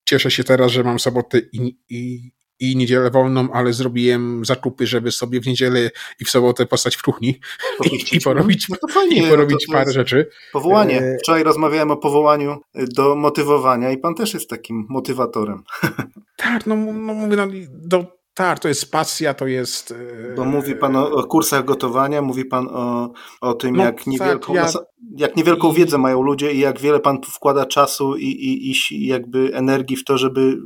cieszę 0.06 0.32
się 0.32 0.44
teraz, 0.44 0.72
że 0.72 0.84
mam 0.84 1.00
sobotę 1.00 1.40
i, 1.54 1.78
i, 1.90 2.32
i 2.64 2.76
niedzielę 2.76 3.12
wolną, 3.12 3.48
ale 3.54 3.74
zrobiłem 3.74 4.46
zakupy, 4.46 4.88
żeby 4.88 5.12
sobie 5.12 5.42
w 5.42 5.48
niedzielę 5.48 5.90
i 6.20 6.26
w 6.26 6.30
sobotę 6.30 6.66
postać 6.66 6.96
w 6.96 7.02
kuchni 7.02 7.40
i, 7.86 8.16
i 8.16 8.22
porobić, 8.22 8.70
no 8.70 8.78
fajnie, 8.92 9.28
i 9.28 9.30
porobić 9.30 9.66
no 9.68 9.74
parę 9.74 9.92
rzeczy. 9.92 10.30
Powołanie. 10.54 11.02
E, 11.02 11.18
Wczoraj 11.18 11.44
rozmawiałem 11.44 11.92
o 11.92 11.98
powołaniu 11.98 12.58
do 12.76 13.16
motywowania 13.16 13.92
i 13.92 13.98
pan 13.98 14.16
też 14.16 14.34
jest 14.34 14.50
takim 14.50 14.86
motywatorem. 14.90 15.64
Tak, 16.38 16.68
no, 16.68 16.76
no 16.76 17.14
mówię, 17.14 17.36
no, 17.36 17.48
do, 17.70 18.06
tak, 18.34 18.60
to 18.60 18.68
jest 18.68 18.92
pasja, 18.92 19.34
to 19.34 19.48
jest. 19.48 19.92
E, 19.92 20.36
Bo 20.36 20.46
mówi 20.46 20.76
pan 20.76 20.96
o, 20.96 21.12
o 21.12 21.24
kursach 21.24 21.66
gotowania, 21.66 22.22
mówi 22.22 22.46
pan 22.46 22.68
o, 22.72 23.12
o 23.42 23.54
tym, 23.54 23.76
no, 23.76 23.84
jak, 23.84 24.08
niewielką, 24.08 24.54
tak, 24.54 24.74
ja... 24.74 24.80
jak 25.18 25.36
niewielką 25.36 25.72
I... 25.72 25.76
wiedzę 25.76 25.98
mają 25.98 26.22
ludzie 26.22 26.54
i 26.54 26.60
jak 26.60 26.80
wiele 26.80 27.00
pan 27.00 27.22
wkłada 27.24 27.66
czasu 27.66 28.16
i, 28.16 28.26
i, 28.26 28.74
i 28.92 29.08
jakby 29.08 29.52
energii 29.54 29.98
w 29.98 30.04
to, 30.04 30.18
żeby 30.18 30.58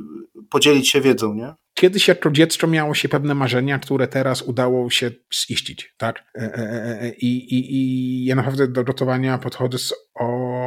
podzielić 0.50 0.90
się 0.90 1.00
wiedzą, 1.00 1.34
nie? 1.34 1.54
Kiedyś 1.78 2.08
jako 2.08 2.30
dziecko 2.30 2.66
miało 2.66 2.94
się 2.94 3.08
pewne 3.08 3.34
marzenia, 3.34 3.78
które 3.78 4.08
teraz 4.08 4.42
udało 4.42 4.90
się 4.90 5.10
ziścić, 5.34 5.94
tak? 5.96 6.24
E, 6.34 6.40
e, 6.40 7.02
e, 7.02 7.10
I, 7.10 7.54
i, 7.54 7.74
i 7.74 8.24
ja 8.24 8.34
naprawdę 8.34 8.68
do 8.68 8.84
gotowania 8.84 9.38
podchodzę 9.38 9.78
z 9.78 9.94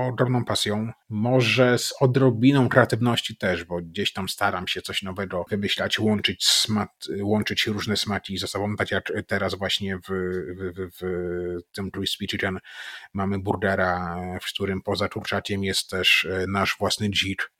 ogromną 0.07 0.45
pasją, 0.45 0.91
może 1.11 1.77
z 1.77 1.93
odrobiną 1.99 2.69
kreatywności 2.69 3.35
też, 3.35 3.63
bo 3.63 3.81
gdzieś 3.81 4.13
tam 4.13 4.29
staram 4.29 4.67
się 4.67 4.81
coś 4.81 5.01
nowego 5.03 5.45
wymyślać, 5.49 5.99
łączyć, 5.99 6.45
smat, 6.45 6.89
łączyć 7.21 7.67
różne 7.67 7.97
smaki 7.97 8.37
ze 8.37 8.47
sobą, 8.47 8.75
tak 8.75 8.91
jak 8.91 9.13
teraz 9.27 9.55
właśnie 9.55 9.97
w, 9.97 10.01
w, 10.07 10.73
w, 10.77 10.99
w 11.01 11.75
tym 11.75 11.91
Crispy 11.91 12.27
Chicken 12.27 12.59
mamy 13.13 13.39
burgera, 13.39 14.17
w 14.41 14.45
którym 14.45 14.81
poza 14.81 15.09
kurczakiem 15.09 15.63
jest 15.63 15.89
też 15.89 16.27
nasz 16.47 16.75
własny 16.79 17.09
dzik, 17.09 17.51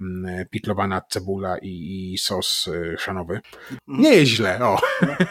pitlowana 0.49 1.02
cebula 1.10 1.58
i, 1.58 2.12
i 2.14 2.18
sos 2.18 2.70
szanowy. 2.97 3.39
Nie 3.88 4.14
jest 4.14 4.32
źle, 4.32 4.60
o. 4.66 4.78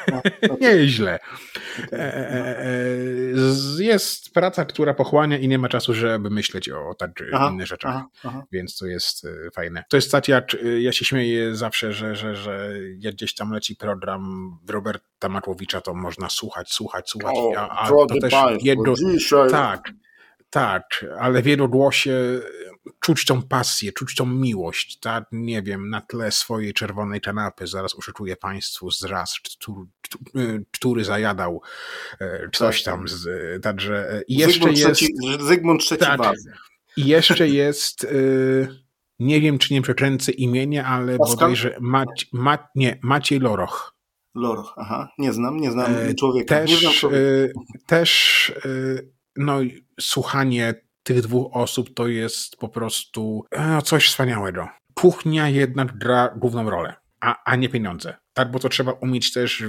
Nie 0.60 0.68
jest 0.68 0.92
źle. 0.92 1.18
E, 1.92 2.14
e, 2.14 2.64
e, 2.64 3.84
jest 3.84 4.32
praca, 4.34 4.64
która 4.64 4.94
pochłania 4.94 5.38
i 5.38 5.48
nie 5.48 5.58
ma 5.58 5.68
czasu, 5.68 5.94
żeby 5.94 6.30
myśleć 6.30 6.68
o 6.68 6.94
tak 6.98 7.10
innych 7.50 7.66
rzeczach, 7.66 7.94
aha, 7.94 8.08
aha. 8.24 8.42
więc 8.52 8.76
to 8.76 8.86
jest 8.86 9.26
fajne. 9.54 9.84
To 9.88 9.96
jest 9.96 10.12
tak 10.12 10.28
jak, 10.28 10.56
ja 10.78 10.92
się 10.92 11.04
śmieję 11.04 11.54
zawsze, 11.54 11.92
że, 11.92 12.16
że, 12.16 12.36
że 12.36 12.72
jak 12.98 13.14
gdzieś 13.14 13.34
tam 13.34 13.52
leci 13.52 13.76
program 13.76 14.50
Roberta 14.68 15.28
Matłowicza, 15.28 15.80
to 15.80 15.94
można 15.94 16.28
słuchać, 16.28 16.72
słuchać, 16.72 17.10
słuchać, 17.10 17.36
a, 17.56 17.68
a 17.68 17.88
to 17.88 18.06
też 18.20 18.34
jedno... 18.62 18.94
Tak, 19.50 19.90
tak, 20.50 21.04
ale 21.20 21.42
w 21.42 21.46
jednogłosie 21.46 22.40
czuć 23.00 23.24
tą 23.24 23.42
pasję, 23.42 23.92
czuć 23.92 24.14
tą 24.14 24.26
miłość, 24.26 24.98
tak, 24.98 25.24
nie 25.32 25.62
wiem, 25.62 25.90
na 25.90 26.00
tle 26.00 26.32
swojej 26.32 26.74
czerwonej 26.74 27.20
kanapy, 27.20 27.66
zaraz 27.66 27.94
uszykuję 27.94 28.36
Państwu 28.36 28.90
zraz, 28.90 29.40
który, 29.40 30.64
który 30.72 31.04
zajadał 31.04 31.62
coś 32.52 32.82
tak, 32.82 32.94
tam, 32.94 33.08
z, 33.08 33.28
także 33.62 34.22
jeszcze 34.28 34.52
Zygmunt 34.52 34.78
jest... 34.78 34.94
Trzeci, 34.94 35.14
Zygmunt 35.40 35.82
III 35.90 35.98
tak, 35.98 36.34
I 36.96 37.06
jeszcze 37.06 37.48
jest... 37.48 38.04
Y, 38.04 38.68
nie 39.18 39.40
wiem, 39.40 39.58
czy 39.58 39.74
nie 39.74 39.82
przekręcę 39.82 40.32
imienia, 40.32 40.86
ale 40.86 41.18
Pascal? 41.18 41.36
bodajże 41.36 41.76
Mac, 41.80 42.08
Ma, 42.32 42.68
nie, 42.74 42.98
Maciej 43.02 43.40
Loroch. 43.40 43.96
Loroch, 44.34 44.74
aha, 44.76 45.08
nie 45.18 45.32
znam, 45.32 45.56
nie 45.56 45.70
znam 45.70 45.86
człowieka. 46.18 46.54
Też, 46.54 46.70
nie 46.70 46.76
znam 46.76 46.92
człowieka. 46.92 47.60
też 47.86 48.52
no, 49.36 49.58
słuchanie 50.00 50.74
tych 51.02 51.20
dwóch 51.22 51.56
osób 51.56 51.94
to 51.94 52.08
jest 52.08 52.56
po 52.56 52.68
prostu 52.68 53.44
e, 53.50 53.82
coś 53.82 54.08
wspaniałego. 54.08 54.68
Kuchnia 54.94 55.48
jednak 55.48 55.98
gra 55.98 56.34
główną 56.36 56.70
rolę, 56.70 56.94
a, 57.20 57.42
a 57.44 57.56
nie 57.56 57.68
pieniądze. 57.68 58.16
Tak, 58.32 58.50
bo 58.50 58.58
to 58.58 58.68
trzeba 58.68 58.92
umieć 58.92 59.32
też 59.32 59.64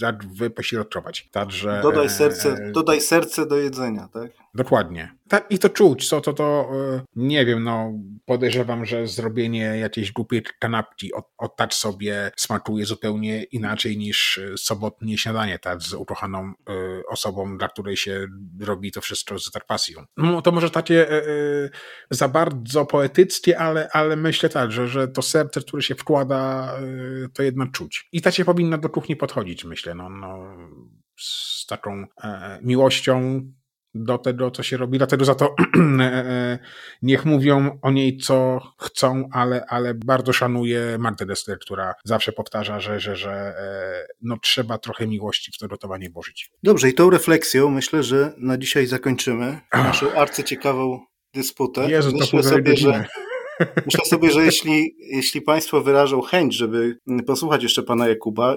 tak, 0.00 0.26
wypośrodkować. 0.26 1.28
Także, 1.30 1.80
dodaj, 1.82 2.10
serce, 2.10 2.48
e, 2.52 2.72
dodaj 2.72 3.00
serce 3.00 3.46
do 3.46 3.56
jedzenia, 3.56 4.08
tak? 4.12 4.30
Dokładnie. 4.54 5.16
Tak, 5.28 5.46
I 5.50 5.58
to 5.58 5.68
czuć, 5.68 6.08
co 6.08 6.20
to, 6.20 6.32
to 6.32 6.70
e, 6.72 7.00
nie 7.16 7.46
wiem, 7.46 7.64
no 7.64 7.92
podejrzewam, 8.24 8.86
że 8.86 9.06
zrobienie 9.06 9.64
jakiejś 9.64 10.12
głupiej 10.12 10.42
kanapki 10.58 11.12
od, 11.12 11.24
od 11.38 11.74
sobie 11.74 12.30
smakuje 12.36 12.86
zupełnie 12.86 13.42
inaczej 13.42 13.98
niż 13.98 14.40
sobotnie 14.56 15.18
śniadanie, 15.18 15.58
tak, 15.58 15.82
z 15.82 15.94
ukochaną 15.94 16.52
y, 16.70 17.02
osobą, 17.08 17.58
dla 17.58 17.68
której 17.68 17.96
się 17.96 18.26
robi 18.60 18.92
to 18.92 19.00
wszystko 19.00 19.38
z 19.38 19.50
tak 19.50 19.66
pasją. 19.66 20.04
No, 20.16 20.42
to 20.42 20.52
może 20.52 20.70
takie 20.70 21.12
y, 21.12 21.14
y, 21.14 21.70
za 22.10 22.28
bardzo 22.28 22.86
poetyckie, 22.86 23.58
ale, 23.58 23.88
ale 23.92 24.16
myślę 24.16 24.48
tak, 24.48 24.72
że, 24.72 24.88
że 24.88 25.08
to 25.08 25.22
serce, 25.22 25.60
które 25.60 25.82
się 25.82 25.94
wkłada, 25.94 26.74
to 27.34 27.42
jednak 27.42 27.70
czuć. 27.70 28.08
I 28.12 28.22
tak 28.22 28.34
się 28.34 28.44
powinno 28.44 28.78
do 28.78 28.88
kuchni 28.88 29.16
podchodzić, 29.16 29.64
myślę, 29.64 29.94
no, 29.94 30.08
no 30.08 30.56
z 31.20 31.66
taką 31.66 32.04
e, 32.22 32.58
miłością, 32.62 33.40
do 33.94 34.18
tego, 34.18 34.50
co 34.50 34.62
się 34.62 34.76
robi. 34.76 34.98
Dlatego 34.98 35.24
za 35.24 35.34
to 35.34 35.54
e, 36.00 36.02
e, 36.02 36.58
niech 37.02 37.24
mówią 37.24 37.78
o 37.82 37.90
niej, 37.90 38.16
co 38.16 38.60
chcą, 38.80 39.28
ale, 39.32 39.64
ale 39.68 39.94
bardzo 39.94 40.32
szanuję 40.32 40.98
Magdę 40.98 41.26
Dessler, 41.26 41.58
która 41.58 41.94
zawsze 42.04 42.32
powtarza, 42.32 42.80
że, 42.80 43.00
że, 43.00 43.16
że 43.16 43.32
e, 43.32 44.06
no, 44.22 44.36
trzeba 44.42 44.78
trochę 44.78 45.06
miłości 45.06 45.52
w 45.52 45.58
to 45.58 45.68
gotowanie 45.68 46.10
włożyć. 46.10 46.50
Dobrze, 46.62 46.88
i 46.88 46.94
tą 46.94 47.10
refleksją 47.10 47.70
myślę, 47.70 48.02
że 48.02 48.32
na 48.38 48.58
dzisiaj 48.58 48.86
zakończymy 48.86 49.60
naszą 49.72 50.12
arcyciekawą 50.12 51.00
dysputę. 51.34 51.90
Jezu, 51.90 52.12
myślę 52.20 52.42
sobie, 52.42 52.76
że 52.76 53.04
Myślę 53.60 54.04
sobie, 54.04 54.30
że 54.30 54.44
jeśli, 54.44 54.96
jeśli 54.98 55.42
Państwo 55.42 55.80
wyrażą 55.80 56.20
chęć, 56.20 56.54
żeby 56.54 56.98
posłuchać 57.26 57.62
jeszcze 57.62 57.82
Pana 57.82 58.08
Jakuba, 58.08 58.56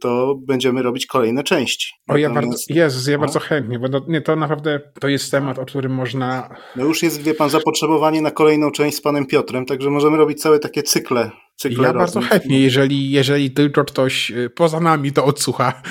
to 0.00 0.34
będziemy 0.46 0.82
robić 0.82 1.06
kolejne 1.06 1.44
części. 1.44 1.92
O, 2.08 2.16
ja 2.16 2.30
bardzo, 2.30 2.56
Jezus, 2.68 3.06
ja 3.06 3.18
bardzo 3.18 3.38
chętnie, 3.40 3.78
bo 3.78 3.88
to, 3.88 4.00
nie, 4.08 4.20
to 4.20 4.36
naprawdę 4.36 4.80
to 5.00 5.08
jest 5.08 5.30
temat, 5.30 5.58
o 5.58 5.66
którym 5.66 5.94
można... 5.94 6.56
No 6.76 6.84
już 6.84 7.02
jest, 7.02 7.22
wie 7.22 7.34
Pan, 7.34 7.50
zapotrzebowanie 7.50 8.22
na 8.22 8.30
kolejną 8.30 8.70
część 8.70 8.96
z 8.96 9.00
Panem 9.00 9.26
Piotrem, 9.26 9.66
także 9.66 9.90
możemy 9.90 10.16
robić 10.16 10.42
całe 10.42 10.58
takie 10.58 10.82
cykle 10.82 11.30
cykle 11.58 11.88
Ja 11.88 11.94
bardzo 11.94 12.20
chętnie, 12.20 12.60
jeżeli, 12.60 13.10
jeżeli 13.10 13.50
tylko 13.50 13.84
ktoś 13.84 14.30
y, 14.30 14.50
poza 14.50 14.80
nami 14.80 15.12
to 15.12 15.24
odsłucha. 15.24 15.82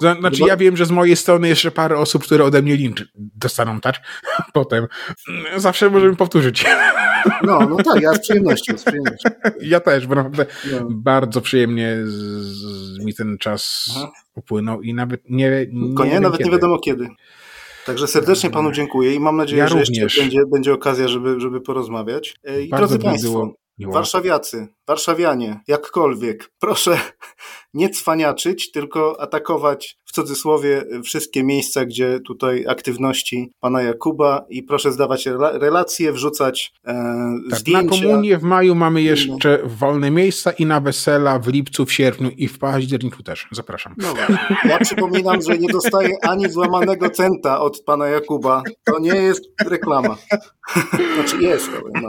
znaczy, 0.20 0.42
ja 0.46 0.56
wiem, 0.56 0.76
że 0.76 0.86
z 0.86 0.90
mojej 0.90 1.16
strony 1.16 1.48
jeszcze 1.48 1.70
parę 1.70 1.98
osób, 1.98 2.24
które 2.24 2.44
ode 2.44 2.62
mnie 2.62 2.76
lincz 2.76 3.04
dostaną, 3.14 3.80
tak? 3.80 3.96
Potem. 4.52 4.86
Zawsze 5.56 5.90
możemy 5.90 6.16
powtórzyć. 6.16 6.64
No, 7.42 7.60
no 7.68 7.76
tak, 7.76 8.02
ja 8.02 8.12
z 8.12 8.20
przyjemnością. 8.20 8.78
Z 8.78 8.84
przyjemnością. 8.84 9.30
Ja 9.60 9.80
też, 9.80 10.06
bo 10.06 10.14
naprawdę 10.14 10.46
no. 10.72 10.88
bardzo 10.90 11.40
przyjemnie 11.40 11.96
z, 12.04 12.12
z, 12.12 12.98
mi 13.04 13.14
ten 13.14 13.38
czas 13.38 13.90
Aha. 13.96 14.12
upłynął 14.34 14.82
i 14.82 14.94
nawet 14.94 15.22
nie. 15.30 15.66
nie 15.72 15.94
Konie, 15.94 16.20
nawet 16.20 16.38
kiedy. 16.38 16.50
nie 16.50 16.56
wiadomo 16.56 16.78
kiedy. 16.78 17.08
Także 17.86 18.06
serdecznie 18.06 18.50
panu 18.50 18.72
dziękuję 18.72 19.14
i 19.14 19.20
mam 19.20 19.36
nadzieję, 19.36 19.58
ja 19.62 19.68
że 19.68 19.74
również. 19.74 19.98
jeszcze 19.98 20.20
będzie, 20.20 20.38
będzie 20.52 20.72
okazja, 20.72 21.08
żeby, 21.08 21.40
żeby 21.40 21.60
porozmawiać. 21.60 22.36
E, 22.44 22.62
I 22.62 22.68
bardzo 22.68 22.88
drodzy 22.98 23.04
Państwo, 23.04 23.30
było 23.30 23.59
Miło. 23.80 23.92
Warszawiacy, 23.92 24.68
warszawianie, 24.86 25.60
jakkolwiek, 25.68 26.50
proszę 26.58 26.98
nie 27.74 27.90
cwaniaczyć, 27.90 28.70
tylko 28.70 29.20
atakować 29.20 29.98
w 30.04 30.12
cudzysłowie 30.12 30.84
wszystkie 31.04 31.44
miejsca, 31.44 31.84
gdzie 31.84 32.20
tutaj 32.26 32.66
aktywności 32.68 33.52
pana 33.60 33.82
Jakuba 33.82 34.46
i 34.48 34.62
proszę 34.62 34.92
zdawać 34.92 35.26
relacje, 35.52 36.12
wrzucać 36.12 36.72
e, 36.86 36.94
tak, 37.50 37.58
zdjęcia. 37.58 37.96
Na 37.96 38.02
komunię 38.02 38.38
w 38.38 38.42
maju 38.42 38.74
mamy 38.74 39.02
jeszcze 39.02 39.58
wolne 39.64 40.10
miejsca 40.10 40.50
i 40.50 40.66
na 40.66 40.80
wesela 40.80 41.38
w 41.38 41.48
lipcu, 41.48 41.86
w 41.86 41.92
sierpniu 41.92 42.30
i 42.30 42.48
w 42.48 42.58
październiku 42.58 43.22
też. 43.22 43.48
Zapraszam. 43.52 43.94
No 43.96 44.14
ja 44.64 44.78
przypominam, 44.78 45.42
że 45.42 45.58
nie 45.58 45.68
dostaję 45.68 46.16
ani 46.22 46.48
złamanego 46.48 47.10
centa 47.10 47.60
od 47.60 47.82
pana 47.84 48.06
Jakuba. 48.06 48.62
To 48.84 48.98
nie 48.98 49.14
jest 49.14 49.44
reklama. 49.66 50.16
Znaczy 51.14 51.42
jest, 51.42 51.70
no. 52.02 52.08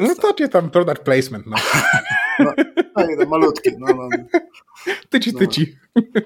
No 0.00 0.14
to 0.14 0.34
cię 0.34 0.48
tam 0.48 0.70
product 0.70 1.02
placement, 1.02 1.46
no. 1.46 1.56
no 2.38 2.52
tak, 2.94 3.28
malutki, 3.28 3.70
no, 3.78 3.86
no. 3.94 4.08
Tyci, 5.10 5.32
no. 5.32 5.38
tyci. 5.38 5.76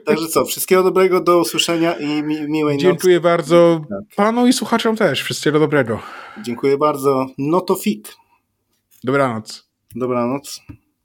Także 0.04 0.26
co, 0.26 0.44
wszystkiego 0.44 0.82
dobrego, 0.82 1.20
do 1.20 1.40
usłyszenia 1.40 1.94
i 1.94 2.22
mi, 2.22 2.48
miłej 2.48 2.76
nocy. 2.76 2.86
Dziękuję 2.86 3.20
bardzo 3.20 3.80
tak. 3.88 4.16
panu 4.16 4.46
i 4.46 4.52
słuchaczom 4.52 4.96
też. 4.96 5.22
Wszystkiego 5.22 5.58
dobrego. 5.58 6.00
Dziękuję 6.42 6.78
bardzo. 6.78 7.26
No 7.38 7.60
to 7.60 7.74
fik. 7.74 8.08
Dobranoc. 9.04 9.68
Dobranoc. 9.94 10.60